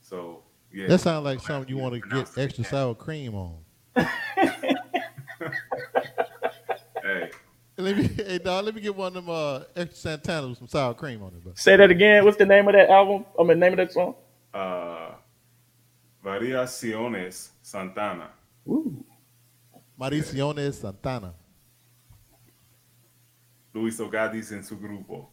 So 0.00 0.44
yeah, 0.72 0.86
That 0.86 1.00
sounds 1.00 1.26
like 1.26 1.40
something 1.40 1.68
you 1.68 1.76
want 1.76 1.92
to 1.92 2.00
get 2.08 2.30
extra 2.38 2.64
sour 2.64 2.94
cream 2.94 3.34
on. 3.34 3.58
hey, 3.94 4.08
Let 7.76 7.98
me, 7.98 8.04
hey 8.04 8.38
dog, 8.38 8.64
let 8.64 8.74
me 8.74 8.80
get 8.80 8.96
one 8.96 9.08
of 9.08 9.12
them 9.12 9.28
uh, 9.28 9.64
extra 9.76 9.94
Santana 9.94 10.48
with 10.48 10.56
some 10.56 10.68
sour 10.68 10.94
cream 10.94 11.22
on 11.22 11.34
it, 11.34 11.44
bro. 11.44 11.52
Say 11.54 11.76
that 11.76 11.90
again. 11.90 12.24
What's 12.24 12.38
the 12.38 12.46
name 12.46 12.66
of 12.66 12.72
that 12.72 12.88
album? 12.88 13.26
I 13.38 13.42
mean, 13.42 13.58
name 13.58 13.72
of 13.72 13.76
that 13.76 13.92
song? 13.92 14.14
uh, 14.54 15.01
Variaciones 16.22 17.52
Santana. 17.60 18.32
Mariciones 19.96 20.76
Santana. 20.76 21.34
Luis 23.72 23.98
Ogadis 23.98 24.52
en 24.52 24.62
su 24.62 24.78
grupo. 24.78 25.31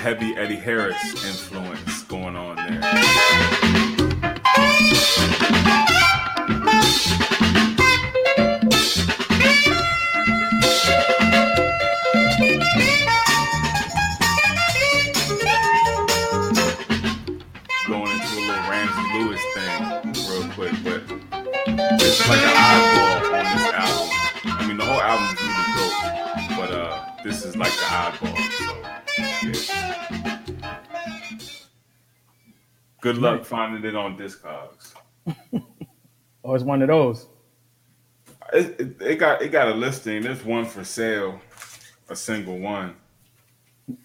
Heavy 0.00 0.34
Eddie 0.34 0.56
Harris 0.56 0.96
influence 1.26 2.04
going 2.04 2.34
on 2.34 2.56
there. 2.56 2.80
Going 17.86 18.10
into 18.10 18.36
a 18.36 18.40
little 18.40 18.64
Ramsey 18.70 19.04
Lewis 19.12 19.42
thing 19.52 19.80
real 20.30 20.48
quick, 20.54 20.72
but 20.82 21.02
it's 22.00 22.26
like 22.26 22.40
an 22.40 22.56
oddball 22.56 23.16
on 23.34 23.44
this 23.54 23.66
album. 23.74 24.08
I 24.46 24.66
mean, 24.66 24.78
the 24.78 24.84
whole 24.86 25.02
album 25.02 25.26
is 25.26 25.42
really 25.42 25.66
dope, 25.76 26.58
but 26.58 26.70
uh, 26.74 26.88
this 27.22 27.44
is 27.44 27.54
like 27.54 27.72
the 27.72 27.84
oddball. 27.84 28.29
Good 33.12 33.22
luck 33.22 33.44
finding 33.44 33.84
it 33.84 33.96
on 33.96 34.16
Discogs. 34.16 34.94
Oh, 36.42 36.54
it's 36.54 36.64
one 36.64 36.80
of 36.80 36.88
those. 36.88 37.26
It, 38.54 38.80
it, 38.80 39.02
it 39.02 39.16
got 39.16 39.42
it 39.42 39.50
got 39.50 39.68
a 39.68 39.74
listing. 39.74 40.22
There's 40.22 40.42
one 40.42 40.64
for 40.64 40.84
sale, 40.84 41.38
a 42.08 42.16
single 42.16 42.58
one. 42.58 42.96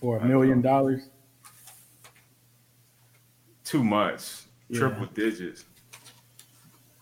For 0.01 0.18
a 0.18 0.26
million 0.26 0.62
dollars. 0.62 1.08
Too 3.64 3.86
much, 3.86 4.41
Yeah. 4.68 4.80
triple 4.80 5.06
digits. 5.06 5.64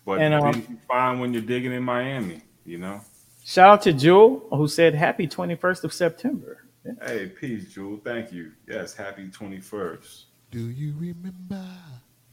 But 0.06 0.22
And, 0.22 0.36
um, 0.36 0.54
you 0.70 0.78
find 0.88 1.20
when 1.20 1.34
you're 1.34 1.42
digging 1.42 1.72
in 1.74 1.82
Miami, 1.82 2.42
you 2.64 2.78
know. 2.78 3.02
Shout 3.44 3.70
out 3.70 3.82
to 3.82 3.94
Jewel, 3.94 4.48
who 4.52 4.68
said 4.68 4.94
happy 4.94 5.28
21st 5.28 5.84
of 5.84 5.94
September. 5.94 6.66
Hey, 7.06 7.26
peace, 7.28 7.74
Jewel. 7.74 8.00
Thank 8.04 8.32
you. 8.32 8.52
Yes, 8.68 8.94
happy 8.94 9.30
21st. 9.30 10.26
Do 10.54 10.70
you 10.70 10.94
remember? 11.00 11.66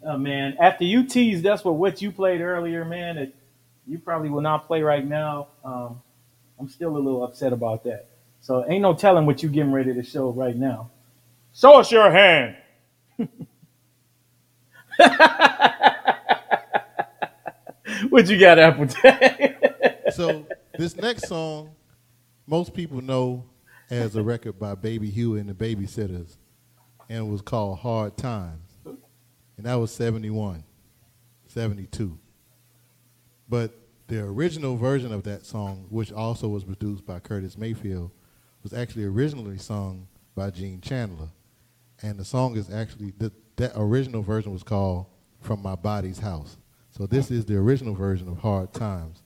Oh, 0.05 0.19
man, 0.19 0.55
after 0.61 0.85
you 0.85 1.05
teased 1.05 1.47
us 1.47 1.65
with 1.65 1.77
what 1.77 2.03
you 2.03 2.13
played 2.13 2.43
earlier, 2.43 2.85
man, 2.85 3.17
that 3.17 3.33
you 3.87 3.99
probably 3.99 4.29
will 4.29 4.43
not 4.43 4.67
play 4.67 4.83
right 4.83 5.07
now. 5.07 5.49
Um, 5.65 6.03
I'm 6.59 6.69
still 6.69 6.95
a 6.95 6.99
little 6.99 7.25
upset 7.25 7.55
about 7.55 7.83
that. 7.85 8.11
So 8.41 8.63
ain't 8.69 8.83
no 8.83 8.93
telling 8.93 9.25
what 9.25 9.43
you 9.43 9.49
getting 9.49 9.73
ready 9.73 9.95
to 9.95 10.03
show 10.03 10.29
right 10.33 10.55
now. 10.55 10.91
Show 11.55 11.81
us 11.81 11.91
your 11.91 12.11
hand. 12.11 12.57
what 18.11 18.29
you 18.29 18.39
got, 18.39 18.59
Apple 18.59 18.87
so 20.13 20.47
this 20.77 20.95
next 20.95 21.27
song, 21.27 21.71
most 22.47 22.75
people 22.75 23.01
know 23.01 23.47
as 23.89 24.15
a 24.15 24.23
record 24.23 24.59
by 24.59 24.75
Baby 24.75 25.09
Huey 25.09 25.41
and 25.41 25.49
the 25.49 25.55
Babysitters, 25.55 26.37
and 27.11 27.27
it 27.27 27.29
was 27.29 27.43
called 27.43 27.81
Hard 27.81 28.17
Times, 28.17 28.63
and 28.85 29.67
that 29.67 29.75
was 29.75 29.93
71, 29.93 30.63
72. 31.49 32.17
But 33.49 33.77
the 34.07 34.21
original 34.21 34.77
version 34.77 35.13
of 35.13 35.25
that 35.25 35.45
song, 35.45 35.87
which 35.91 36.13
also 36.13 36.47
was 36.47 36.63
produced 36.63 37.05
by 37.05 37.19
Curtis 37.19 37.59
Mayfield, 37.59 38.13
was 38.63 38.73
actually 38.73 39.07
originally 39.07 39.59
sung 39.59 40.07
by 40.37 40.51
Gene 40.51 40.81
Chandler, 40.81 41.31
and 42.01 42.17
the 42.17 42.25
song 42.25 42.57
is 42.57 42.73
actually 42.73 43.13
the, 43.19 43.33
that 43.57 43.73
original 43.75 44.23
version 44.23 44.53
was 44.53 44.63
called 44.63 45.07
"From 45.41 45.61
My 45.63 45.75
Body's 45.75 46.21
House." 46.21 46.59
So 46.91 47.07
this 47.07 47.33
is 47.33 47.45
the 47.45 47.57
original 47.57 47.95
version 47.95 48.29
of 48.29 48.39
Hard 48.39 48.73
Times. 48.73 49.25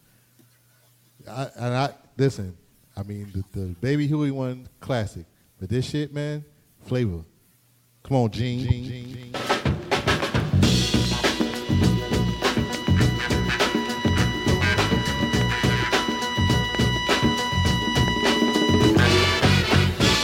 I, 1.28 1.48
and 1.56 1.74
I 1.74 1.94
listen. 2.16 2.56
I 2.96 3.02
mean, 3.02 3.30
the, 3.34 3.60
the 3.60 3.66
Baby 3.74 4.06
Huey 4.06 4.30
one 4.30 4.68
classic, 4.80 5.26
but 5.60 5.68
this 5.68 5.84
shit, 5.84 6.14
man, 6.14 6.46
flavor. 6.86 7.24
Come 8.06 8.18
on, 8.18 8.30
Gene. 8.30 8.68
Gene, 8.68 8.84
Gene. 8.84 9.32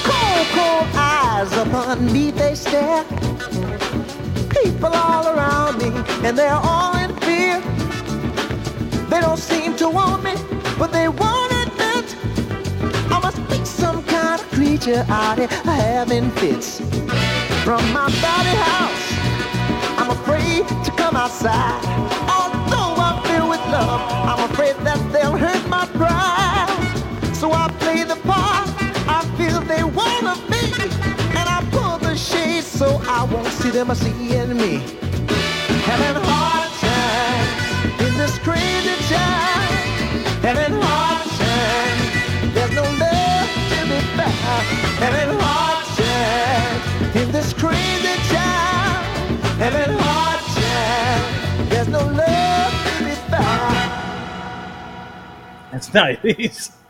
Cold, 0.04 0.46
cold 0.52 0.88
eyes 0.94 1.50
upon 1.56 2.12
me 2.12 2.30
they 2.32 2.54
stare. 2.54 3.02
people 4.50 4.90
all 4.92 5.28
around 5.28 5.78
me, 5.78 5.86
and 6.28 6.36
they're 6.36 6.52
all 6.52 6.94
in 6.98 7.16
fear. 7.20 7.62
They 9.08 9.22
don't 9.22 9.38
seem 9.38 9.74
to 9.76 9.88
want 9.88 10.22
me, 10.22 10.34
but 10.78 10.92
they 10.92 11.08
won't 11.08 11.52
admit 11.52 12.14
I 13.10 13.20
must 13.22 13.38
be 13.48 13.64
some 13.64 14.04
kind 14.04 14.38
of 14.38 14.46
creature 14.50 15.06
out 15.08 15.38
here 15.38 15.48
having 15.48 16.30
fits. 16.32 16.99
From 17.64 17.92
my 17.92 18.06
body 18.22 18.56
house, 18.66 19.12
I'm 19.98 20.10
afraid 20.10 20.66
to 20.84 20.90
come 20.92 21.14
outside. 21.14 21.84
Although 22.26 22.94
I'm 23.00 23.22
filled 23.24 23.50
with 23.50 23.60
love, 23.70 24.00
I'm 24.26 24.50
afraid 24.50 24.76
that 24.86 24.98
they'll 25.12 25.36
hurt 25.36 25.68
my 25.68 25.86
pride. 26.00 27.36
So 27.36 27.52
I 27.52 27.68
play 27.78 28.02
the 28.02 28.16
part 28.26 28.66
I 29.06 29.22
feel 29.36 29.60
they 29.60 29.84
want 29.84 30.26
of 30.26 30.40
me, 30.50 30.72
and 31.38 31.46
I 31.56 31.62
pull 31.70 31.98
the 31.98 32.16
shades 32.16 32.66
so 32.66 33.00
I 33.06 33.24
won't 33.24 33.46
see 33.48 33.70
them 33.70 33.94
seeing 33.94 34.56
me. 34.56 34.82
Having 35.84 36.22
hard 36.24 36.70
time 36.80 38.06
in 38.06 38.16
this 38.16 38.38
crazy 38.38 38.96
time. 39.12 39.76
Having 40.42 40.80
hard 40.80 41.26
time. 41.44 42.54
There's 42.54 42.74
no 42.74 42.82
love 42.82 43.48
to 43.70 43.78
be 43.90 44.00
found. 44.16 44.64
Having 45.04 45.38
hard 45.38 45.79
no 51.90 51.98
love 51.98 52.98
to 52.98 53.04
be 53.04 53.10
found. 53.30 53.90
That's 55.72 55.92
nice. 55.94 56.72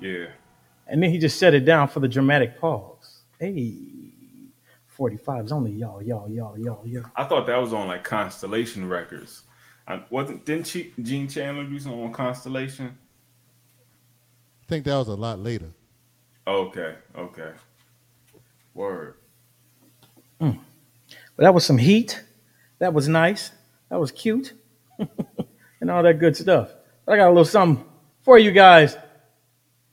Yeah. 0.00 0.26
And 0.88 1.00
then 1.00 1.10
he 1.10 1.18
just 1.18 1.38
shut 1.38 1.54
it 1.54 1.64
down 1.64 1.86
for 1.86 2.00
the 2.00 2.08
dramatic 2.08 2.58
pause. 2.58 3.20
Hey, 3.38 3.72
45 4.88 5.44
is 5.44 5.52
only 5.52 5.70
y'all, 5.70 6.02
y'all, 6.02 6.28
y'all, 6.28 6.58
y'all, 6.58 6.84
y'all. 6.84 7.04
I 7.14 7.22
thought 7.22 7.46
that 7.46 7.56
was 7.56 7.72
on 7.72 7.86
like 7.86 8.02
Constellation 8.02 8.88
Records. 8.88 9.44
I 9.86 10.02
wasn't 10.10 10.44
didn't 10.44 10.66
she, 10.66 10.92
Gene 11.00 11.28
Chandler 11.28 11.62
do 11.62 11.78
something 11.78 12.02
on 12.02 12.12
Constellation? 12.12 12.98
I 14.64 14.66
think 14.66 14.86
that 14.86 14.96
was 14.96 15.06
a 15.06 15.14
lot 15.14 15.38
later. 15.38 15.68
Okay, 16.44 16.96
okay. 17.16 17.52
Word. 18.74 19.14
Mm. 20.40 20.58
But 21.36 21.44
that 21.44 21.54
was 21.54 21.64
some 21.64 21.78
heat. 21.78 22.24
That 22.80 22.92
was 22.92 23.06
nice. 23.06 23.52
That 23.92 24.00
was 24.00 24.10
cute. 24.10 24.54
and 25.82 25.90
all 25.90 26.02
that 26.02 26.18
good 26.18 26.34
stuff. 26.34 26.70
But 27.04 27.12
I 27.12 27.16
got 27.18 27.26
a 27.26 27.28
little 27.28 27.44
something 27.44 27.84
for 28.22 28.38
you 28.38 28.50
guys 28.50 28.96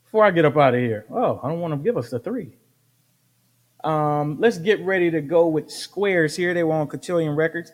before 0.05 0.23
I 0.23 0.31
get 0.31 0.45
up 0.45 0.55
out 0.55 0.73
of 0.73 0.79
here. 0.79 1.05
Oh, 1.11 1.41
I 1.43 1.49
don't 1.49 1.59
want 1.59 1.73
to 1.73 1.77
give 1.77 1.97
us 1.97 2.09
the 2.09 2.17
three. 2.17 2.55
Um, 3.83 4.39
let's 4.39 4.57
get 4.57 4.79
ready 4.85 5.11
to 5.11 5.19
go 5.19 5.49
with 5.49 5.69
Squares 5.69 6.33
here. 6.33 6.53
They 6.53 6.63
were 6.63 6.75
on 6.75 6.87
Cotillion 6.87 7.35
Records. 7.35 7.73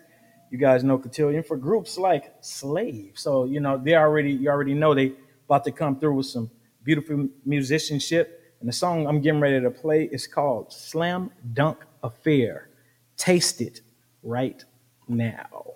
You 0.50 0.58
guys 0.58 0.84
know 0.84 0.98
Cotillion 0.98 1.44
for 1.44 1.58
groups 1.58 1.96
like 1.96 2.34
Slave. 2.42 3.12
So, 3.14 3.46
you 3.46 3.60
know, 3.60 3.78
they 3.78 3.94
already, 3.94 4.32
you 4.32 4.50
already 4.50 4.74
know 4.74 4.96
they 4.96 5.14
about 5.48 5.64
to 5.66 5.72
come 5.72 6.00
through 6.00 6.16
with 6.16 6.26
some 6.26 6.50
beautiful 6.84 7.30
musicianship. 7.46 8.56
And 8.62 8.68
the 8.68 8.74
song 8.74 9.06
I'm 9.06 9.22
getting 9.22 9.42
ready 9.42 9.62
to 9.62 9.70
play 9.70 10.10
is 10.12 10.26
called 10.26 10.74
Slam 10.74 11.30
Dunk 11.54 11.86
Affair. 12.02 12.70
Taste 13.16 13.62
it 13.62 13.82
right 14.24 14.64
now. 15.08 15.75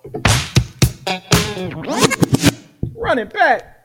Run 2.95 3.19
it 3.19 3.33
back. 3.33 3.79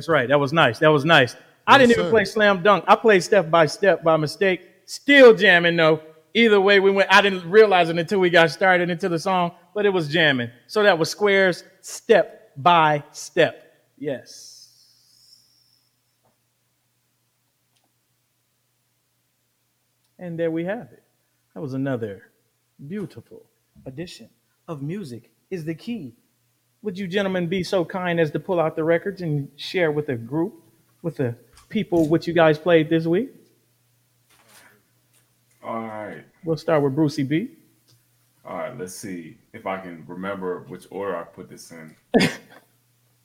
That's 0.00 0.08
right. 0.08 0.30
That 0.30 0.40
was 0.40 0.50
nice. 0.50 0.78
That 0.78 0.88
was 0.88 1.04
nice. 1.04 1.36
I 1.66 1.76
didn't 1.76 1.90
even 1.90 2.06
sir. 2.06 2.10
play 2.10 2.24
slam 2.24 2.62
dunk. 2.62 2.86
I 2.88 2.96
played 2.96 3.22
step 3.22 3.50
by 3.50 3.66
step 3.66 4.02
by 4.02 4.16
mistake. 4.16 4.62
Still 4.86 5.34
jamming 5.34 5.76
though. 5.76 6.00
Either 6.32 6.58
way, 6.58 6.80
we 6.80 6.90
went. 6.90 7.12
I 7.12 7.20
didn't 7.20 7.50
realize 7.50 7.90
it 7.90 7.98
until 7.98 8.18
we 8.18 8.30
got 8.30 8.50
started 8.50 8.88
into 8.88 9.10
the 9.10 9.18
song, 9.18 9.52
but 9.74 9.84
it 9.84 9.90
was 9.90 10.08
jamming. 10.08 10.48
So 10.68 10.82
that 10.84 10.98
was 10.98 11.10
squares 11.10 11.64
step 11.82 12.50
by 12.56 13.04
step. 13.10 13.62
Yes. 13.98 14.70
And 20.18 20.40
there 20.40 20.50
we 20.50 20.64
have 20.64 20.88
it. 20.92 21.02
That 21.54 21.60
was 21.60 21.74
another 21.74 22.30
beautiful 22.88 23.44
edition 23.84 24.30
of 24.66 24.80
Music 24.80 25.30
is 25.50 25.66
the 25.66 25.74
Key. 25.74 26.14
Would 26.82 26.98
you 26.98 27.06
gentlemen 27.06 27.46
be 27.46 27.62
so 27.62 27.84
kind 27.84 28.18
as 28.18 28.30
to 28.30 28.40
pull 28.40 28.58
out 28.58 28.74
the 28.76 28.84
records 28.84 29.20
and 29.20 29.50
share 29.56 29.92
with 29.92 30.06
the 30.06 30.16
group, 30.16 30.54
with 31.02 31.16
the 31.16 31.34
people 31.68 32.08
what 32.08 32.26
you 32.26 32.32
guys 32.32 32.58
played 32.58 32.88
this 32.88 33.06
week? 33.06 33.30
All 35.62 35.80
right. 35.82 36.24
We'll 36.44 36.56
start 36.56 36.82
with 36.82 36.94
Brucey 36.94 37.22
B. 37.22 37.50
All 38.46 38.56
right, 38.56 38.76
let's 38.78 38.94
see 38.94 39.36
if 39.52 39.66
I 39.66 39.78
can 39.78 40.04
remember 40.06 40.60
which 40.68 40.86
order 40.90 41.16
I 41.16 41.24
put 41.24 41.48
this 41.48 41.70
in. 41.72 41.94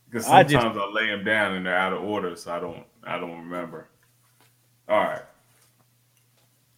Because 0.08 0.28
I 0.30 0.44
sometimes 0.46 0.76
just- 0.76 0.88
I 0.88 0.92
lay 0.94 1.08
them 1.08 1.26
down 1.26 1.56
and 1.56 1.66
they're 1.66 1.76
out 1.76 1.92
of 1.92 2.02
order, 2.02 2.36
so 2.38 2.54
I 2.54 2.60
don't 2.60 2.84
I 3.04 3.18
don't 3.20 3.38
remember. 3.38 3.88
All 4.88 5.00
right. 5.00 5.24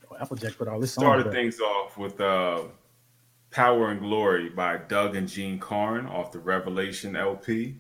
Oh, 0.10 0.16
Applejac 0.20 0.58
put 0.58 0.68
all 0.68 0.80
this 0.80 0.94
Started 0.94 1.28
on. 1.28 1.34
things 1.34 1.60
off 1.60 1.98
with 2.00 2.20
uh, 2.20 2.62
Power 3.52 3.90
and 3.90 4.00
Glory 4.02 4.50
by 4.50 4.78
Doug 4.78 5.16
and 5.16 5.28
Jean 5.28 5.58
Carn 5.58 6.06
off 6.06 6.32
the 6.32 6.40
Revelation 6.40 7.16
LP. 7.16 7.76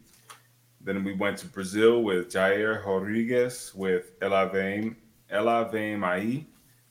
Then 0.81 1.03
we 1.03 1.13
went 1.13 1.37
to 1.39 1.47
Brazil 1.47 2.03
with 2.03 2.29
Jair 2.29 2.85
Rodrigues 2.85 3.73
with 3.75 4.11
Ela 4.21 4.49
Vem, 4.49 4.95
Ela 5.29 5.69
Vem 5.69 6.01
Aí. 6.01 6.45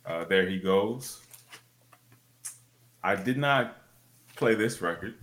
Uh, 0.05 0.25
there 0.25 0.49
he 0.49 0.59
goes. 0.59 1.23
I 3.03 3.17
did 3.17 3.39
not 3.39 3.79
play 4.37 4.55
this 4.55 4.83
record. 4.83 5.15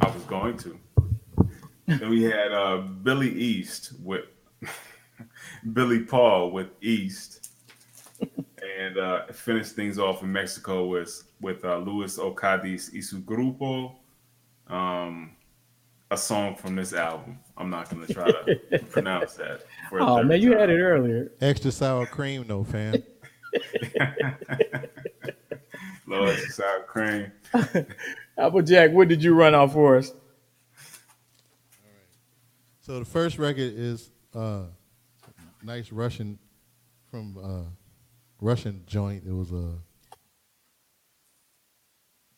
I 0.00 0.10
was 0.10 0.22
going 0.24 0.56
to. 0.58 0.78
then 1.86 2.08
we 2.08 2.22
had 2.22 2.52
uh, 2.52 2.78
Billy 2.78 3.30
East 3.30 3.92
with 4.02 4.24
Billy 5.72 6.00
Paul 6.00 6.50
with 6.50 6.68
East 6.80 7.43
and 8.78 8.98
uh, 8.98 9.26
finished 9.32 9.72
things 9.72 9.98
off 9.98 10.22
in 10.22 10.32
Mexico 10.32 10.86
with 10.86 11.24
with 11.40 11.64
uh, 11.64 11.78
Luis 11.78 12.18
Ocadiz 12.18 12.92
y 12.92 13.00
su 13.00 13.20
grupo, 13.20 13.94
um, 14.68 15.32
a 16.10 16.16
song 16.16 16.54
from 16.56 16.74
this 16.76 16.92
album. 16.92 17.38
I'm 17.56 17.70
not 17.70 17.88
going 17.90 18.06
to 18.06 18.12
try 18.12 18.30
to 18.30 18.78
pronounce 18.90 19.34
that. 19.34 19.62
For 19.88 20.00
Oh 20.00 20.16
third 20.16 20.26
man, 20.28 20.40
you 20.40 20.50
time. 20.50 20.58
had 20.60 20.70
it 20.70 20.80
earlier. 20.80 21.32
Extra 21.40 21.70
sour 21.70 22.06
cream, 22.06 22.44
though, 22.46 22.64
fam. 22.64 23.02
Lord, 26.06 26.36
sour 26.50 26.82
cream. 26.86 27.32
Applejac, 28.38 28.92
what 28.92 29.08
did 29.08 29.22
you 29.22 29.34
run 29.34 29.54
off 29.54 29.72
for 29.72 29.96
us? 29.96 30.12
So 32.80 32.98
the 32.98 33.04
first 33.04 33.38
record 33.38 33.72
is 33.74 34.10
uh, 34.34 34.64
nice 35.62 35.90
Russian 35.90 36.38
from 37.10 37.38
uh, 37.42 37.62
Russian 38.40 38.82
joint. 38.86 39.24
It 39.26 39.32
was 39.32 39.52
a 39.52 39.78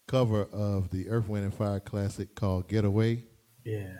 cover 0.07 0.45
of 0.53 0.91
the 0.91 1.09
Earth, 1.09 1.29
Wind 1.29 1.45
and 1.45 1.55
Fire 1.55 1.81
classic 1.81 2.35
called 2.35 2.69
"Getaway." 2.69 3.25
Yeah. 3.65 3.93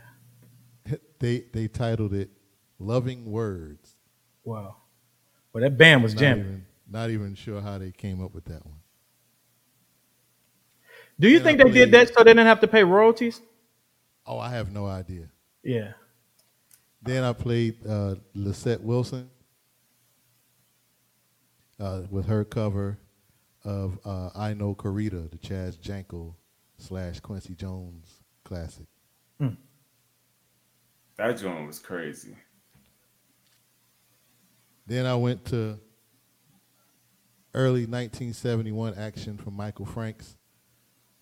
They 1.19 1.41
they 1.53 1.69
titled 1.69 2.15
it 2.15 2.31
"Loving 2.79 3.31
Words." 3.31 3.97
Wow. 4.45 4.77
Well, 5.53 5.63
that 5.63 5.79
band 5.79 6.03
was 6.03 6.15
not 6.15 6.21
jamming. 6.21 6.45
Even, 6.45 6.67
not 6.89 7.11
even 7.11 7.35
sure 7.35 7.61
how 7.61 7.79
they 7.79 7.91
came 7.91 8.23
up 8.23 8.35
with 8.35 8.45
that 8.47 8.65
one. 8.65 8.77
Do 11.19 11.29
you 11.29 11.39
Then 11.39 11.45
think 11.59 11.61
I 11.61 11.65
they 11.65 11.71
did 11.71 11.91
that 11.93 12.09
so 12.15 12.23
they 12.23 12.31
didn't 12.31 12.47
have 12.47 12.61
to 12.61 12.69
pay 12.69 12.85
royalties? 12.85 13.41
Oh, 14.27 14.39
I 14.39 14.51
have 14.51 14.73
no 14.73 14.87
idea. 14.87 15.29
Yeah. 15.63 15.93
Then 17.03 17.25
I 17.25 17.33
played 17.33 17.77
uh, 17.87 18.17
Lisette 18.35 18.83
Wilson 18.83 19.31
uh, 21.81 22.03
with 22.11 22.27
her 22.27 22.45
cover 22.45 22.99
of 23.65 23.99
uh, 24.05 24.31
"Ai 24.35 24.55
No 24.55 24.75
Corrida," 24.75 25.31
the 25.31 25.39
Chaz 25.39 25.79
Jankel 25.79 26.35
slash 26.79 27.21
Quincy 27.21 27.55
Jones 27.55 28.23
classic. 28.45 28.87
That 31.17 31.39
joint 31.39 31.67
was 31.67 31.79
crazy. 31.79 32.37
Then 34.87 35.07
I 35.07 35.15
went 35.17 35.47
to 35.47 35.79
early 37.55 37.87
1971 37.87 38.95
action 38.95 39.39
from 39.39 39.55
Michael 39.55 39.87
Franks, 39.87 40.37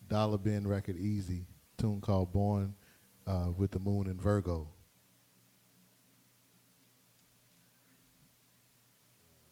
Dollar 0.08 0.36
Bin 0.36 0.66
record 0.66 0.98
Easy, 0.98 1.46
tune 1.78 2.00
called 2.00 2.32
Born 2.32 2.74
uh, 3.26 3.52
with 3.56 3.70
the 3.70 3.78
Moon 3.78 4.08
in 4.08 4.18
Virgo. 4.18 4.68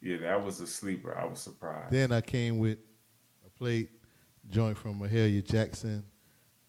Yeah, 0.03 0.17
that 0.19 0.45
was 0.45 0.61
a 0.61 0.67
sleeper. 0.67 1.17
I 1.17 1.25
was 1.25 1.39
surprised. 1.39 1.93
Then 1.93 2.11
I 2.11 2.21
came 2.21 2.59
with, 2.59 2.79
a 3.47 3.51
plate 3.51 3.89
joint 4.51 4.77
from 4.77 5.01
Mahalia 5.01 5.45
Jackson, 5.45 6.05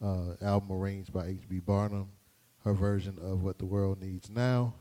uh, 0.02 0.36
album 0.42 0.72
arranged 0.72 1.12
by 1.12 1.26
H.B. 1.28 1.60
Barnum, 1.62 2.10
her 2.64 2.74
version 2.74 3.18
of 3.20 3.42
What 3.42 3.58
the 3.58 3.66
World 3.66 4.00
Needs 4.00 4.30
Now. 4.30 4.76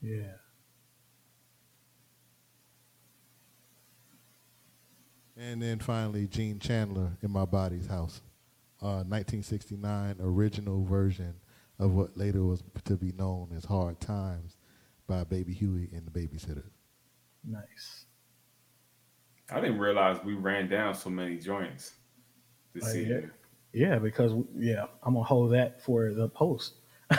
Yeah. 0.00 0.36
And 5.36 5.60
then 5.60 5.80
finally, 5.80 6.28
Gene 6.28 6.60
Chandler 6.60 7.18
in 7.20 7.32
My 7.32 7.44
Body's 7.44 7.88
House, 7.88 8.20
uh, 8.80 9.02
1969 9.02 10.16
original 10.20 10.84
version 10.84 11.34
of 11.80 11.92
what 11.92 12.16
later 12.16 12.44
was 12.44 12.62
to 12.84 12.96
be 12.96 13.10
known 13.10 13.48
as 13.56 13.64
Hard 13.64 13.98
Times 13.98 14.56
by 15.08 15.24
Baby 15.24 15.52
Huey 15.54 15.88
and 15.92 16.06
the 16.06 16.10
Babysitters. 16.12 16.73
Nice. 17.46 18.06
I 19.50 19.60
didn't 19.60 19.78
realize 19.78 20.18
we 20.24 20.34
ran 20.34 20.68
down 20.68 20.94
so 20.94 21.10
many 21.10 21.36
joints 21.36 21.94
this 22.74 22.88
Oh, 22.88 22.92
yeah. 22.92 23.20
Yeah, 23.72 23.98
because 23.98 24.32
yeah, 24.56 24.84
I'm 25.02 25.14
gonna 25.14 25.24
hold 25.24 25.52
that 25.52 25.82
for 25.82 26.12
the 26.12 26.28
post. 26.28 26.74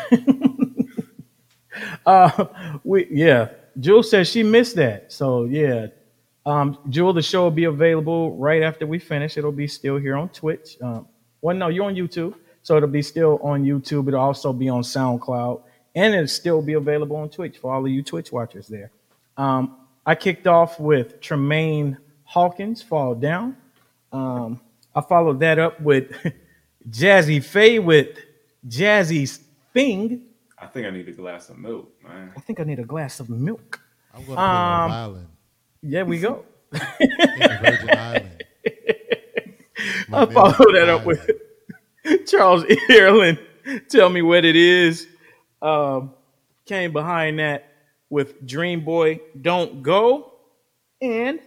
uh, 2.06 2.46
we 2.84 3.08
yeah, 3.12 3.50
Jewel 3.80 4.04
says 4.04 4.30
she 4.30 4.42
missed 4.42 4.78
that. 4.78 5.12
So 5.12 5.46
yeah, 5.46 5.88
um, 6.46 6.78
Jewel, 6.90 7.12
the 7.12 7.22
show 7.22 7.44
will 7.44 7.52
be 7.52 7.66
available 7.66 8.38
right 8.38 8.64
after 8.64 8.88
we 8.88 9.00
finish. 9.00 9.38
It'll 9.38 9.52
be 9.52 9.68
still 9.68 9.98
here 9.98 10.16
on 10.16 10.30
Twitch. 10.30 10.78
Um, 10.82 11.08
well, 11.42 11.56
no, 11.58 11.68
you're 11.68 11.86
on 11.86 11.96
YouTube, 11.96 12.36
so 12.64 12.78
it'll 12.78 12.88
be 12.88 13.02
still 13.02 13.38
on 13.44 13.66
YouTube. 13.66 14.08
It'll 14.08 14.22
also 14.22 14.54
be 14.54 14.70
on 14.70 14.82
SoundCloud, 14.82 15.62
and 15.94 16.14
it'll 16.14 16.28
still 16.28 16.62
be 16.62 16.74
available 16.74 17.18
on 17.18 17.30
Twitch 17.30 17.58
for 17.58 17.74
all 17.74 17.86
of 17.86 17.92
you 17.92 18.02
Twitch 18.02 18.32
watchers 18.32 18.70
there. 18.70 18.92
Um, 19.36 19.76
I 20.06 20.16
kicked 20.16 20.48
off 20.48 20.80
with 20.80 21.20
Tramaine 21.22 21.98
Hawkins, 22.24 22.82
"Fall 22.82 23.16
Down." 23.16 23.58
Um, 24.12 24.62
I 24.94 25.02
followed 25.02 25.40
that 25.42 25.60
up 25.60 25.80
with 25.82 26.12
Jazzy 26.90 27.44
Faye 27.44 27.80
with 27.80 28.18
Jazzy's 28.68 29.40
Thing. 29.74 30.22
I 30.58 30.68
think 30.68 30.88
I 30.88 30.90
need 30.90 31.10
a 31.10 31.12
glass 31.12 31.50
of 31.50 31.58
milk, 31.58 31.92
man. 32.04 32.32
I 32.36 32.40
think 32.40 32.60
I 32.60 32.64
need 32.64 32.80
a 32.80 32.86
glass 32.86 33.20
of 33.20 33.30
milk. 33.30 33.82
I'm 34.14 34.22
going 34.26 34.30
to 34.30 34.36
play 34.36 34.44
on 34.44 34.84
Um, 34.86 34.92
violin 34.92 35.28
Yeah, 35.82 36.04
we 36.04 36.20
go. 36.20 36.46
Virgin 36.72 37.90
Island. 37.90 38.44
My 40.08 40.20
I 40.22 40.26
name 40.26 40.34
follow 40.34 40.50
is 40.52 40.74
that 40.74 40.90
up 40.90 41.06
with 41.06 41.30
Charles 42.28 42.64
Earland. 42.90 43.40
Tell 43.90 44.10
me 44.10 44.22
what 44.22 44.46
it 44.46 44.56
is. 44.56 45.08
Um, 45.62 46.14
came 46.66 46.94
behind 46.94 47.40
that 47.40 47.74
with 48.10 48.46
Dream 48.46 48.84
Boy 48.84 49.20
Don't 49.42 49.82
Go 49.84 50.34
and 51.02 51.40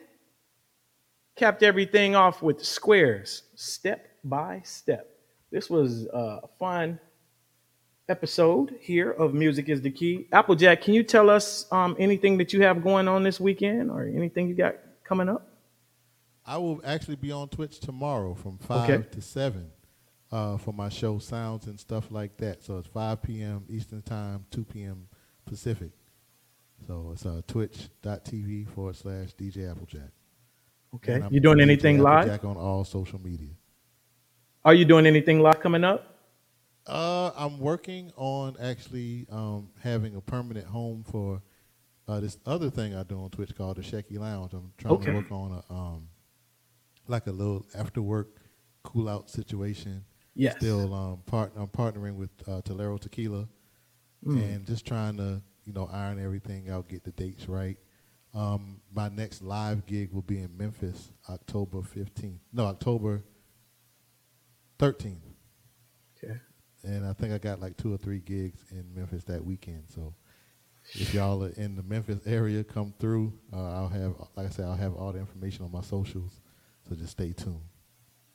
capped 1.37 1.63
everything 1.63 2.15
off 2.17 2.43
with 2.43 2.65
Squares 2.65 3.43
Step 3.55 4.09
by 4.25 4.61
Step. 4.65 5.09
This 5.51 5.71
was 5.71 6.07
a 6.13 6.41
fun 6.59 6.99
episode 8.09 8.75
here 8.81 9.11
of 9.11 9.35
Music 9.35 9.69
is 9.69 9.81
the 9.83 9.91
Key. 9.91 10.27
Applejac, 10.33 10.83
can 10.83 10.95
you 10.95 11.03
tell 11.03 11.31
us 11.31 11.67
um, 11.73 11.95
anything 11.99 12.39
that 12.39 12.53
you 12.53 12.63
have 12.63 12.83
going 12.83 13.07
on 13.09 13.23
this 13.23 13.39
weekend 13.41 13.91
or 13.91 14.05
anything 14.05 14.49
you 14.49 14.55
got 14.55 14.77
coming 15.05 15.29
up? 15.29 15.47
I 16.45 16.57
will 16.57 16.81
actually 16.85 17.17
be 17.17 17.31
on 17.31 17.49
Twitch 17.49 17.79
tomorrow 17.79 18.35
from 18.35 18.59
5 18.59 18.91
Okay. 18.91 19.07
to 19.11 19.21
7 19.21 19.71
uh, 20.33 20.57
for 20.57 20.73
my 20.73 20.89
show 20.89 21.19
Sounds 21.19 21.67
and 21.67 21.79
stuff 21.79 22.11
like 22.11 22.37
that. 22.39 22.63
So 22.63 22.79
it's 22.79 22.89
5 22.89 23.23
p.m. 23.23 23.65
Eastern 23.69 24.03
Time, 24.03 24.47
2 24.51 24.65
p.m. 24.65 25.09
Pacific. 25.45 25.91
So 26.87 27.11
it's 27.13 27.27
uh, 27.27 27.43
twitch.tv 27.47 28.69
forward 28.75 28.97
slash 28.97 29.35
DJ 29.35 29.73
Applejac. 29.75 30.11
Okay. 30.97 31.23
You 31.31 31.41
doing 31.41 31.59
DJ 31.59 31.63
anything 31.63 31.99
live? 31.99 32.29
Applejac 32.29 32.45
on 32.45 32.57
all 32.57 32.85
social 32.85 33.21
media. 33.21 33.51
Are 34.65 34.75
you 34.75 34.85
doing 34.85 35.07
anything 35.07 35.41
live 35.41 35.61
coming 35.61 35.85
up? 35.85 36.15
Uh, 36.87 37.31
I'm 37.37 37.59
working 37.59 38.11
on 38.17 38.57
actually 38.61 39.27
um, 39.31 39.69
having 39.83 40.17
a 40.17 40.21
permanent 40.21 40.67
home 40.67 41.05
for 41.05 41.43
uh, 42.07 42.21
this 42.21 42.39
other 42.47 42.71
thing 42.71 42.95
I 42.95 43.03
do 43.03 43.21
on 43.23 43.29
Twitch 43.31 43.55
called 43.55 43.77
the 43.77 43.83
Shecky 43.83 44.19
Lounge. 44.19 44.55
I'm 44.55 44.73
trying 44.79 44.95
Okay. 44.95 45.07
to 45.07 45.13
work 45.13 45.31
on 45.31 45.63
a 45.69 45.73
um, 45.73 46.09
like 47.07 47.27
a 47.27 47.31
little 47.33 47.67
after 47.77 48.01
work 48.01 48.29
cool 48.85 49.09
out 49.09 49.29
situation. 49.29 50.05
Yes. 50.35 50.57
Still 50.57 50.95
um, 50.95 51.19
part 51.27 51.53
I'm 51.57 51.67
partnering 51.69 52.15
with 52.15 52.31
uh, 52.47 52.63
Tolero 52.63 52.99
Tequila 52.99 53.49
Mm. 54.27 54.43
and 54.43 54.67
just 54.67 54.85
trying 54.85 55.17
to 55.19 55.41
you 55.69 55.75
know 55.75 55.89
iron 55.93 56.19
everything 56.25 56.71
out, 56.71 56.89
get 56.89 57.05
the 57.05 57.13
dates 57.13 57.47
right. 57.47 57.77
Um, 58.35 58.81
my 58.95 59.09
next 59.11 59.43
live 59.43 59.85
gig 59.87 60.13
will 60.13 60.23
be 60.23 60.39
in 60.39 60.57
Memphis, 60.57 61.13
October 61.29 61.79
15th. 61.79 62.39
No, 62.53 62.65
October 62.65 63.23
13th. 64.79 65.19
Okay. 66.17 66.35
And 66.85 67.05
I 67.05 67.13
think 67.13 67.35
I 67.35 67.39
got 67.39 67.61
like 67.61 67.77
two 67.77 67.93
or 67.93 67.99
three 67.99 68.21
gigs 68.21 68.65
in 68.71 68.85
Memphis 68.95 69.25
that 69.25 69.45
weekend. 69.45 69.85
So 69.89 70.15
if 70.95 71.13
y'all 71.13 71.45
are 71.45 71.51
in 71.51 71.77
the 71.77 71.83
Memphis 71.83 72.21
area, 72.27 72.65
come 72.65 72.95
through. 72.99 73.33
Uh, 73.53 73.73
I'll 73.75 73.89
have, 73.89 74.15
like 74.37 74.47
I 74.47 74.51
said, 74.51 74.65
I'll 74.65 74.77
have 74.77 74.95
all 74.95 75.13
the 75.13 75.19
information 75.19 75.67
on 75.67 75.73
my 75.73 75.83
socials. 75.83 76.41
So 76.89 76.95
just 76.95 77.13
stay 77.13 77.33
tuned. 77.33 77.61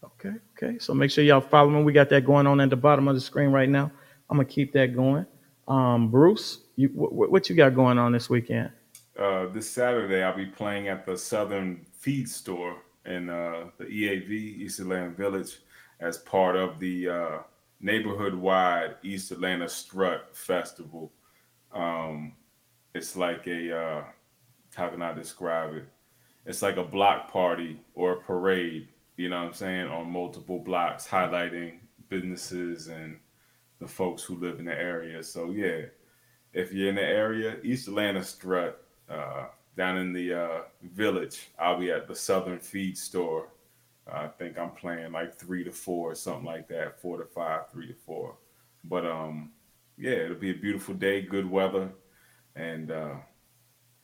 Okay, 0.04 0.34
okay. 0.56 0.78
So 0.78 0.94
make 0.94 1.10
sure 1.10 1.24
y'all 1.24 1.42
follow 1.42 1.70
me. 1.70 1.82
We 1.82 1.94
got 1.94 2.10
that 2.10 2.26
going 2.26 2.46
on 2.46 2.60
at 2.62 2.70
the 2.70 2.76
bottom 2.76 3.08
of 3.08 3.16
the 3.16 3.22
screen 3.22 3.50
right 3.50 3.70
now. 3.70 3.92
I'm 4.30 4.38
gonna 4.38 4.46
keep 4.46 4.74
that 4.74 4.96
going. 4.96 5.26
Um, 5.68 6.10
Bruce, 6.12 6.63
you, 6.76 6.90
what, 6.90 7.32
what 7.32 7.50
you 7.50 7.56
got 7.56 7.76
going 7.76 7.98
on 7.98 8.12
this 8.12 8.30
weekend? 8.30 8.72
Uh, 9.18 9.48
this 9.48 9.70
Saturday, 9.70 10.24
I'll 10.24 10.36
be 10.36 10.46
playing 10.46 10.88
at 10.88 11.06
the 11.06 11.18
Southern 11.18 11.86
Feed 11.94 12.28
Store 12.28 12.78
in 13.06 13.30
uh, 13.30 13.66
the 13.78 13.86
EAV, 13.86 14.32
East 14.32 14.80
Atlanta 14.80 15.12
Village, 15.12 15.60
as 16.00 16.18
part 16.20 16.56
of 16.56 16.80
the 16.80 17.10
uh, 17.10 17.38
neighborhood-wide 17.80 18.96
East 19.04 19.32
Atlanta 19.32 19.70
Strut 19.70 20.36
Festival. 20.36 21.12
Um, 21.74 22.34
it's 22.96 23.16
like 23.16 23.46
a, 23.48 23.78
uh, 23.78 24.04
how 24.74 24.90
can 24.90 25.02
I 25.02 25.14
describe 25.14 25.76
it? 25.76 25.86
It's 26.46 26.62
like 26.62 26.78
a 26.78 26.84
block 26.84 27.32
party 27.32 27.80
or 27.94 28.14
a 28.14 28.18
parade, 28.18 28.88
you 29.18 29.30
know 29.30 29.40
what 29.42 29.48
I'm 29.48 29.54
saying, 29.54 29.88
on 29.88 30.10
multiple 30.10 30.60
blocks, 30.60 31.08
highlighting 31.08 31.80
businesses 32.10 32.88
and 32.88 33.18
the 33.80 33.88
folks 33.88 34.24
who 34.24 34.36
live 34.36 34.60
in 34.60 34.66
the 34.66 34.74
area. 34.74 35.24
So, 35.24 35.52
yeah, 35.52 35.86
if 36.54 36.72
you're 36.72 36.90
in 36.90 36.96
the 36.96 37.02
area, 37.02 37.58
East 37.64 37.88
Atlanta 37.88 38.24
Strut, 38.24 38.84
uh, 39.10 39.46
down 39.76 39.98
in 39.98 40.14
the 40.14 40.34
uh, 40.34 40.62
village, 40.82 41.50
I'll 41.60 41.80
be 41.80 41.92
at 41.92 42.08
the 42.08 42.16
Southern 42.16 42.60
Feed 42.60 42.98
Store. 42.98 43.50
I 44.12 44.28
think 44.28 44.60
I'm 44.60 44.72
playing 44.72 45.12
like 45.14 45.34
three 45.34 45.64
to 45.64 45.72
four, 45.72 46.14
something 46.14 46.46
like 46.46 46.68
that, 46.68 47.02
four 47.02 47.18
to 47.18 47.26
five, 47.26 47.72
three 47.72 47.88
to 47.88 47.94
four. 47.94 48.36
But 48.84 49.06
um, 49.06 49.52
yeah, 49.98 50.12
it'll 50.12 50.36
be 50.36 50.52
a 50.52 50.56
beautiful 50.56 50.94
day, 50.94 51.22
good 51.22 51.50
weather, 51.50 51.90
and 52.56 52.92
uh, 52.92 53.16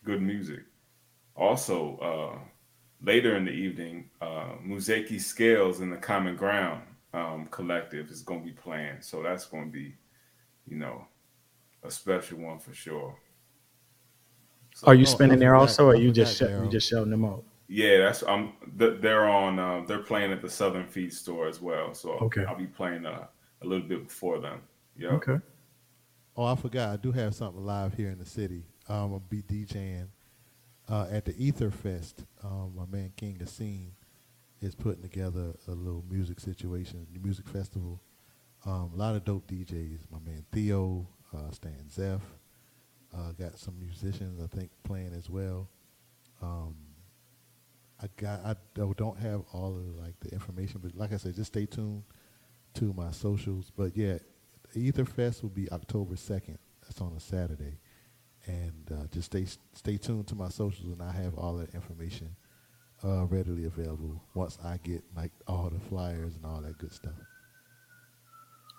good 0.04 0.22
music. 0.22 0.62
Also, 1.36 1.98
uh, 1.98 2.40
later 3.06 3.36
in 3.36 3.46
the 3.46 3.52
evening, 3.52 4.10
uh, 4.22 4.54
Muzeki 4.66 5.20
Scales 5.20 5.82
and 5.82 5.92
the 5.92 5.98
Common 5.98 6.36
Ground 6.36 6.82
um, 7.14 7.48
Collective 7.52 8.10
is 8.10 8.22
going 8.22 8.42
to 8.42 8.46
be 8.46 8.54
playing. 8.54 8.98
So 9.02 9.22
that's 9.22 9.46
going 9.46 9.66
to 9.66 9.72
be, 9.72 9.96
you 10.68 10.78
know, 10.78 11.06
a 11.84 11.92
special 11.92 12.40
one 12.40 12.60
for 12.60 12.74
sure. 12.74 13.16
Are 14.84 14.96
you 14.96 15.02
Oh, 15.04 15.06
spending 15.06 15.38
I 15.40 15.40
there 15.40 15.56
also, 15.56 15.88
or 15.88 15.96
I 15.96 16.00
you 16.00 16.12
just 16.12 16.38
forgot, 16.38 16.52
sh- 16.52 16.64
you 16.64 16.70
just 16.72 16.90
shouting 16.90 17.10
them 17.12 17.26
out? 17.26 17.44
Yeah, 17.68 17.98
that's 18.00 18.24
um. 18.24 18.54
th- 18.78 19.02
They're 19.02 19.28
on. 19.30 19.60
Uh, 19.60 19.84
they're 19.86 20.00
playing 20.04 20.32
at 20.32 20.42
the 20.42 20.50
Southern 20.50 20.88
Feed 20.88 21.14
store 21.14 21.48
as 21.48 21.62
well. 21.62 21.94
So 21.94 22.12
Okay. 22.14 22.46
I'll 22.46 22.56
be 22.56 22.66
playing 22.66 23.06
uh, 23.06 23.28
a 23.62 23.66
little 23.66 23.88
bit 23.88 24.08
before 24.08 24.40
them. 24.40 24.62
Yeah. 24.98 25.10
Okay. 25.10 25.38
Oh, 26.36 26.46
I 26.46 26.56
forgot. 26.56 26.90
I 26.90 26.96
do 26.98 27.12
have 27.12 27.36
something 27.36 27.64
live 27.66 27.94
here 27.94 28.10
in 28.10 28.18
the 28.18 28.26
city. 28.26 28.64
Um, 28.88 29.14
I'll 29.14 29.20
be 29.30 29.44
DJing 29.44 30.08
uh, 30.88 31.08
at 31.12 31.26
the 31.26 31.36
Ether 31.38 31.70
Fest. 31.70 32.24
Um, 32.44 32.74
my 32.76 32.86
man 32.86 33.12
King 33.18 33.46
Scene 33.46 33.92
is 34.62 34.74
putting 34.74 35.02
together 35.04 35.54
a 35.68 35.72
little 35.72 36.04
music 36.10 36.40
situation, 36.40 37.06
music 37.22 37.48
festival. 37.48 38.02
Um, 38.66 38.92
a 38.94 38.98
lot 38.98 39.16
of 39.16 39.26
dope 39.26 39.48
DJs. 39.48 40.00
My 40.12 40.20
man 40.26 40.44
Theo, 40.52 41.08
uh, 41.36 41.52
Stan 41.52 41.86
Zeff. 41.90 42.22
Uh, 43.16 43.32
got 43.32 43.58
some 43.58 43.80
musicians 43.80 44.40
I 44.42 44.48
think 44.56 44.70
playing 44.84 45.14
as 45.16 45.30
well. 45.30 45.68
Um, 46.42 46.76
I 48.02 48.08
got 48.18 48.46
I 48.46 48.56
don't- 48.76 48.96
don't 48.98 49.18
have 49.18 49.44
all 49.52 49.76
of 49.78 49.96
like 49.98 50.20
the 50.20 50.30
information, 50.32 50.80
but 50.82 50.96
like 50.96 51.12
I 51.12 51.18
said, 51.18 51.36
just 51.36 51.52
stay 51.52 51.66
tuned 51.66 52.04
to 52.76 52.94
my 52.94 53.12
socials. 53.12 53.72
But 53.76 53.98
yeah, 53.98 54.20
Etherfest 54.76 55.42
will 55.42 55.50
be 55.50 55.70
October 55.72 56.16
second. 56.16 56.60
That's 56.82 57.02
on 57.02 57.14
a 57.14 57.20
Saturday, 57.20 57.80
and 58.46 58.90
uh, 58.92 59.08
just 59.12 59.26
stay 59.28 59.46
stay 59.74 59.98
tuned 59.98 60.28
to 60.28 60.36
my 60.36 60.50
socials, 60.50 60.92
and 60.94 61.02
I 61.02 61.12
have 61.12 61.36
all 61.36 61.56
that 61.58 61.74
information 61.74 62.36
uh, 63.04 63.26
readily 63.26 63.66
available 63.66 64.24
once 64.34 64.58
I 64.64 64.78
get 64.84 65.04
like 65.16 65.32
all 65.48 65.70
the 65.70 65.80
flyers 65.80 66.36
and 66.36 66.46
all 66.46 66.62
that 66.62 66.78
good 66.78 66.94
stuff. 66.94 67.14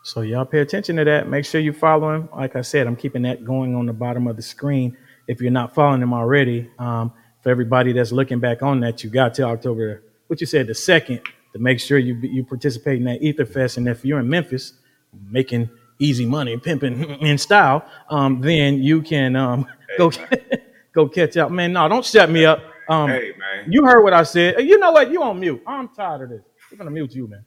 So 0.03 0.22
y'all 0.22 0.44
pay 0.46 0.61
attention 0.61 0.96
to 0.96 1.05
that. 1.05 1.28
Make 1.28 1.44
sure 1.44 1.61
you 1.61 1.72
follow 1.72 2.14
him. 2.14 2.28
Like 2.34 2.57
I 2.57 2.62
said, 2.62 2.86
I'm 2.86 2.96
keeping 2.96 3.22
that 3.22 3.44
going 3.44 3.74
on 3.74 3.86
the 3.86 3.92
bottom 3.92 4.26
of 4.26 4.36
the 4.36 4.42
screen. 4.42 4.96
If 5.28 5.40
you're 5.40 5.51
not 5.51 5.74
following 5.74 6.03
him 6.03 6.14
already, 6.14 6.70
um, 6.78 7.12
for 7.42 7.51
everybody 7.51 7.92
that's 7.92 8.12
looking 8.12 8.40
back 8.40 8.62
on 8.62 8.80
that, 8.80 9.05
you 9.05 9.11
got 9.11 9.34
till 9.34 9.48
October, 9.48 10.03
what 10.26 10.40
you 10.40 10.46
said, 10.46 10.66
the 10.66 10.74
second, 10.74 11.20
to 11.53 11.59
make 11.59 11.80
sure 11.80 11.98
you 11.98 12.14
you 12.16 12.44
participate 12.44 12.98
in 12.98 13.05
that 13.05 13.20
Etherfest. 13.20 13.76
And 13.76 13.88
if 13.88 14.05
you're 14.05 14.20
in 14.20 14.28
Memphis, 14.28 14.74
making 15.30 15.68
easy 15.98 16.24
money, 16.26 16.57
pimping 16.57 17.03
in 17.20 17.38
style, 17.38 17.84
um, 18.09 18.40
then 18.40 18.82
you 18.82 19.03
can 19.03 19.36
um, 19.36 19.66
go 19.98 20.11
go 20.94 21.09
catch 21.09 21.36
up. 21.36 21.51
Man, 21.51 21.72
no, 21.74 21.88
don't 21.88 22.05
shut 22.05 22.30
me 22.30 22.44
up. 22.46 22.62
Um, 22.88 23.09
Hey 23.09 23.32
man. 23.38 23.70
you 23.70 23.84
heard 23.84 24.03
what 24.03 24.12
I 24.14 24.22
said. 24.24 24.61
You 24.61 24.78
know 24.78 24.92
what? 24.92 25.11
You 25.11 25.22
on 25.22 25.38
mute. 25.38 25.62
I'm 25.66 25.88
tired 25.88 26.22
of 26.22 26.30
this. 26.30 26.42
We're 26.72 26.78
gonna 26.78 26.90
mute 26.90 27.14
you, 27.14 27.28
man. 27.28 27.44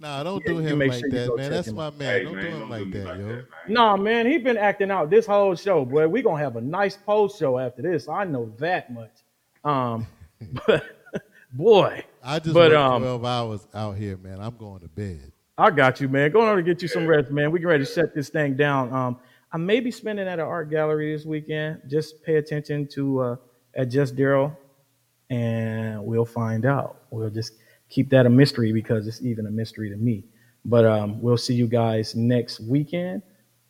Nah, 0.00 0.22
don't 0.22 0.42
Yeah, 0.46 0.52
do 0.52 0.58
him 0.58 0.78
make 0.78 0.92
like 0.92 1.00
sure 1.00 1.10
that, 1.10 1.36
man. 1.36 1.50
That's 1.50 1.68
him 1.68 1.76
my 1.76 1.90
man. 1.90 1.98
Hey, 2.00 2.24
don't 2.24 2.34
man, 2.36 2.44
do 2.44 2.50
him 2.50 2.58
don't 2.60 2.70
like 2.70 2.84
do 2.84 2.90
that, 2.92 3.04
like 3.04 3.18
yo. 3.18 3.26
that, 3.28 3.34
man. 3.34 3.46
No, 3.68 3.96
man, 3.98 4.26
he 4.26 4.38
been 4.38 4.56
acting 4.56 4.90
out 4.90 5.10
this 5.10 5.26
whole 5.26 5.54
show, 5.54 5.84
boy. 5.84 6.08
We 6.08 6.22
gonna 6.22 6.42
have 6.42 6.56
a 6.56 6.60
nice 6.60 6.96
post 6.96 7.38
show 7.38 7.58
after 7.58 7.82
this. 7.82 8.08
I 8.08 8.24
know 8.24 8.50
that 8.58 8.90
much. 8.92 9.12
Um, 9.62 10.06
but 10.66 10.84
boy, 11.52 12.02
I 12.22 12.38
just 12.38 12.54
But, 12.54 12.70
worked 12.72 12.80
um, 12.80 13.02
12 13.02 13.24
hours 13.26 13.66
out 13.74 13.96
here, 13.96 14.16
man. 14.16 14.40
I'm 14.40 14.56
going 14.56 14.80
to 14.80 14.88
bed. 14.88 15.32
I 15.58 15.70
got 15.70 16.00
you, 16.00 16.08
man. 16.08 16.30
Go 16.30 16.40
on 16.40 16.56
to 16.56 16.62
get 16.62 16.80
you 16.80 16.88
some 16.88 17.06
rest, 17.06 17.30
man. 17.30 17.50
We 17.50 17.58
get 17.58 17.66
ready 17.66 17.84
to 17.84 17.90
shut 17.90 18.14
this 18.14 18.30
thing 18.30 18.56
down. 18.56 18.92
Um, 18.94 19.18
I 19.52 19.58
may 19.58 19.80
be 19.80 19.90
spending 19.90 20.26
at 20.26 20.38
an 20.38 20.46
art 20.46 20.70
gallery 20.70 21.12
this 21.14 21.26
weekend. 21.26 21.82
Just 21.86 22.22
pay 22.22 22.36
attention 22.36 22.86
to 22.94 23.20
uh, 23.20 23.36
at 23.74 23.90
Just 23.90 24.16
Daryle, 24.16 24.56
and 25.28 26.02
we'll 26.02 26.24
find 26.24 26.64
out. 26.64 27.02
We'll 27.10 27.28
just 27.28 27.52
keep 27.90 28.08
that 28.10 28.24
a 28.24 28.30
mystery 28.30 28.72
because 28.72 29.06
it's 29.06 29.20
even 29.22 29.46
a 29.46 29.50
mystery 29.50 29.90
to 29.90 29.96
me. 29.96 30.24
But 30.64 30.84
um, 30.86 31.20
we'll 31.20 31.36
see 31.36 31.54
you 31.54 31.66
guys 31.66 32.14
next 32.14 32.60
weekend. 32.60 33.22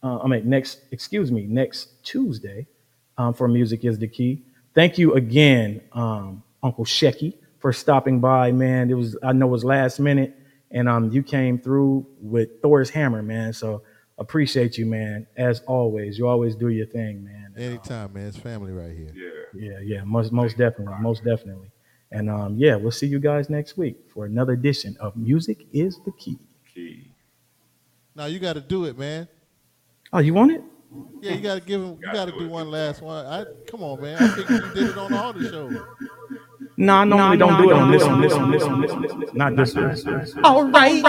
Uh, 0.02 0.18
I 0.18 0.28
mean, 0.28 0.48
next, 0.48 0.80
excuse 0.92 1.32
me, 1.32 1.47
next 1.47 2.02
Tuesday 2.05 2.66
um, 3.18 3.34
for 3.34 3.48
Music 3.48 3.84
is 3.84 3.98
the 3.98 4.09
Key. 4.09 4.42
Thank 4.74 4.98
you 4.98 5.14
again, 5.14 5.80
um, 5.92 6.42
Uncle 6.62 6.84
Shecky, 6.84 7.34
for 7.59 7.72
stopping 7.72 8.20
by, 8.20 8.52
man. 8.52 8.90
It 8.90 8.94
was, 8.94 9.16
I 9.22 9.32
know 9.32 9.47
it 9.47 9.51
was 9.51 9.64
last 9.64 9.98
minute, 9.98 10.34
and 10.70 10.88
um, 10.88 11.10
you 11.10 11.22
came 11.22 11.59
through 11.59 12.06
with 12.20 12.62
Thor's 12.62 12.90
hammer, 12.90 13.22
man. 13.22 13.52
So 13.52 13.82
appreciate 14.18 14.78
you, 14.78 14.86
man. 14.86 15.26
As 15.36 15.60
always, 15.66 16.18
you 16.18 16.28
always 16.28 16.55
do 16.55 16.68
your 16.68 16.86
thing, 16.86 17.24
man. 17.24 17.55
Anytime, 17.56 18.12
man. 18.12 18.28
It's 18.28 18.36
family 18.36 18.72
right 18.72 18.97
here. 18.97 19.12
Yeah. 19.14 19.40
Yeah, 19.52 19.80
yeah, 19.82 20.05
most 20.05 20.32
most 20.32 20.56
definitely, 20.56 20.94
most 21.01 21.24
definitely. 21.24 21.70
And 22.12 22.28
um, 22.28 22.57
yeah, 22.57 22.74
we'll 22.77 22.91
see 22.91 23.07
you 23.07 23.20
guys 23.20 23.49
next 23.49 23.77
week 23.77 23.97
for 24.12 24.27
another 24.27 24.53
edition 24.53 24.97
of 25.01 25.16
Music 25.16 25.66
is 25.73 26.01
the 26.05 26.12
Key. 26.12 26.39
Key. 26.74 27.12
Now 28.16 28.27
you 28.27 28.39
got 28.39 28.55
to 28.55 28.61
do 28.61 28.85
it, 28.87 28.99
man. 28.99 29.28
Oh, 30.12 30.19
you 30.19 30.35
want 30.35 30.53
it? 30.53 30.62
Yeah, 31.20 31.35
you 31.35 31.41
got 31.41 31.55
to 31.55 31.61
give 31.61 31.81
him. 31.81 31.99
You 32.01 32.12
Gotta 32.12 32.32
do 32.32 32.41
do 32.41 32.49
one 32.49 32.69
last 32.69 33.01
one. 33.01 33.24
I 33.24 33.45
come 33.69 33.82
on, 33.82 34.03
man. 34.03 34.20
I 34.20 34.28
think 34.28 34.51
you 34.51 34.61
did 34.74 34.91
it 34.91 34.99
on 34.99 35.12
all 35.12 35.32
the 35.32 35.49
shows. 35.49 35.77
No, 36.77 36.95
I 36.95 37.05
normally 37.05 37.37
don't 37.37 37.62
do 37.62 37.70
it 37.70 37.74
on 37.74 37.91
this 37.93 38.05
one, 38.05 38.20
this 38.20 38.35
one, 38.35 38.51
this 38.51 38.65
one, 38.65 38.81
this 38.81 38.93
one, 38.93 39.03
this 39.03 39.12
one. 39.12 39.37
Not 39.37 39.55
this 39.55 39.74
one. 39.74 40.45
All 40.45 40.65
right. 40.65 41.03